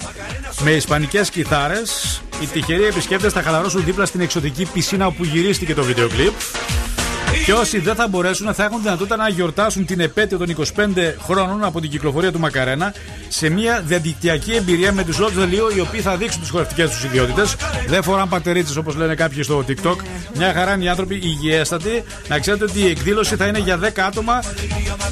[0.62, 2.22] με ισπανικές κιθάρες.
[2.42, 6.34] Οι τυχεροί επισκέπτες θα χαλαρώσουν δίπλα στην εξωτική πισίνα όπου γυρίστηκε το βίντεο κλιπ.
[7.46, 10.64] Και όσοι δεν θα μπορέσουν θα έχουν δυνατότητα να γιορτάσουν την επέτειο των 25
[11.24, 12.94] χρόνων από την κυκλοφορία του Μακαρένα
[13.28, 17.04] σε μια διαδικτυακή εμπειρία με τους Λότ Δελίο οι οποίοι θα δείξουν τις χορευτικές τους
[17.04, 17.56] ιδιότητες.
[17.88, 19.96] Δεν φοράν πατερίτσες όπως λένε κάποιοι στο TikTok.
[20.36, 22.04] Μια χαρά είναι οι άνθρωποι υγιέστατοι.
[22.28, 24.44] Να ξέρετε ότι η εκδήλωση θα είναι για 10 άτομα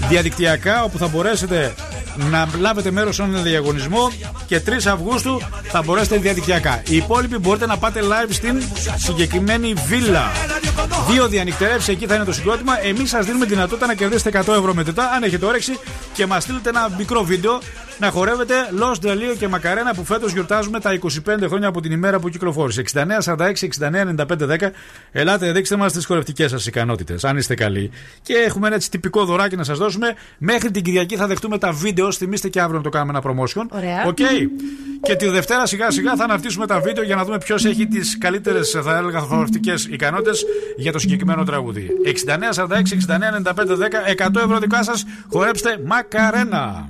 [0.09, 1.73] διαδικτυακά όπου θα μπορέσετε
[2.17, 4.11] να λάβετε μέρος σε έναν διαγωνισμό
[4.45, 6.81] και 3 Αυγούστου θα μπορέσετε διαδικτυακά.
[6.87, 8.61] Οι υπόλοιποι μπορείτε να πάτε live στην
[8.95, 10.31] συγκεκριμένη βίλα.
[11.09, 12.85] Δύο διανυκτερεύσει εκεί θα είναι το συγκρότημα.
[12.85, 15.79] Εμείς σας δίνουμε δυνατότητα να κερδίσετε 100 ευρώ μετρητά, αν έχετε όρεξη,
[16.13, 17.59] και μας στείλετε ένα μικρό βίντεο
[17.99, 21.09] να χορεύετε Los del Río και Μακαρένα που φέτος γιορτάζουμε τα 25
[21.47, 22.83] χρόνια από την ημέρα που κυκλοφόρησε.
[22.93, 24.71] 69, 46, 69, 95, 10.
[25.11, 27.91] Ελάτε, δείξτε μας τις χορευτικές σας ικανότητες, αν είστε καλοί.
[28.21, 30.15] Και έχουμε ένα έτσι τυπικό δωράκι να σας δώσουμε.
[30.37, 32.11] Μέχρι την Κυριακή θα δεχτούμε τα βίντεο.
[32.11, 33.65] Θυμήστε και αύριο να το κάνουμε ένα promotion.
[33.69, 34.03] Ωραία.
[34.05, 34.17] Οκ.
[35.01, 38.17] Και τη Δευτέρα σιγά σιγά θα αναρτήσουμε τα βίντεο για να δούμε ποιος έχει τις
[38.17, 40.45] καλύτερες, θα έλεγα, χορευτικές ικανότητες
[40.77, 41.89] για το συγκεκριμένο τραγούδι.
[42.03, 44.05] 69, 46, 69, 95, 10.
[44.05, 45.05] 100 ευρώ δικά σας.
[45.29, 46.89] Χορέψτε Μακαρένα.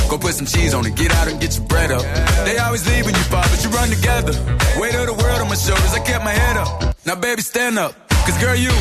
[0.11, 2.03] go put some cheese on it, get out and get your bread up.
[2.43, 4.33] They always leave when you fall, but you run together.
[4.77, 6.95] Weight of the world on my shoulders, I kept my head up.
[7.05, 8.71] Now, baby, stand up, cause girl, you.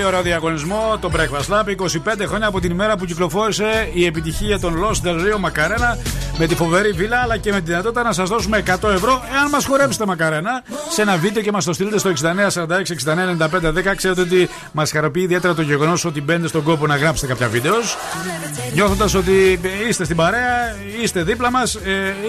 [0.00, 0.98] Πολύ ωραίο διαγωνισμό.
[1.00, 1.64] Το Breakfast Lab.
[1.64, 5.96] 25 χρόνια από την ημέρα που κυκλοφόρησε η επιτυχία των Los Del Rio Macarena
[6.38, 9.48] με τη φοβερή βίλα αλλά και με τη δυνατότητα να σας δώσουμε 100 ευρώ εάν
[9.50, 13.94] μας χορέψετε Μακαρένα σε ένα βίντεο και μας το στείλετε στο 6946-699510.
[13.96, 17.96] Ξέρετε ότι μας χαροποιεί ιδιαίτερα το γεγονός ότι μπαίνετε στον κόπο να γράψετε κάποια βίντεος.
[18.74, 21.78] Νιώθοντας ότι είστε στην παρέα, είστε δίπλα μας,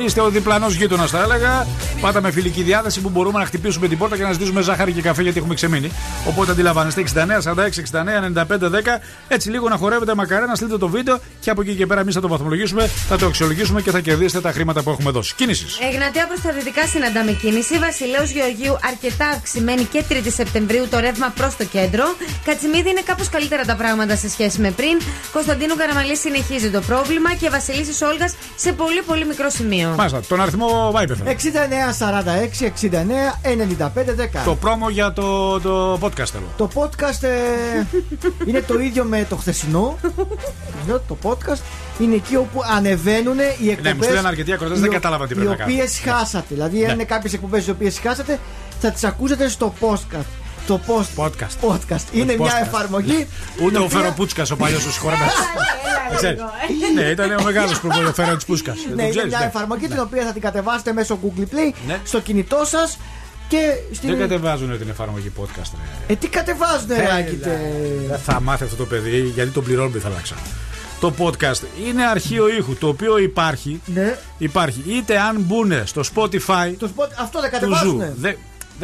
[0.06, 1.68] είστε ο διπλανός γείτονας, θα έλεγα.
[2.02, 5.02] Πάτα με φιλική διάθεση που μπορούμε να χτυπήσουμε την πόρτα και να ζητήσουμε ζάχαρη και
[5.02, 5.91] καφέ γιατί έχουμε ξεμείνει.
[6.27, 8.69] Οπότε αντιλαμβάνεστε 69, 46, 69, 95, 10.
[9.27, 12.11] Έτσι λίγο να χορεύετε μακαρέ, να στείλετε το βίντεο και από εκεί και πέρα εμεί
[12.11, 15.35] θα το βαθμολογήσουμε, θα το αξιολογήσουμε και θα κερδίσετε τα χρήματα που έχουμε δώσει.
[15.35, 15.65] Κίνηση.
[15.91, 17.80] Εγνατία προ τα δυτικά συναντάμε κίνηση.
[17.80, 22.06] Βασιλέο Γεωργίου αρκετά αυξημένη και 3η Σεπτεμβρίου το ρεύμα προ το κέντρο.
[22.45, 25.02] Κατσιμίδη είναι κάπω καλύτερα τα πράγματα σε σχέση με πριν.
[25.31, 29.93] Κωνσταντίνου Καραμαλή συνεχίζει το πρόβλημα και Βασιλίση Όλγα σε πολύ πολύ μικρό σημείο.
[29.98, 31.27] Μάλιστα, τον αριθμό Viper.
[31.27, 31.31] 69
[32.61, 32.95] 46 69
[33.77, 34.43] 95 10.
[34.45, 36.53] Το πρόμο για το, το podcast θέλω.
[36.57, 37.51] Το podcast ε,
[38.45, 39.98] είναι το ίδιο με το χθεσινό.
[41.07, 41.60] το podcast
[41.99, 43.90] είναι εκεί όπου ανεβαίνουν οι εκπομπέ.
[43.90, 45.72] Ναι, μου στείλαν αρκετοί ακροτέ, δεν κατάλαβα τι πρέπει να Οι κάνω.
[45.73, 46.45] οποίες χάσατε.
[46.49, 46.94] Δηλαδή, αν Ναι.
[46.94, 48.40] είναι κάποιες εκπομπές οι οποίες χάσατε,
[48.82, 50.26] θα τις ακούσετε στο podcast.
[50.68, 51.69] Το post podcast.
[51.69, 52.03] podcast.
[52.11, 52.65] Είναι μια podcast.
[52.65, 53.28] εφαρμογή.
[53.64, 55.34] Ούτε η ο οποία- Φεροπούτσκα ο παλιός του συγχωρεμένος.
[56.95, 58.76] Ναι, ήταν ο μεγάλος προπονητής Φέρο τη Πούσκα.
[58.95, 61.99] Ναι, είναι μια εφαρμογή την οποία θα την κατεβάσετε μέσω Google Play Ναι.
[62.03, 62.98] στο κινητό σας
[63.52, 64.10] και στην.
[64.10, 65.72] Δεν κατεβάζουν την εφαρμογή podcast.
[66.07, 66.14] ρε.
[66.14, 67.60] Ε, τι κατεβάζουν, ρε Άκη.
[68.07, 70.36] Δεν θα μάθει αυτό το παιδί γιατί τον πληρώνουμε θα αλλάξα.
[70.99, 73.82] Το podcast είναι αρχείο ήχου το οποίο υπάρχει.
[73.86, 74.18] Ναι.
[74.38, 78.03] Υπάρχει είτε αν μπουν στο Spotify Το spot- Αυτό δεν του Zoo.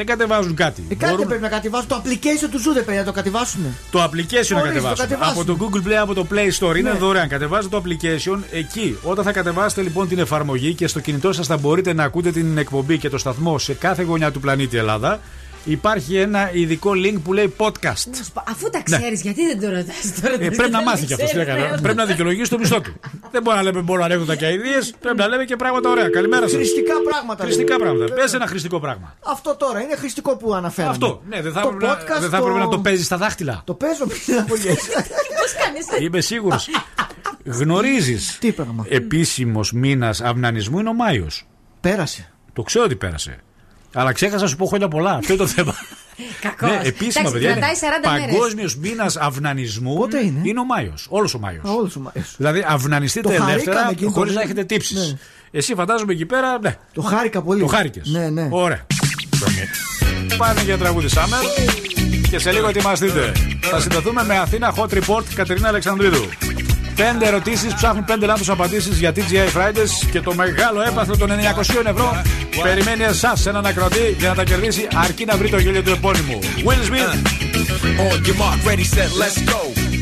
[0.05, 0.55] Κατεβάζουν.
[0.55, 0.85] Δεν, δεν κατεβάζουν κάτι.
[0.89, 1.87] Ε, κάτι Μπορούν- πρέπει να κατεβάσουν.
[1.87, 3.61] Το application του Zoo δεν πρέπει να το κατεβάσουν.
[3.91, 4.07] Το application
[4.49, 4.95] να Ορίστε, το κατεβάσουν.
[5.07, 5.41] κατεβάσουν.
[5.41, 6.75] Από το Google Play, από το Play Store.
[6.77, 6.97] Είναι Ναι.
[6.97, 7.27] δωρεάν.
[7.27, 8.97] Κατεβάζετε το application εκεί.
[9.03, 12.57] Όταν θα κατεβάσετε λοιπόν την εφαρμογή και στο κινητό σας θα μπορείτε να ακούτε την
[12.57, 15.19] εκπομπή και το σταθμό σε κάθε γωνιά του πλανήτη Ελλάδα.
[15.67, 18.07] Υπάρχει ένα ειδικό link που λέει podcast.
[18.49, 20.33] Αφού τα ξέρεις, γιατί δεν το ρωτάς τώρα.
[20.33, 21.29] Ε, πρέπει να μάθει κι αυτός.
[21.29, 21.81] τι να κάνει.
[21.81, 22.93] Πρέπει να δικαιολογήσει το μισθό του.
[23.31, 24.77] Δεν μπορεί να λέμε μόνο ανέκδοτα και αειδίε.
[24.99, 26.09] Πρέπει να λέμε και πράγματα ωραία.
[26.09, 26.55] Καλημέρα σας.
[26.55, 27.43] Χρηστικά πράγματα.
[27.43, 27.83] Χρηστικά λέμε.
[27.83, 28.05] πράγματα.
[28.07, 28.23] Βέβαια.
[28.23, 29.15] Πες ένα χρηστικό πράγμα.
[29.25, 30.93] Αυτό τώρα είναι χρηστικό που αναφέραμε.
[30.93, 31.21] Αυτό.
[31.29, 33.17] Ναι, δεν θα Το έπρεπε να- podcast, δεν θα έπρεπε το- να το παίζεις στα
[33.17, 33.61] δάχτυλα.
[33.65, 34.59] Το παίζω πριν από Πώς
[36.01, 36.69] Είμαι σίγουρος.
[37.43, 38.37] Γνωρίζεις.
[38.39, 38.85] Τι πράγμα.
[38.89, 41.47] Επίσημος μήνας αυνανισμού είναι ο Μάιος.
[41.81, 42.31] Πέρασε.
[42.53, 43.37] Το ξέρω ότι πέρασε.
[43.93, 45.11] Αλλά ξέχασα να σου πω χρόνια πολλά.
[45.11, 45.75] Αυτό είναι το θέμα.
[46.41, 46.69] Κακός.
[46.69, 47.51] Ναι, επίσημα, Εντάξει, παιδιά.
[47.51, 47.73] κρατάει
[48.13, 48.35] 40 μέρες.
[48.35, 51.07] Παγκόσμιος μήνας αυνανισμού Πότε είναι; ο Μάιος.
[51.09, 51.63] Όλος ο Μάιος.
[51.65, 52.33] Όλος ο Μάιος.
[52.37, 54.97] Δηλαδή, αυνανιστείτε Το χαρήκαμε ελεύθερα εκείνη χωρίς το να δι- έχετε τύψεις.
[55.11, 55.17] Ναι.
[55.51, 56.75] Εσύ φαντάζομαι εκεί πέρα, ναι.
[56.93, 57.59] Το χάρηκα πολύ.
[57.59, 58.07] Το χάρηκες.
[58.09, 58.47] Ναι, ναι.
[58.51, 58.85] Ωραία.
[60.37, 61.67] Πάμε για τραγούδι Summer
[62.29, 63.31] και σε λίγο ετοιμαστείτε.
[63.61, 66.25] Θα συνδεθούμε με Αθήνα Hot Report Κατερίνα Αλεξανδρίδου.
[66.97, 71.85] Πέντε ερωτήσεις ψάχνουν πέντε λάθος απαντήσεις για TGI Fridays και το μεγάλο έπαθλο των 900
[71.85, 72.21] ευρώ
[72.63, 76.39] περιμένει εσάς έναν ακροατή για να τα κερδίσει αρκεί να βρει το γέλιο του επώνυμου.
[76.41, 77.13] Will Smith.
[78.11, 79.86] On your mark, ready, set, let's go.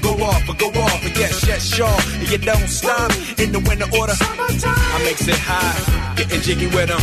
[0.00, 1.02] them go off, but go off.
[1.02, 1.86] But yes, yes, sure.
[1.86, 4.14] And you don't stop in the winter order.
[4.18, 7.00] I makes it high, getting jiggy with them.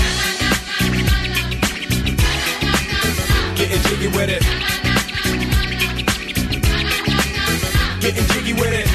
[3.56, 4.44] Getting jiggy with it.
[8.02, 8.88] Getting jiggy with it.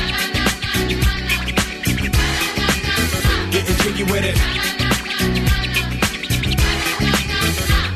[3.51, 4.78] Getting jiggy with it.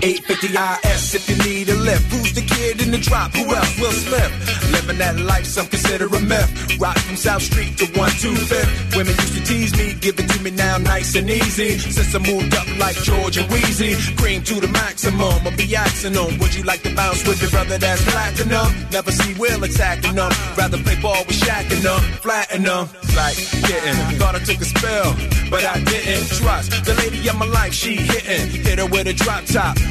[0.02, 2.10] 850 IS if you need a lift.
[2.10, 3.30] Who's the kid in the drop?
[3.34, 3.78] Who else?
[3.78, 4.32] Will Smith.
[4.72, 6.80] Living that life, some consider a myth.
[6.80, 8.96] Rock from South Street to 125th.
[8.96, 11.78] Women used to tease me, give it to me now nice and easy.
[11.78, 15.46] Since I moved up like George and Wheezy, cream to the maximum.
[15.46, 18.74] I'll be asking them, would you like to bounce with your brother that's platinum?
[18.90, 20.32] Never see Will attacking them.
[20.58, 22.88] Rather play ball with Shaq and them, flatten them.
[23.14, 23.38] Like
[23.70, 25.14] getting, thought I took a spell,
[25.48, 27.72] but I didn't trust the lady of my life.
[27.72, 29.76] She hitting, hit her with a drop top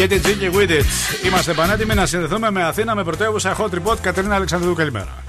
[0.00, 0.84] Get it jiggy with it.
[1.26, 3.96] Είμαστε πανέτοιμοι να συνδεθούμε με Αθήνα με πρωτεύουσα Hot Report.
[4.00, 5.24] Κατερίνα Αλεξανδρού, καλημέρα.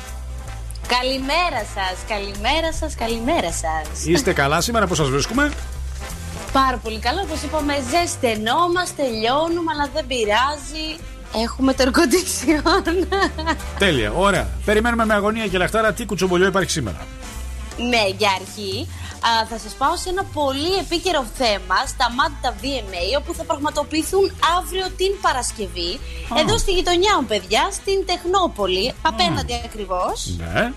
[0.87, 4.05] Καλημέρα σας, καλημέρα σας, καλημέρα σας.
[4.05, 5.51] Είστε καλά σήμερα, πώ σας βρίσκουμε;
[6.51, 7.21] Πάρα πολύ καλά.
[7.21, 10.99] Όπως είπαμε, ζεσθενόμαστε, λιώνουμε, αλλά δεν πειράζει.
[11.43, 12.61] Έχουμε το air condition.
[13.79, 14.47] Τέλεια, ωραία.
[14.65, 16.97] Περιμένουμε με αγωνία και λαχτάρα τι κουτσομπολιό υπάρχει σήμερα.
[17.77, 18.87] Ναι, για αρχή.
[19.29, 24.31] Α, θα σας πάω σε ένα πολύ επίκαιρο θέμα στα Μάντα VMA όπου θα πραγματοποιηθούν
[24.57, 25.99] αύριο την Παρασκευή
[26.39, 30.71] εδώ στη γειτονιά μου παιδιά στην Τεχνόπολη απέναντι ακριβώς Ναι.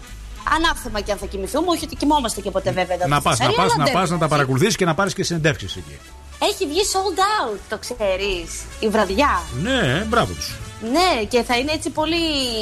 [0.57, 3.39] Ανάθεμα και αν θα κοιμηθούμε, όχι ότι κοιμόμαστε και ποτέ βέβαια εδώ Να στη πας
[3.39, 4.31] να Θεσσαλία, πας, αλλά να δεν πας, να τα πειράζει.
[4.35, 5.99] παρακολουθήσεις και να πάρεις και συνεντεύξεις εκεί.
[6.51, 8.51] Έχει βγει sold out, το ξέρεις,
[8.81, 9.43] η βραδιά.
[9.63, 10.57] Ναι, μπράβο τους.
[10.93, 12.17] Ναι, και θα είναι έτσι πολύ,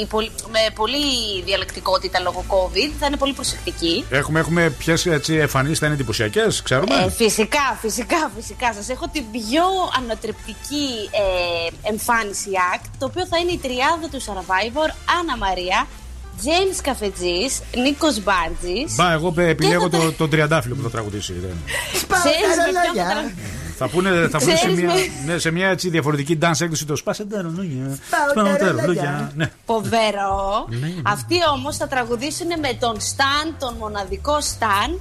[0.09, 2.91] πολύ, με πολύ διαλεκτικότητα λόγω COVID.
[2.99, 4.05] Θα είναι πολύ προσεκτική.
[4.09, 8.73] Έχουμε, έχουμε ποιες εμφανίσεις θα είναι εντυπωσιακές, ξέρουμε; Ε, φυσικά, φυσικά, φυσικά.
[8.73, 9.63] Σας έχω την πιο
[9.97, 15.87] ανατρεπτική ε, εμφάνιση act, το οποίο θα είναι η τριάδα του Survivor, Άννα Μαρία,
[16.43, 18.95] James Καφετζής, Νίκος Μπάρτζης.
[18.95, 21.33] Μπα, εγώ πε- επιλέγω Και θα το, το τριαντάφυλλο που θα τραγουδήσει.
[21.33, 21.55] δεν.
[21.91, 23.33] Ξέρεις με ποιον
[23.87, 24.93] θα τρα- Θα πούνε, θα πούνε σε, Ξέρεις μια,
[25.25, 27.97] με- ναι, σε μια έτσι διαφορετική dance έκδοση το σπάσε τα ρολόγια.
[28.09, 28.81] Πάω Σπάω τα τα ρολόγια.
[28.85, 29.31] ρολόγια.
[29.35, 29.51] Ναι.
[29.65, 30.65] Φοβερό.
[30.69, 30.93] Ναι, ναι.
[31.05, 34.99] Αυτοί όμως θα τραγουδήσουν με τον Σταν, τον μοναδικό Σταν,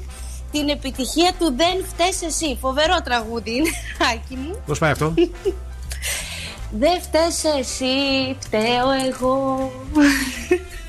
[0.52, 2.58] την επιτυχία του Δεν φταίς εσύ.
[2.60, 3.70] Φοβερό τραγούδι είναι,
[4.12, 4.62] Άκη μου.
[4.66, 5.14] Πώς πάει αυτό;
[6.82, 9.70] Δεν φταίς εσύ, φταίω εγώ.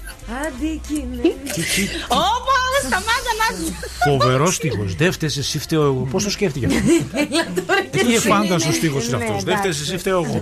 [0.46, 1.22] Αντικείμενο.
[2.08, 3.74] Ωπα, σταμάτα να σου.
[4.10, 4.96] Φοβερός στίχος.
[4.96, 6.08] Δεύτερε εσύ φταίω εγώ.
[6.12, 6.92] Πώς το σκέφτηκες αυτό;
[7.92, 9.44] Τι εφάνταστο στίχος είναι αυτός.
[9.44, 10.42] Δεύτερε εσύ φταίω εγώ.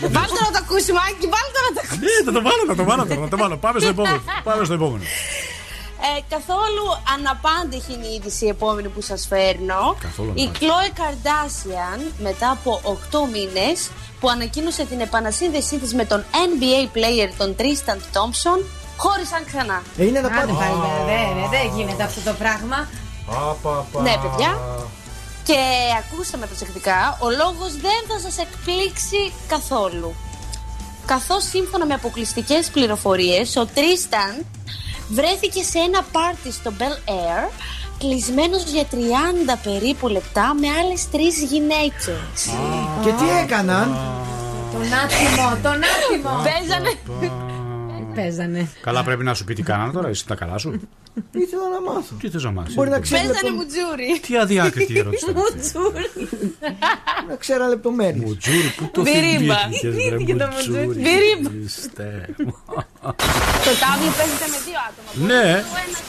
[0.00, 2.06] Βάλτε να το ακούσουμε, Άκη, βάλτε να το ακούσουμε.
[2.06, 3.20] Ναι, θα το βάλω, θα το βάλω τώρα.
[3.20, 3.56] Θα το βάλω.
[3.56, 4.22] Πάμε στο επόμενο.
[4.44, 5.04] Πάμε στο επόμενο.
[6.06, 6.84] Ε, καθόλου
[7.14, 9.96] αναπάντεχη είναι η είδηση η επόμενη που σας φέρνω.
[10.00, 13.90] Καθόλου η Chloe Kardashian μετά από 8 μήνες
[14.20, 18.64] που ανακοίνωσε την επανασύνδεσή της με τον NBA player τον Tristan Thompson
[18.96, 19.82] χώρισαν ξανά.
[19.98, 20.52] Ε, είναι να Άντε πάνε.
[20.52, 20.76] πάλι,
[21.10, 22.88] δεν, δεν, δεν γίνεται αυτό το πράγμα.
[24.02, 24.50] Ναι, παιδιά.
[25.44, 25.58] Και
[25.98, 30.14] ακούστε με προσεκτικά, ο λόγος δεν θα σας εκπλήξει καθόλου.
[31.06, 34.46] Καθώς σύμφωνα με αποκλειστικές πληροφορίες, ο Τρίσταν
[35.08, 37.50] βρέθηκε σε ένα πάρτι στο Bel Air
[37.98, 38.96] κλεισμένος για 30
[39.62, 42.50] περίπου λεπτά με άλλες τρεις γυναίκες.
[43.02, 43.96] Και τι έκαναν;
[44.72, 46.42] Τον άτιμο, τον άτιμο.
[46.44, 46.92] Παίζανε.
[48.14, 48.68] Παίζανε.
[48.82, 50.08] Καλά, πρέπει να σου πει τι κάνανε τώρα.
[50.08, 50.70] Εσύ τα καλά σου.
[51.44, 52.14] Ήθελα να μάθω.
[52.20, 54.20] Τι θες να μάθεις; Μπορεί να ξέρει Παίζανε λεπτομ- μουτζούρι.
[54.26, 55.24] Τι αδιάκριτη ερώτηση.
[55.26, 56.06] Μουτζούρι.
[57.28, 58.24] να ξέρω λεπτομέρειες.
[58.24, 59.56] Μουτζούρι, πού το Μπυρίμπα.
[59.58, 60.86] θυμήθηκες, βρε, Και το μουτζούρι.
[60.86, 61.02] μουτζούρι.
[61.06, 61.48] Μπυρίμπα.
[61.50, 62.34] Χριστέ.
[63.66, 65.10] Το τάβλι παίζεται με δύο άτομα.
[65.30, 65.44] Ναι.
[65.74, 66.02] Ο ένας-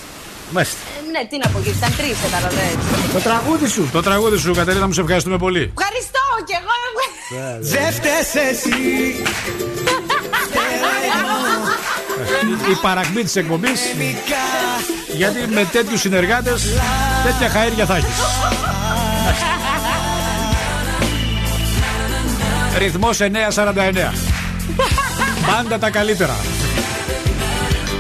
[0.55, 0.77] Μάλιστα.
[0.97, 2.73] Ε, Ναι, τι να πω, γιατί ήταν τρεις, κατάλαβες.
[3.15, 3.83] Το τραγούδι σου.
[3.97, 5.63] Το τραγούδι σου, Κατερίνα, μου σε ευχαριστούμε πολύ.
[5.77, 6.73] Ευχαριστώ και εγώ.
[7.73, 8.75] Δεν φταίς εσύ
[12.71, 13.81] Η παρακμή της εκπομπής.
[15.13, 16.63] Γιατί με τέτοιους συνεργάτες
[17.23, 18.15] τέτοια χαέρια θα έχεις.
[22.77, 24.13] Ρυθμός 949.
[25.45, 26.35] Πάντα τα καλύτερα.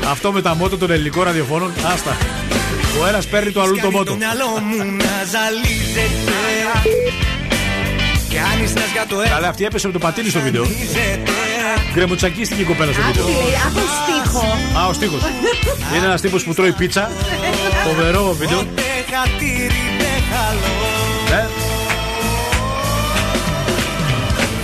[0.09, 2.17] Αυτό με τα μότο των ελληνικών ραδιοφώνων, άστα.
[3.01, 4.11] Ο ένας παίρνει το αλλού το μότο.
[4.11, 6.25] Το μυαλό μου να ζαλίζεται
[8.33, 10.65] Κάνεις νες για το Καλά, αυτή έπεσε με το πατίνι στο βίντεο.
[11.93, 13.25] Γκρεμουτσακίστηκε η κοπέλα στο βίντεο.
[13.67, 14.57] Από στίχο.
[14.79, 15.21] Α, ο στίχος.
[15.95, 17.11] Είναι ένας τύπος που τρώει πίτσα.
[17.85, 18.63] Φοβερό βίντεο.
[19.15, 20.75] χατήρι δεν χαλώ
[21.29, 21.47] Ναι.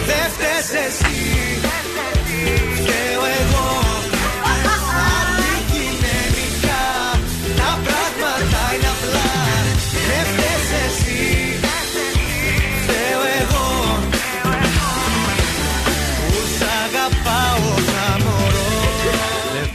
[0.05, 1.40] Δεν φταίς εσύ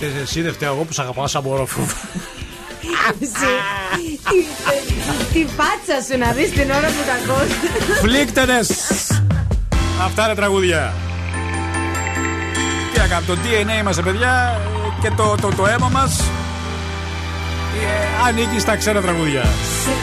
[0.09, 1.69] φταίει εσύ, δεν φταίω εγώ που σ' αγαπάω σαν μωρό.
[3.19, 3.29] Τη-
[5.33, 8.69] Τη φάτσα σου να δεις την ώρα που τα ακούς Φλίκτενες!
[10.05, 10.93] Αυτά είναι τραγούδια.
[12.93, 14.61] Τι να κάνουμε, το DNA είμαστε παιδιά
[15.03, 16.25] και το, το, το αίμα μας ε,
[18.29, 19.43] ανήκει στα ξένα τραγούδια.
[19.43, 19.47] Say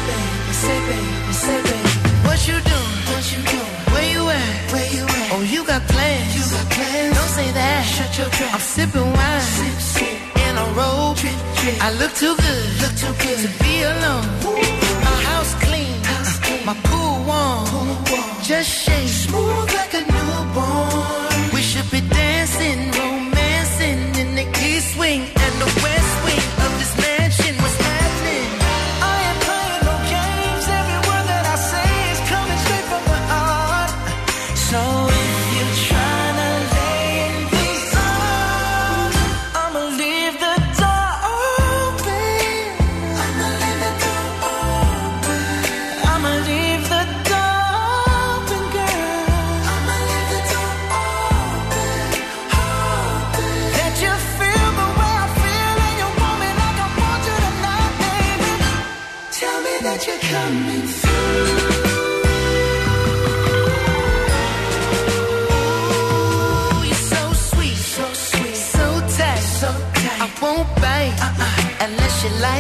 [0.08, 1.92] baby, say baby, say baby.
[2.28, 3.00] What you doing?
[3.12, 3.74] What you doing?
[3.94, 4.56] Where you at?
[4.74, 5.28] Where you at?
[5.34, 6.33] Oh, you got plans.
[6.76, 7.16] Plans.
[7.18, 7.82] Don't say that.
[7.96, 8.54] Shut your trap.
[8.56, 9.42] I'm sipping wine.
[9.56, 10.18] Sip, sip.
[10.46, 11.18] In a robe.
[11.18, 11.76] Trip, trip.
[11.88, 12.66] I look too good.
[12.82, 14.26] Look too good to be alone.
[15.08, 15.96] My house clean.
[16.12, 16.66] House clean.
[16.66, 17.66] My pool warm.
[17.72, 18.30] Pool warm.
[18.50, 19.10] Just shake.
[19.26, 21.54] Smooth like a newborn.
[21.56, 25.93] We should be dancing, romancing in the east wing and the west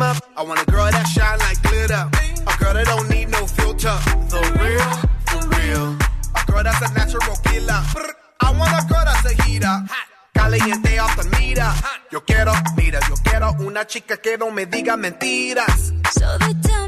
[0.00, 2.08] I want a girl that shine like glitter,
[2.46, 3.98] a girl that don't need no filter.
[4.30, 4.90] The real,
[5.26, 5.98] for real.
[6.38, 7.82] A girl that's a natural killer.
[8.40, 9.76] I want a girl that's a heater.
[10.34, 11.72] Caliente off the meter.
[12.12, 15.92] Yo quiero, mira, yo quiero una chica que no me diga mentiras.
[16.12, 16.87] So they tell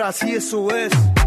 [0.00, 1.19] atrás y eso es.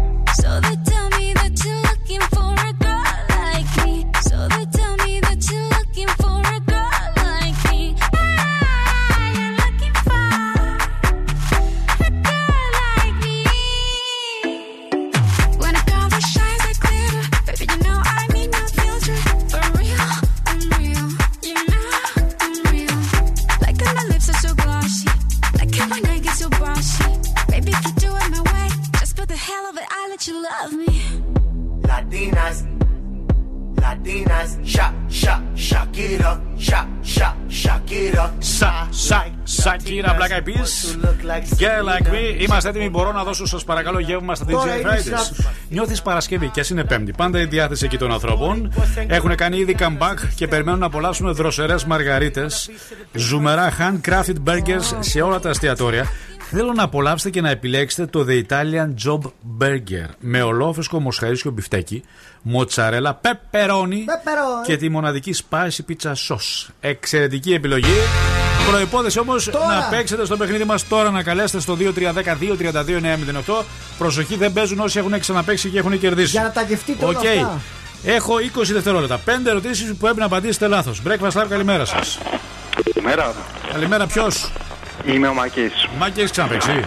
[42.64, 42.98] Είμαστε έτοιμοι.
[42.98, 45.46] Μπορώ να δώσω σας παρακαλώ γεύμα στα DJ Τώρα είναι η Fridays.
[45.68, 47.12] Νιώθεις Παρασκευή και ας είναι Πέμπτη.
[47.12, 48.72] Πάντα η διάθεση εκεί των ανθρώπων.
[49.06, 52.70] Έχουν κάνει ήδη comeback και περιμένουν να απολαύσουν δροσερές μαργαρίτες.
[53.12, 56.06] Ζουμερά handcrafted burgers σε όλα τα εστιατόρια.
[56.50, 59.20] Θέλω να απολαύσετε και να επιλέξετε το The Italian Job
[59.60, 62.02] Burger με ολόφρεσκο μοσχαρίσιο μπιφτέκι,
[62.42, 64.04] μοτσαρέλα, πεπερόνι
[64.66, 66.68] και τη μοναδική spicy pizza sauce.
[66.80, 67.94] Εξαιρετική επιλογή.
[68.70, 73.62] Προϋπόθεση όμως να παίξετε στο παιχνίδι μας τώρα να καλέσετε στο 2310-232-908.
[73.98, 76.30] Προσοχή, δεν παίζουν όσοι έχουν ξαναπαίξει και έχουν κερδίσει.
[76.30, 77.26] Για να τα γευτείτε όλα Οκ.
[77.26, 77.60] αυτά.
[78.04, 79.20] Έχω 20 δευτερόλεπτα.
[79.24, 81.02] 5 ερωτήσεις που πρέπει να απαντήσετε λάθος.
[81.08, 82.18] Breakfast Club, καλημέρα σας.
[82.84, 83.34] Καλημέρα.
[83.72, 84.50] Καλημέρα, ποιος;
[85.04, 85.70] Είμαι ο Μάκης.
[85.98, 86.80] Μάκη, έχει ξαναπαίξει.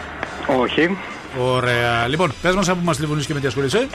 [0.60, 0.98] Όχι.
[1.40, 2.08] Ωραία.
[2.08, 3.88] Λοιπόν, πες μας από πού μας τηλεφωνείς και με τι ασχολείσαι.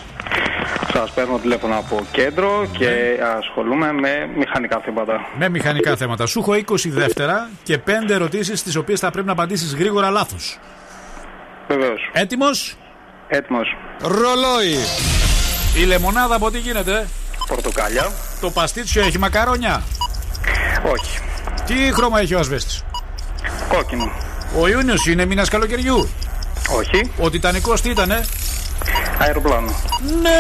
[0.93, 5.27] Σας παίρνω τηλέφωνο από κέντρο και ασχολούμαι με μηχανικά θέματα.
[5.39, 6.27] Με μηχανικά θέματα.
[6.27, 10.59] Σου έχω 20 δεύτερα και 5 ερωτήσεις τις οποίες θα πρέπει να απαντήσεις γρήγορα λάθος.
[11.69, 12.10] Βεβαίως.
[12.12, 12.77] Έτοιμος;
[13.28, 13.77] Έτοιμος.
[14.01, 14.77] Ρολόι.
[15.81, 17.06] Η λεμονάδα από τι γίνεται;
[17.48, 18.10] Πορτοκάλια.
[18.40, 19.82] Το παστίτσιο έχει μακαρόνια;
[20.93, 21.19] Όχι.
[21.66, 22.85] Τι χρώμα έχει ο ασβέστης;
[23.69, 24.10] Κόκκινο.
[24.59, 26.09] Ο Ιούνιος είναι μήνας καλοκαιριού;
[26.68, 27.10] Όχι.
[27.18, 28.24] Ο Τιτανικός τι ήτανε;
[29.18, 29.74] Αεροπλάνο.
[30.22, 30.30] Ναι!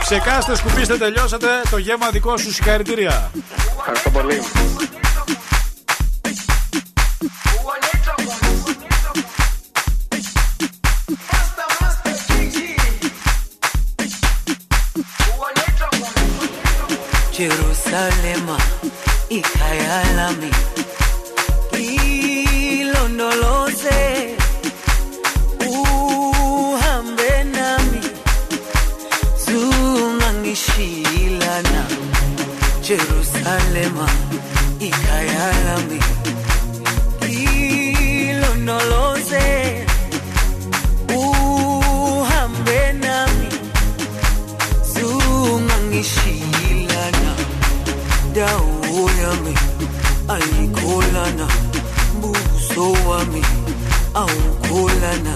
[0.00, 1.46] Ψεκάστε, σκουπίστε, τελειώσατε.
[1.70, 3.30] Το γεύμα δικό σου συγχαρητήρια.
[3.78, 4.40] Ευχαριστώ πολύ.
[17.36, 18.56] Jerusalema
[19.38, 19.98] ikhaya
[32.84, 34.04] Jerusalema
[34.80, 36.00] ikhaya lami
[38.28, 39.44] ilondoloze
[41.16, 43.48] uhambe nami.
[44.92, 47.32] Zungangishilana
[48.34, 49.54] dawo yami
[50.28, 51.46] ayikholana.
[52.20, 53.42] Buso wami
[54.14, 55.34] awukholana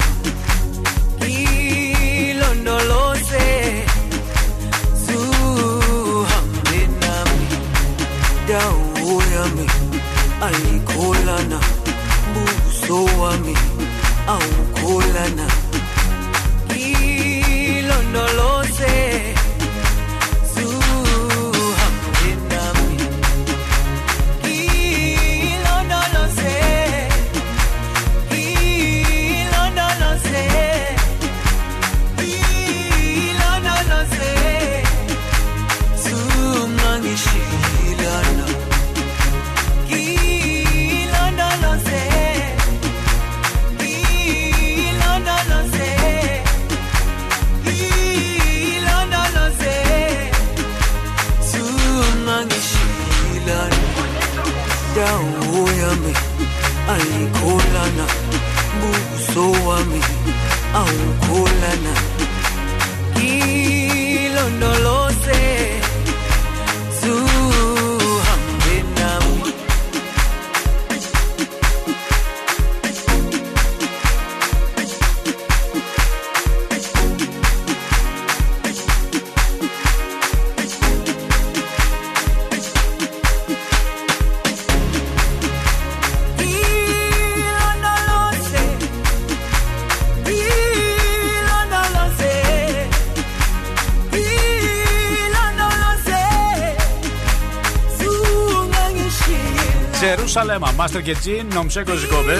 [100.89, 102.36] Τζερούσαλέμα, Μάστερ και Τζιν, Νομσέκο Ζικοβέ.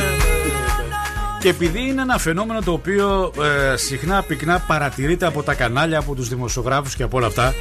[1.41, 3.33] Και επειδή είναι ένα φαινόμενο το οποίο
[3.73, 7.55] ε, συχνά πυκνά παρατηρείται από τα κανάλια, από τους δημοσιογράφους και από όλα αυτά,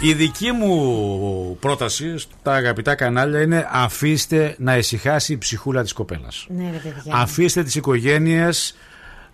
[0.00, 6.46] η δική μου πρόταση στα αγαπητά κανάλια είναι αφήστε να ησυχάσει η ψυχούλα της κοπέλας.
[6.48, 7.14] Ναι, ρε παιδιά.
[7.14, 8.76] Αφήστε τις οικογένειες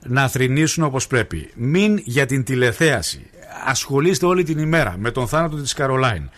[0.07, 1.51] να θρηνήσουν όπως πρέπει.
[1.55, 3.31] Μην για την τηλεθέαση.
[3.67, 6.31] Ασχολείστε όλη την ημέρα με τον θάνατο της Καρολάιν.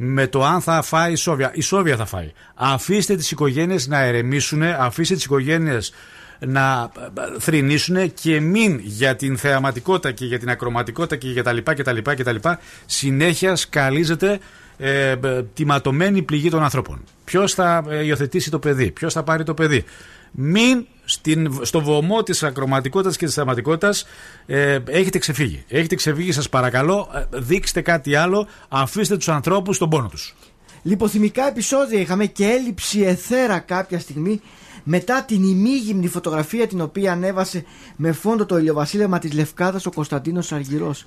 [0.00, 1.50] Με το αν θα φάει η Σόβια.
[1.54, 2.32] Η Σόβια θα φάει.
[2.54, 4.62] Αφήστε τις οικογένειες να ερεμήσουν.
[4.62, 5.92] Αφήστε τις οικογένειες
[6.38, 11.52] να ε, θρηνήσουν και μην για την θεαματικότητα και για την ακροματικότητα και για τα
[11.52, 14.38] λοιπά και τα λοιπά και τα λοιπά συνέχεια σκαλίζεται
[14.80, 17.04] ε, ε, τη ματωμένη πληγή των ανθρώπων.
[17.24, 19.84] Ποιος θα ε, υιοθετήσει το παιδί, ποιος θα πάρει το παιδί.
[20.30, 24.06] Μην στην, στο βωμό της ακροματικότητας και της θεαματικότητας
[24.46, 25.64] ε, έχετε ξεφύγει.
[25.68, 27.08] Έχετε ξεφύγει, σας παρακαλώ.
[27.14, 28.46] ε, δείξτε κάτι άλλο.
[28.68, 30.34] Αφήστε τους ανθρώπους στον πόνο τους.
[30.82, 34.40] Λιποθυμικά επεισόδια είχαμε και έλλειψη εθέρα κάποια στιγμή
[34.84, 37.64] μετά την ημίγυμνη φωτογραφία την οποία ανέβασε
[37.96, 41.04] με φόντο το ηλιοβασίλεμα της Λευκάδας ο Κωνσταντίνος Αργυρός.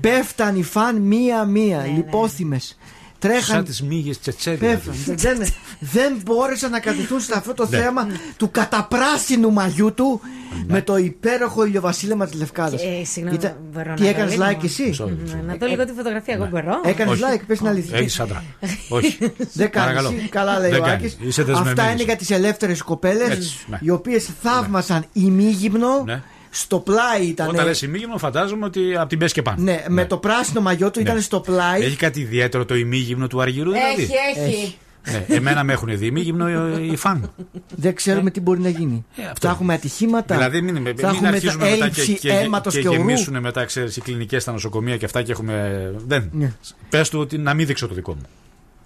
[0.00, 2.78] Πέφταν οι φαν μία-μία, λιπόθυμες.
[3.20, 4.94] Τρέχαν Σαν τις μύγες τσετσέ Πέφτουν.
[5.06, 5.42] δεν,
[5.80, 7.78] δεν μπόρεσαν να κατηθούν σε αυτό το Ναι.
[7.78, 8.06] θέμα
[8.36, 10.20] του καταπράσινου μαγιού του
[10.66, 12.82] με το υπέροχο ηλιοβασίλεμα της Λευκάδας.
[12.82, 13.38] Ε, συγγνώμη,
[13.72, 14.94] μπορώ Τι να έκανες το like λίγο; εσύ.
[15.34, 16.80] Ναι, Να δω λίγο τη φωτογραφία, εγώ μπορώ.
[16.84, 17.22] Έκανες Όχι.
[17.34, 17.98] like, πες την αλήθεια.
[17.98, 18.44] Έχεις άντρα.
[18.88, 19.18] Όχι.
[19.52, 19.72] Δεν κάνεις.
[19.72, 20.12] Παρακαλώ.
[20.28, 21.12] Καλά λέει Δεν ο κάνεις.
[21.14, 21.28] Άκης.
[21.28, 21.80] Είσαι δεσμευμένη.
[21.80, 23.78] Αυτά είναι για τις ελεύθερες κοπέλες Έτσι, ναι.
[23.80, 26.04] οι οποίες θαύμασαν ημίγυμνο.
[26.50, 26.56] Ναι.
[26.56, 27.48] Στο πλάι ήταν.
[27.48, 29.62] Όταν λες ημίγυμνο, φαντάζομαι ότι από την πες και πάνω.
[29.62, 31.82] Ναι, με το πράσινο μαγιό του ήταν στο πλάι.
[31.82, 34.12] Έχει κάτι ιδιαίτερο το ημίγυμνο του Αργυρού, δηλαδή; Έχει,
[34.48, 34.76] έχει.
[35.10, 36.48] Ναι, εμένα με έχουν δει ημίγυμνο
[36.78, 37.30] οι- οι φαν.
[37.76, 39.04] Δεν ξέρουμε τι μπορεί να γίνει.
[39.40, 40.34] θα έχουμε ατυχήματα.
[40.34, 42.96] Ε, Δηλαδή μην, μην θα έχουμε αρχίζουμε μετά και, έλλειψη και, αίματος και, και ουρού.
[42.96, 45.90] γεμίσουν μετά ξέρεις, οι κλινικές στα νοσοκομεία και αυτά και έχουμε...
[46.06, 46.28] Δεν.
[46.32, 46.52] Ναι.
[46.90, 48.22] Πες του ότι να μην δείξω το δικό μου.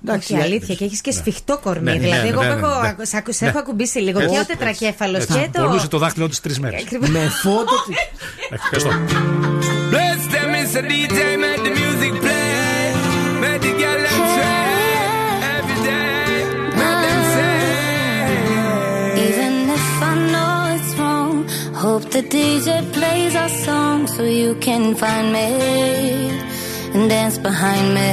[0.09, 1.82] Όχι, αλήθεια, και έχεις και σφιχτό κορμί.
[1.85, 3.05] Ναι, ναι, δηλαδή, ναι, εγώ ναι, που ναι, έχω, ναι.
[3.05, 3.51] σε ακου- σε Ναι.
[3.51, 4.35] έχω ακουμπήσει λίγο Έτσι.
[4.35, 5.39] και ο τετρακέφαλος Έτσι.
[5.39, 5.62] και το.
[5.62, 6.81] Πονούσε το δάχτυλό της τρεις μέρες.
[6.82, 7.09] Ακριβώς.
[7.09, 7.64] Με φόντο.
[7.86, 8.90] τη- Ευχαριστώ.
[9.93, 10.82] Bless them, Mr.
[10.90, 12.82] DJ, make the music play.
[13.43, 14.72] Make the girl them sway.
[15.56, 16.28] Every day,
[16.81, 17.55] make them say.
[19.28, 21.32] Even if I know it's wrong,
[21.85, 22.66] hope the DJ
[22.97, 25.48] plays our song so you can find me
[26.94, 28.10] and dance behind me.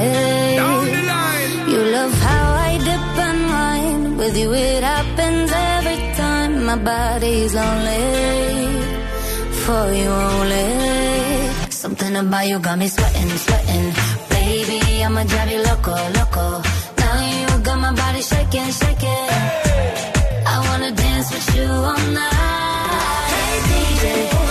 [1.71, 4.17] You love how I dip and wine.
[4.17, 6.65] With you, it happens every time.
[6.65, 8.03] My body's lonely
[9.63, 10.69] for you only.
[11.69, 13.87] Something about you got me sweating, sweating.
[14.35, 16.45] Baby, I'ma drive you loco, loco.
[17.01, 19.29] Now you got my body shaking, shaking.
[20.53, 23.31] I wanna dance with you all night.
[23.31, 24.50] Hey DJ,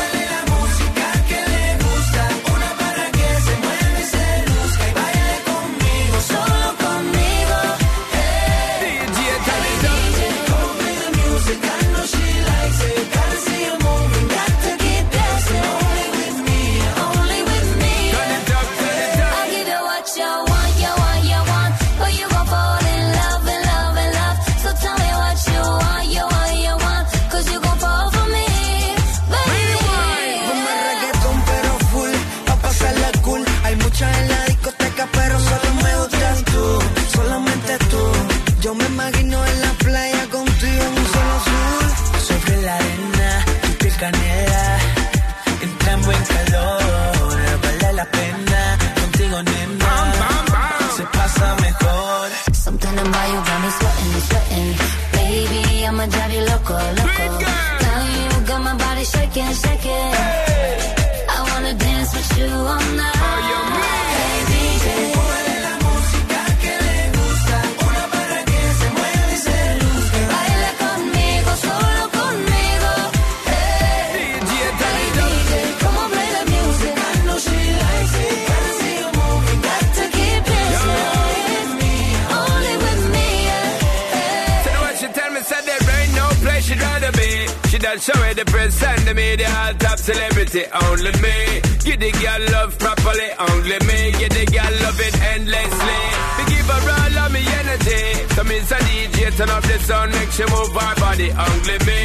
[90.51, 91.61] celebrity, only me.
[91.85, 94.13] Give the girl love properly, only me.
[94.19, 96.01] Give the girl love it endlessly.
[96.37, 98.03] We give her all of me energy.
[98.35, 102.01] So means a DJ, turn up the sound, make she move her body, only me.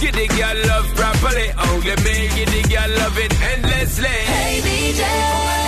[0.00, 2.16] Give the girl love properly, only me.
[2.34, 4.08] Give the girl love it endlessly.
[4.08, 5.59] Hey, DJ.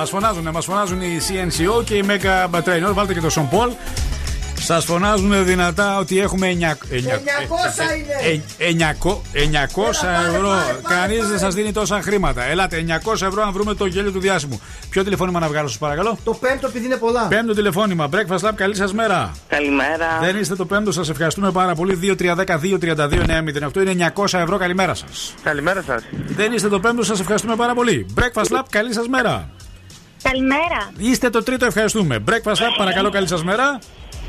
[0.00, 2.92] Μας φωνάζουν, μας φωνάζουν οι CNCO και οι Mega Trainer.
[2.92, 3.70] Βάλτε και το Σον Paul.
[4.58, 7.22] Σας φωνάζουν δυνατά ότι έχουμε 900 είναι.
[8.58, 10.52] 900 ευρώ.
[10.88, 12.44] Κανείς δεν σας δίνει τόσα χρήματα.
[12.44, 14.60] Ελάτε, 900 ευρώ αν βρούμε το γέλιο του διάσημου.
[14.90, 17.26] Ποιο τηλεφώνημα να βγάλω, σας παρακαλώ; Το πέμπτο επειδή είναι πολλά.
[17.26, 18.08] Πέμπτο τηλεφώνημα.
[18.12, 19.32] Breakfast Lab, καλή σας μέρα.
[19.48, 20.18] Καλημέρα.
[20.20, 21.94] Δεν είστε το πέμπτο, σας ευχαριστούμε πάρα πολύ.
[21.94, 24.56] 2-3-10-2-32-908 είναι 900 ευρώ.
[24.56, 25.34] Καλημέρα σας.
[25.42, 26.02] Καλημέρα σας.
[26.26, 28.06] Δεν είστε το πέμπτο, σας ευχαριστούμε πάρα πολύ.
[28.14, 29.48] Breakfast Lab, καλή σας μέρα.
[30.22, 30.92] Καλημέρα.
[30.98, 32.18] Είστε το τρίτο, ευχαριστούμε.
[32.28, 33.78] Breakfast Club, παρακαλώ, καλή σας μέρα.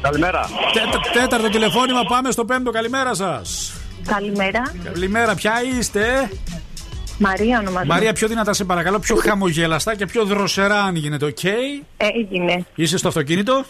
[0.02, 0.50] Καλημέρα.
[0.74, 2.72] Τέ- τέταρτο τηλεφώνημα, πάμε στο πέμπτο.
[2.72, 3.74] Καλημέρα σας.
[4.08, 4.62] Καλημέρα.
[4.84, 6.30] Καλημέρα, ποια είστε;
[7.20, 7.94] Μαρία ονομάζομαι.
[7.94, 11.44] Μαρία, πιο δυνατά σε παρακαλώ, πιο χαμογελαστά και πιο δροσερά αν γίνεται, οκ;
[11.98, 12.66] Έγινε.
[12.76, 13.64] Είσαι στο αυτοκίνητο;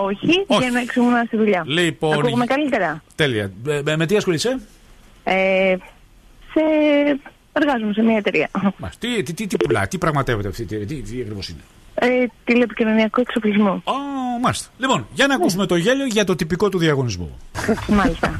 [0.00, 0.60] Όχι, Όχι.
[0.62, 1.62] για να έξω ήμουν στη δουλειά.
[1.66, 3.02] Λοιπόν, Ακούγομαι καλύτερα.
[3.14, 3.50] Τέλεια.
[3.68, 4.58] Ε, με, με τι ασχολείσαι;
[5.24, 5.76] Ε,
[6.52, 6.60] σε...
[7.56, 8.48] Εργάζομαι σε μια εταιρεία.
[8.76, 11.60] Μα, τι, τι, τι, τι πουλά, τι πραγματεύεται αυτή, τι, τι, τι ακριβώς είναι;
[11.94, 12.06] Ε,
[12.44, 13.82] τηλεπικοινωνιακό εξοπλισμό.
[13.84, 13.92] Ω,
[14.42, 14.68] μάλιστα.
[14.78, 17.38] Λοιπόν, για να ακούσουμε το γέλιο για το τυπικό του διαγωνισμού.
[17.88, 18.38] Μάλιστα.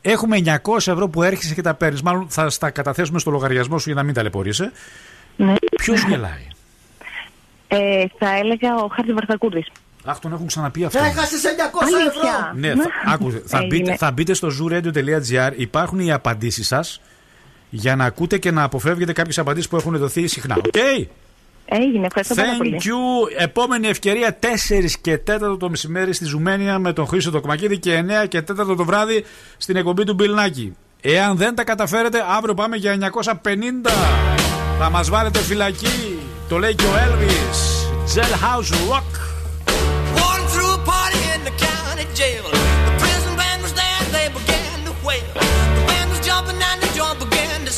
[0.00, 2.02] Έχουμε 900 ευρώ που έρχεσαι και τα παίρνεις.
[2.02, 4.72] Μάλλον θα στα καταθέσουμε στο λογαριασμό σου για να μην ταλαιπωρείσαι.
[5.36, 5.54] Ναι.
[5.76, 6.46] Ποιος γελάει;
[7.68, 9.66] Ε, θα έλεγα ο Χάρτη Βαρθακούρδης.
[10.04, 10.98] Αχ, τον έχουν ξαναπεί αυτό.
[10.98, 12.10] Έχασες 900 Αλήθεια.
[12.10, 12.52] ευρώ.
[12.54, 13.76] Ναι, θα, άκουσε, θα, Έγινε.
[13.78, 15.50] μπείτε, θα μπείτε στο zooradio.gr.
[15.56, 17.00] Υπάρχουν οι απαντήσεις σας
[17.74, 20.56] για να ακούτε και να αποφεύγετε κάποιες απαντήσεις που έχουν δοθεί συχνά.
[20.56, 20.74] Οκ;
[21.64, 22.80] Έγινε, ευχαριστώ πάρα πολύ.
[22.80, 23.42] Thank you.
[23.42, 24.46] Επόμενη ευκαιρία 4
[25.00, 28.44] και 4 το μεσημέρι στη Ζουμένια με τον Χρήστο Τοκμακίδη και 9 και 4
[28.76, 29.24] το βράδυ
[29.56, 30.76] στην εκπομπή του Μπιλνάκη.
[31.00, 33.32] Εάν δεν τα καταφέρετε, αύριο πάμε για 950.
[34.78, 36.18] Θα μας βάλετε φυλακή.
[36.48, 37.58] Το λέει και ο Elvis.
[38.14, 39.33] Jailhouse Rock.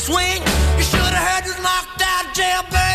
[0.07, 0.41] Swing.
[0.77, 2.86] You should have heard this knocked out jailbird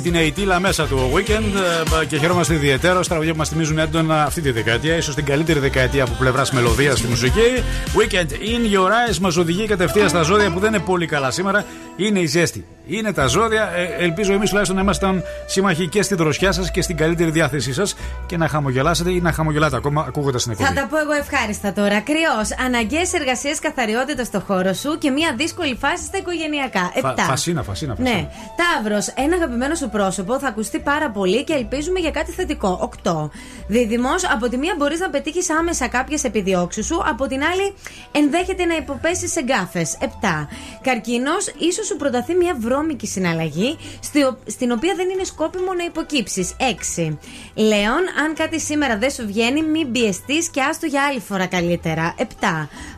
[0.00, 1.60] Έχει, έχει την αιτήλα μέσα του ο Weekend
[2.02, 3.00] ε, και χαιρόμαστε ιδιαίτερα.
[3.00, 6.98] Τραγουδία που μας θυμίζουν έντονα αυτή τη δεκαετία, ίσως την καλύτερη δεκαετία από πλευράς μελωδίας
[6.98, 7.62] στη μουσική.
[7.94, 11.64] Weekend in your eyes μας οδηγεί κατευθείαν στα ζώδια που δεν είναι πολύ καλά σήμερα.
[11.96, 12.64] Είναι η ζέστη.
[12.86, 13.72] Είναι τα ζώδια.
[13.76, 17.72] Ε, ελπίζω εμείς τουλάχιστον να ήμασταν σύμμαχοι και στη δροσιά σας και στην καλύτερη διάθεσή
[17.72, 17.94] σας
[18.30, 20.68] και να χαμογελάσετε ή να χαμογελάτε ακόμα ακούγοντας την εκπομπή.
[20.68, 22.00] Θα τα πω εγώ ευχάριστα τώρα.
[22.00, 22.48] Κρυός.
[22.66, 26.80] Αναγκαίες εργασίες καθαριότητας στο χώρο σου και μια δύσκολη φάση στα οικογενειακά.
[27.00, 27.22] Φα- Επτά.
[27.22, 28.16] Φασίνα, φασίνα, φασίνα.
[28.16, 28.28] Ναι.
[28.60, 29.06] Ταύρος.
[29.14, 32.90] Ένα αγαπημένο σου πρόσωπο θα ακουστεί πάρα πολύ και ελπίζουμε για κάτι θετικό.
[33.04, 33.30] 8.
[33.66, 34.24] Δίδυμος.
[34.34, 37.74] Από τη μία μπορείς να πετύχεις άμεσα κάποιες επιδιώξεις σου, από την άλλη
[38.12, 39.86] ενδέχεται να υποπέσεις σε γκάφε.
[40.00, 40.48] 7.
[40.82, 41.46] Καρκίνος.
[41.58, 46.54] ίσως σου προταθεί μια βρώμικη συναλλαγή, στη ο- στην οποία δεν είναι σκόπιμο να υποκύψεις.
[46.58, 47.18] 6.
[47.54, 48.02] Λέων.
[48.24, 52.14] Αν κάτι σήμερα δεν σου βγαίνει, μην πιεστείς και άστο για άλλη φορά καλύτερα.
[52.18, 52.24] 7.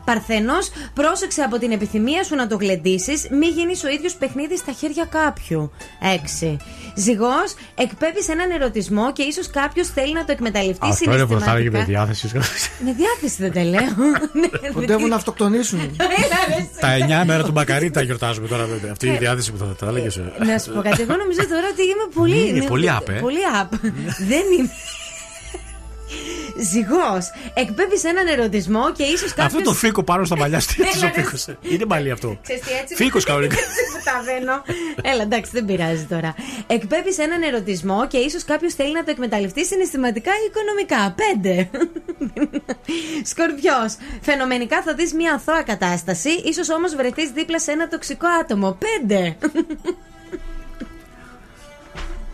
[0.05, 0.69] Παρθενός.
[0.93, 5.05] Πρόσεξε από την επιθυμία σου να το γλεντήσεις, μην γίνεις ο ίδιος παιχνίδι στα χέρια
[5.05, 5.71] κάποιου.
[6.51, 6.57] 6.
[6.95, 11.51] Ζυγός, εκπέμπεις έναν ερωτισμό και ίσως κάποιος θέλει να το εκμεταλλευτεί Αυτό είναι που θα
[11.51, 12.05] έλεγε με συναισθηματικά.
[12.05, 12.31] διάθεση.
[12.85, 13.81] Με διάθεση δεν τα λέω.
[14.63, 15.79] Ναι, Κοντεύουν να αυτοκτονήσουν.
[16.23, 16.55] Έλα, ρε,
[16.95, 17.07] εσύ.
[17.07, 18.65] τα 9 μέρα του Μπακαρί τα γιορτάζουμε τώρα.
[18.65, 18.91] βέβαια.
[18.91, 20.21] Αυτή η διάθεση που θα τα έλεγες.
[20.45, 21.01] Να σου πω κάτι.
[21.01, 22.47] Εγώ νομίζω τώρα ότι είμαι πολύ.
[22.49, 23.13] Είναι ναι, πολύ up, ε.
[23.19, 23.67] Πολύ up.
[24.27, 24.69] Δεν είμαι.
[26.71, 27.31] Ζυγός.
[27.53, 29.45] Εκπέμπεις έναν ερωτισμό και ίσως κάποιο.
[29.45, 31.21] Αυτό το φίκο πάνω στα μαλλιά στη Έλα, ρε.
[31.21, 31.57] φίκο.
[31.61, 32.37] Είναι μαλλί αυτό.
[32.43, 33.55] Ξέρεις τι, έτσι Φίκο κανονικά.
[33.65, 34.61] Έτσι που τα δένω.
[35.01, 36.35] Έλα, εντάξει, δεν πειράζει τώρα.
[36.67, 41.15] Εκπέμπεις έναν ερωτισμό και ίσως κάποιος θέλει να το εκμεταλλευτεί συναισθηματικά ή οικονομικά.
[41.21, 41.69] Πέντε.
[43.31, 43.95] Σκορπιός.
[44.21, 48.77] Φαινομενικά θα δεις μια αθώα κατάσταση, ίσως όμως βρεθείς δίπλα σε ένα τοξικό άτομο.
[48.85, 49.35] Πέντε.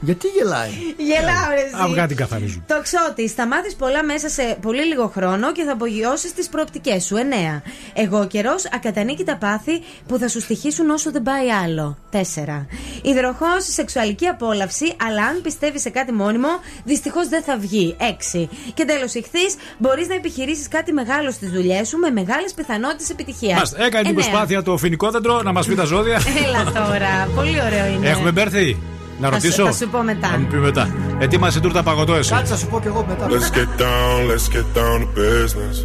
[0.01, 1.61] Γιατί γελάει; Γελάω, ρε.
[1.61, 1.73] εσύ.
[1.77, 2.63] Αυγά την καθαρίζουν.
[2.67, 7.15] Τοξότη, θα μάθει πολλά μέσα σε πολύ λίγο χρόνο και θα απογειώσεις τις προοπτικές σου.
[7.15, 7.61] 9.
[7.93, 11.97] Εγώ καιρός, ακατανίκητα πάθη που θα σου στοιχήσουν όσο δεν πάει άλλο.
[12.11, 12.65] 4.
[13.01, 16.49] Υδροχός, σεξουαλική απόλαυση, αλλά αν πιστεύεις σε κάτι μόνιμο,
[16.83, 17.95] δυστυχώς δεν θα βγει.
[17.99, 18.49] 6.
[18.73, 23.53] Και τέλος, ηχθείς, μπορείς να επιχειρήσεις κάτι μεγάλο στις δουλειές σου με μεγάλες πιθανότητες επιτυχίας.
[23.53, 26.21] Μάλιστα, έκανε την προσπάθεια το φοινικό δέντρο να μας πει τα ζώδια.
[26.45, 28.09] Έλα τώρα, πολύ ωραίο είναι.
[28.09, 28.77] Έχουμε μπέρθει;
[29.20, 29.64] Να Θα σου- ρωτήσω.
[29.64, 30.28] Θα σου πω μετά.
[30.28, 30.88] Θα μου πει μετά.
[31.18, 32.32] Ετοίμασε τούρτα παγωτό εσύ.
[32.32, 33.26] Κάτσε να σου πω κι εγώ μετά.
[33.30, 35.76] Let's get down, let's get down to business.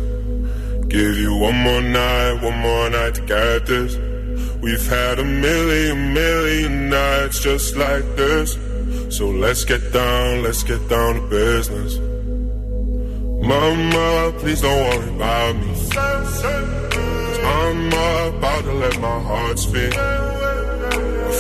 [0.95, 3.91] Give you one more night, one more night to get this.
[4.65, 8.49] We've had a million, million nights just like this.
[9.17, 11.91] So let's get down, let's get down to business.
[13.49, 14.07] Mama,
[14.41, 15.71] please don't worry about me.
[15.97, 16.43] Cause
[17.59, 17.79] I'm
[18.33, 19.93] about to let my heart speak.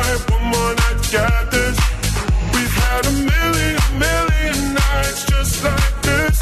[0.00, 1.22] night, one more night to
[1.54, 1.76] this.
[2.54, 6.36] We've had a million, million nights just like this.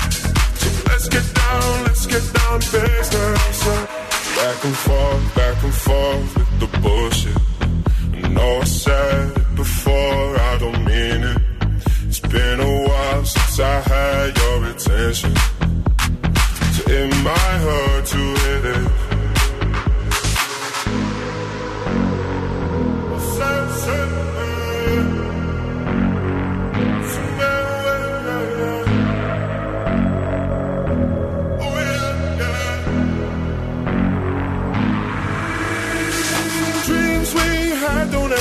[0.60, 3.58] So let's get down, let's get down to business.
[4.40, 7.40] Back and forth, back and forth with the bullshit.
[8.24, 11.40] I know I said before, I don't mean it.
[12.06, 15.47] It's been a while since I had your attention.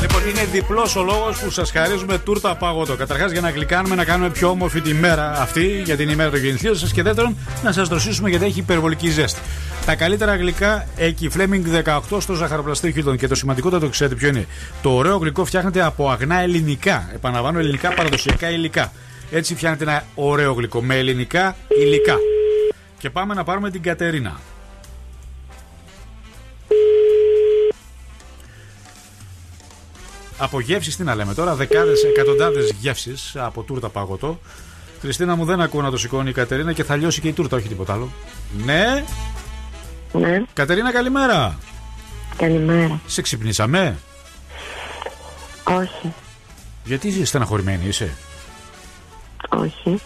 [0.00, 2.96] Λοιπόν, είναι διπλός ο λόγος που σας χαρίζουμε τούρτα παγωτό.
[2.96, 6.40] Καταρχάς, για να γλυκάνουμε, να κάνουμε πιο όμορφη τη μέρα αυτή για την ημέρα των
[6.40, 6.92] γεννηθείων σας.
[6.92, 9.40] Και δεύτερον, να σας δροσίσουμε γιατί έχει υπερβολική ζέστη.
[9.86, 11.62] Τα καλύτερα γλυκά εκεί, Fleming
[12.10, 13.16] 18 στο ζαχαροπλαστείο Χίλτον.
[13.16, 14.46] Και το σημαντικότερο το ξέρετε ποιο είναι.
[14.82, 17.10] Το ωραίο γλυκό φτιάχνεται από αγνά ελληνικά.
[17.14, 18.92] Επαναλαμβάνω, ελληνικά παραδοσιακά υλικά.
[19.30, 22.16] Έτσι φτιάχνεται ένα ωραίο γλυκό με ελληνικά υλικά.
[22.98, 24.40] Και πάμε να πάρουμε την Κατερίνα.
[30.38, 34.40] Από γεύσεις, τι να λέμε τώρα, δεκάδες, εκατοντάδες γεύσεις από τούρτα παγωτό.
[35.00, 37.56] Χριστίνα μου δεν ακούω να το σηκώνει η Κατερίνα και θα λιώσει και η τούρτα,
[37.56, 38.08] όχι τίποτα άλλο.
[38.64, 39.04] Ναι.
[40.12, 40.42] Ναι.
[40.52, 41.58] Κατερίνα, καλημέρα.
[42.36, 43.00] Καλημέρα.
[43.06, 43.98] Σε ξυπνήσαμε;
[45.64, 46.12] Όχι.
[46.84, 48.10] Γιατί είσαι στεναχωρημένη, είσαι;
[49.48, 50.00] Όχι.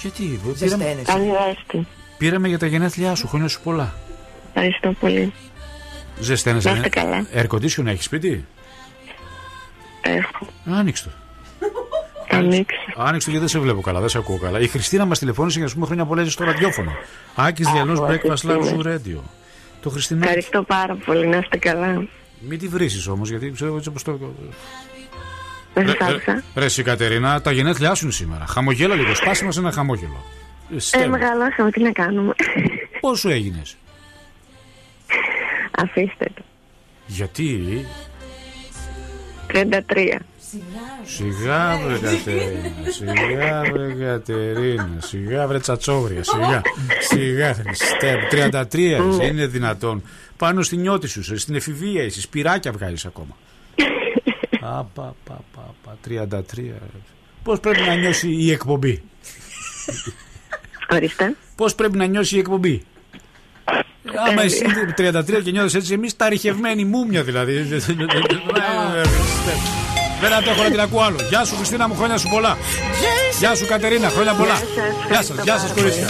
[0.00, 1.02] Γιατί, Ζεσταίνεσαι.
[1.04, 1.86] Καλή δέστη.
[2.18, 3.94] πήραμε για τα γενέθλιά σου, χρόνια σου πολλά.
[4.54, 5.32] Ευχαριστώ πολύ.
[6.20, 6.70] Ζεσταίνεσαι.
[6.70, 7.26] Να είστε καλά.
[7.34, 8.46] Air condition έχεις σπίτι;
[10.02, 10.46] Έχω.
[10.64, 11.10] Άνοιξε το.
[12.36, 12.76] Ανοίξε.
[12.96, 14.60] Άνοιξε το γιατί δεν σε βλέπω καλά, δεν σε ακούω καλά.
[14.60, 16.92] Η Χριστίνα μας τηλεφώνησε για να σου πούμε χρόνια πολλά στο ραδιόφωνο.
[17.34, 18.82] Άκης Διαλό Αχ, Breakfast ευχαριστούμε.
[18.84, 19.20] Love Radio.
[19.82, 20.20] Το Χριστίνα.
[20.24, 21.26] Ευχαριστώ πάρα πολύ.
[21.26, 22.06] Να είστε καλά.
[22.40, 24.18] Μην τη βρήσεις όμως, γιατί ξέρω έτσι όπως το.
[25.74, 26.42] Δεν Ρε- σας άκουσα.
[26.54, 28.46] Ρε εσύ Κατερίνα, τα γενέθλιά σου είναι σήμερα.
[28.46, 30.24] Χαμογέλα λίγο, σπάσε μας ένα χαμόγελο.
[30.90, 31.70] Ε, μεγαλώσαμε.
[31.70, 32.32] Τι να κάνουμε.
[33.00, 33.76] Πόσο έγινες;
[35.70, 36.42] Αφήστε το.
[37.06, 37.84] Γιατί;
[39.52, 40.18] 33.
[41.04, 46.62] Σιγά βρε Κατερίνα, σιγά βρε Κατερίνα, σιγά βρε τσατσόβρια, σιγά,
[47.00, 50.02] σιγά Χριστέ μου, 33 είσαι, είναι δυνατόν.
[50.36, 53.36] Πάνω στην νιώτη σου, είσαι, στην εφηβεία είσαι, σπυράκια βγάζεις ακόμα.
[54.76, 55.98] Α, πα, πα, πα, πα,
[56.28, 56.40] 33.
[57.42, 59.02] Πώς πρέπει να νιώσει η εκπομπή;
[60.90, 61.36] Ορίστε.
[61.56, 62.82] Πώς πρέπει να νιώσει η εκπομπή;
[64.28, 64.64] Άμα εσύ
[64.96, 67.62] 33 και νιώθεις έτσι, εμείς τα ρηχευμένοι μούμια δηλαδή.
[70.20, 71.16] Δεν αντέχω να την ακούω άλλο.
[71.28, 72.56] Γεια σου Χριστίνα μου, χρόνια σου πολλά.
[73.38, 74.62] Γεια σου Κατερίνα, χρόνια πολλά.
[75.08, 76.06] Γεια σας, γεια σας κορίτσια.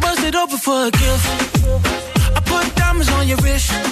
[0.00, 1.26] Bust it open for a gift.
[2.36, 3.91] I put diamonds on your wrist.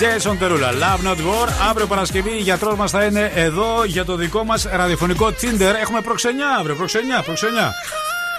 [0.00, 1.48] Jason Derulo, Love Not War.
[1.68, 5.74] Αύριο Παρασκευή η γιατρός μας θα είναι εδώ για το δικό μας ραδιοφωνικό Tinder.
[5.80, 7.74] Έχουμε προξενιά αύριο, προξενιά, προξενιά.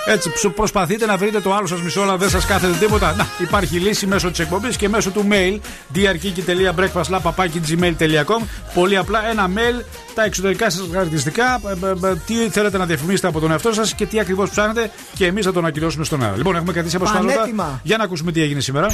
[0.10, 3.16] Έτσι, ψου- προσπαθείτε να βρείτε το άλλο σας μισό, αλλά δεν σας κάθεται τίποτα.
[3.16, 5.60] Να, υπάρχει λύση μέσω της εκπομπής και μέσω του mail
[5.95, 8.44] drkiki.breakfastlab.gmail.com.
[8.74, 9.84] Πολύ απλά ένα mail,
[10.16, 11.72] τα εξωτερικά σας χαρακτηριστικά, ε,
[12.08, 15.26] ε, ε, τι θέλετε να διαφημίσετε από τον εαυτό σας και τι ακριβώς ψάχνετε και
[15.26, 16.38] εμείς θα τον ακυρώσουμε στον αέρα.
[16.38, 17.36] Λοιπόν, έχουμε κρατήσει αποσπάσματα.
[17.36, 17.80] Πανέτοιμα.
[17.84, 18.88] Για να ακούσουμε τι έγινε σήμερα.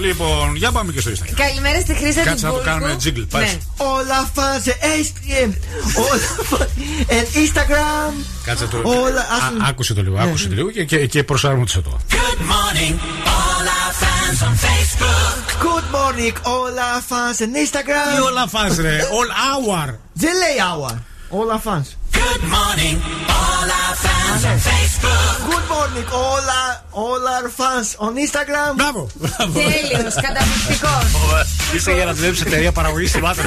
[0.00, 1.32] Λοιπόν, για πάμε και στο Instagram.
[1.36, 3.26] Καλημέρα στη Χρήσα Κάτσε να το κάνουμε jingle.
[3.30, 3.42] Πάει.
[3.44, 3.58] Ναι.
[3.76, 5.52] Όλα φάζε STM.
[5.96, 6.68] Όλα φάζε
[7.34, 8.12] Instagram.
[8.44, 8.80] Κάτσε το.
[8.84, 11.98] Όλα, Α, ας- άκουσε το λίγο, άκουσε το λίγο και, και, και προσαρμότησε το.
[12.10, 12.94] Good morning,
[13.36, 15.34] all our fans on Facebook.
[15.66, 18.14] Good morning, όλα fans and Instagram.
[18.16, 19.94] Τι όλα φας ρε, all hour.
[20.12, 20.94] Δεν λέει hour.
[21.28, 21.86] Όλα fans.
[22.22, 22.96] Good morning,
[23.38, 25.34] all our fans on Facebook.
[25.50, 28.72] Good morning, όλα, all our fans on Instagram.
[28.74, 29.08] Μπράβο.
[29.36, 31.04] Τέλειος, καταπληκτικός.
[31.74, 33.44] Είσαι για να δουλέψει εταιρεία παραγωγή θυμάτων.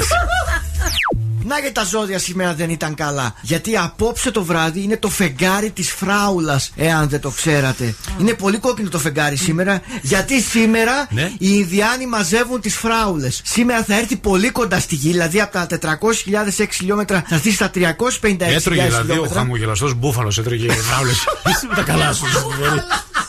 [1.47, 3.33] Να και τα ζώδια σήμερα δεν ήταν καλά.
[3.41, 7.95] Γιατί απόψε το βράδυ είναι το φεγγάρι της φράουλας, εάν δεν το ξέρατε.
[8.19, 11.21] Είναι πολύ κόκκινο το φεγγάρι σήμερα, γιατί σήμερα Ναι.
[11.37, 13.41] οι Ινδιάνοι μαζεύουν τις φράουλες.
[13.43, 17.69] Σήμερα θα έρθει πολύ κοντά στη γη, δηλαδή από τα 400.006 χιλιόμετρα θα έρθει στα
[17.75, 19.39] 356.000 Έτρωγε δηλαδή ο χιλιόμετρα.
[19.39, 21.11] χαμογελαστό μπούφαλος, έτρωγε ναύλε.
[21.49, 22.25] Είσαι με τα καλά σου.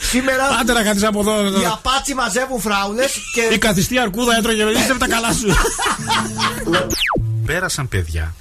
[0.01, 1.61] Σήμερα Άντε να κάτι από εδώ.
[1.61, 3.21] οι Απάτσι μαζεύουν φράουλες Η
[3.51, 3.59] και.
[3.59, 5.49] καθιστή αρκούδα έτρωγε, είσαι με τα καλά σου.
[7.47, 8.35] Πέρασαν παιδιά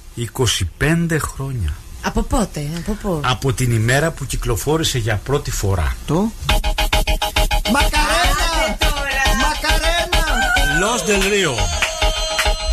[0.78, 3.20] 25 χρόνια Από πότε, από πού.
[3.24, 5.96] από την ημέρα που κυκλοφόρησε για πρώτη φορά.
[6.06, 6.14] Το;
[7.72, 8.78] Μακαρένα!
[9.42, 10.24] Μακαρένα!
[10.80, 11.54] Los Del Rio.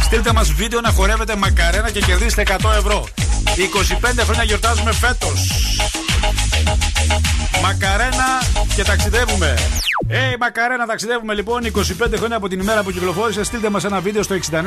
[0.03, 3.07] Στείλτε μας βίντεο να χορεύετε μακαρένα και κερδίστε 100 ευρώ.
[4.15, 5.51] 25 χρόνια γιορτάζουμε φέτος.
[7.61, 8.41] Μακαρένα
[8.75, 9.55] και ταξιδεύουμε.
[10.07, 11.69] Ε, μακαρένα ταξιδεύουμε λοιπόν 25
[12.15, 13.43] χρόνια από την ημέρα που κυκλοφόρησε.
[13.43, 14.59] Στείλτε μας ένα βίντεο στο 6946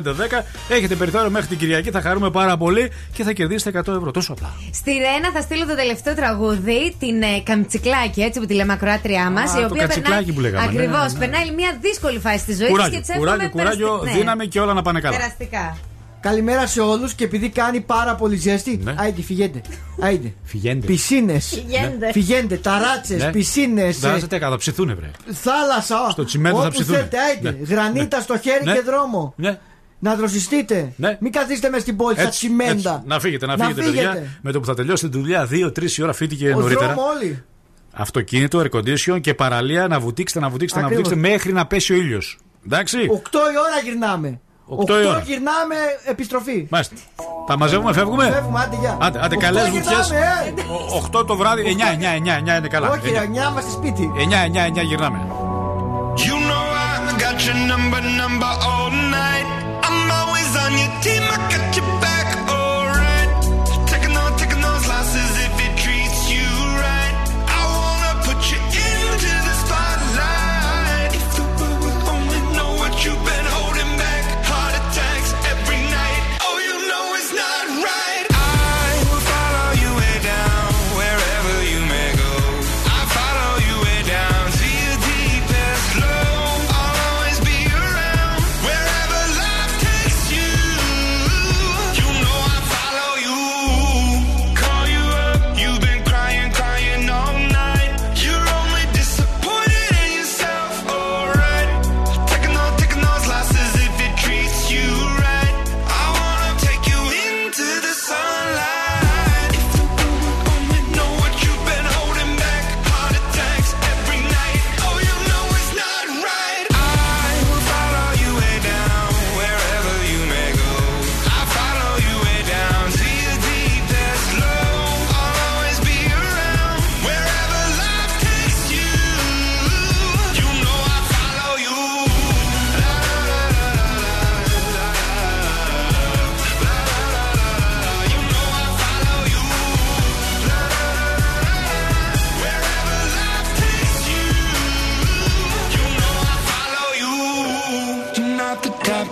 [0.69, 1.91] Έχετε περιθώριο μέχρι την Κυριακή.
[1.91, 4.11] Θα χαρούμε πάρα πολύ και θα κερδίσετε 100 ευρώ.
[4.11, 4.53] Τόσο απλά.
[4.73, 9.31] Στη Ρένα θα στείλω το τελευταίο τραγούδι, την ε, Καμτσικλάκη, έτσι που τη λέμε ακροάτριά
[9.31, 9.55] μας.
[9.55, 11.13] Α, το Καμτσικλάκη που λέγαμε, ναι, Ακριβώς.
[11.13, 11.27] ναι, ναι.
[11.27, 14.19] Περνάει μια δύσκολη φάση στη ζωή της και Κουράγιο, τη εύχομαι κουράγιο, κουράγιο, περαστη- ναι,
[14.19, 15.17] δύναμη και όλα να πάνε καλά.
[15.17, 15.77] Περαστικά.
[16.25, 18.81] Καλημέρα σε όλους και επειδή κάνει πάρα πολύ ζέστη.
[18.83, 18.95] Ναι.
[18.99, 19.61] Άιντε, φυγέντε.
[20.01, 20.33] Άιντε.
[20.45, 20.87] Φυγέντε.
[20.87, 21.47] Πισίνες.
[21.47, 22.13] Φυγέντε.
[22.13, 23.31] Φυγέντε, ταράτσες, Ναι.
[23.31, 23.99] πισίνες.
[24.01, 25.11] Δάζετε θα ψηθούνε, βρε.
[25.33, 26.09] Θάλασσα.
[26.11, 26.95] Στο τσιμέντο θα όπου ψηθούν.
[26.95, 27.51] θέλετε, άιντε.
[27.51, 27.75] Ναι.
[27.75, 28.23] Γρανίτα Ναι.
[28.23, 28.73] στο χέρι Ναι.
[28.75, 29.35] και δρόμο.
[29.37, 29.59] Ναι.
[29.99, 30.93] Να δροσιστείτε.
[30.97, 31.17] Ναι.
[31.21, 32.73] Μην καθίσετε μες στην πόλη στα Έτσι, τσιμέντα.
[32.95, 33.03] έτσι.
[33.07, 34.23] Να φύγετε, να φύγετε, παιδιά.
[34.43, 36.87] Με το που θα τελειώσετε τη δουλειά, 2-3 η ώρα φύγετε και Ο νωρίτερα.
[36.95, 37.43] δρόμο όλοι.
[37.93, 41.09] Αυτοκίνητο, air condition και παραλία να βουτήξετε, να βουτήξετε, να Ακριβώς.
[41.09, 42.39] βουτήξετε μέχρι να πέσει ο ήλιος.
[42.67, 42.99] Εντάξει.
[42.99, 44.41] 8 η ώρα γυρνάμε.
[44.67, 45.19] Οκτώ η ώρα.
[45.19, 46.67] γυρνάμε επιστροφή.
[46.71, 46.95] Μάλιστα.
[47.47, 48.97] Τα μαζεύουμε, φεύγουμε; Φεύγουμε, άντε, γεια.
[49.01, 50.19] Άντε, άντε Οκτώ καλές γυρνάμε, βουτιέ.
[50.19, 51.19] ε.
[51.21, 52.89] 8 το βράδυ, 9, 9, 9, 9 είναι καλά.
[52.91, 54.13] Όχι, 9 είμαστε σπίτι.
[54.15, 55.19] 9, 9, 9 γυρνάμε.
[56.17, 56.65] You know
[57.09, 59.47] I got your number, number all night.
[59.87, 61.64] I'm always on your team, I got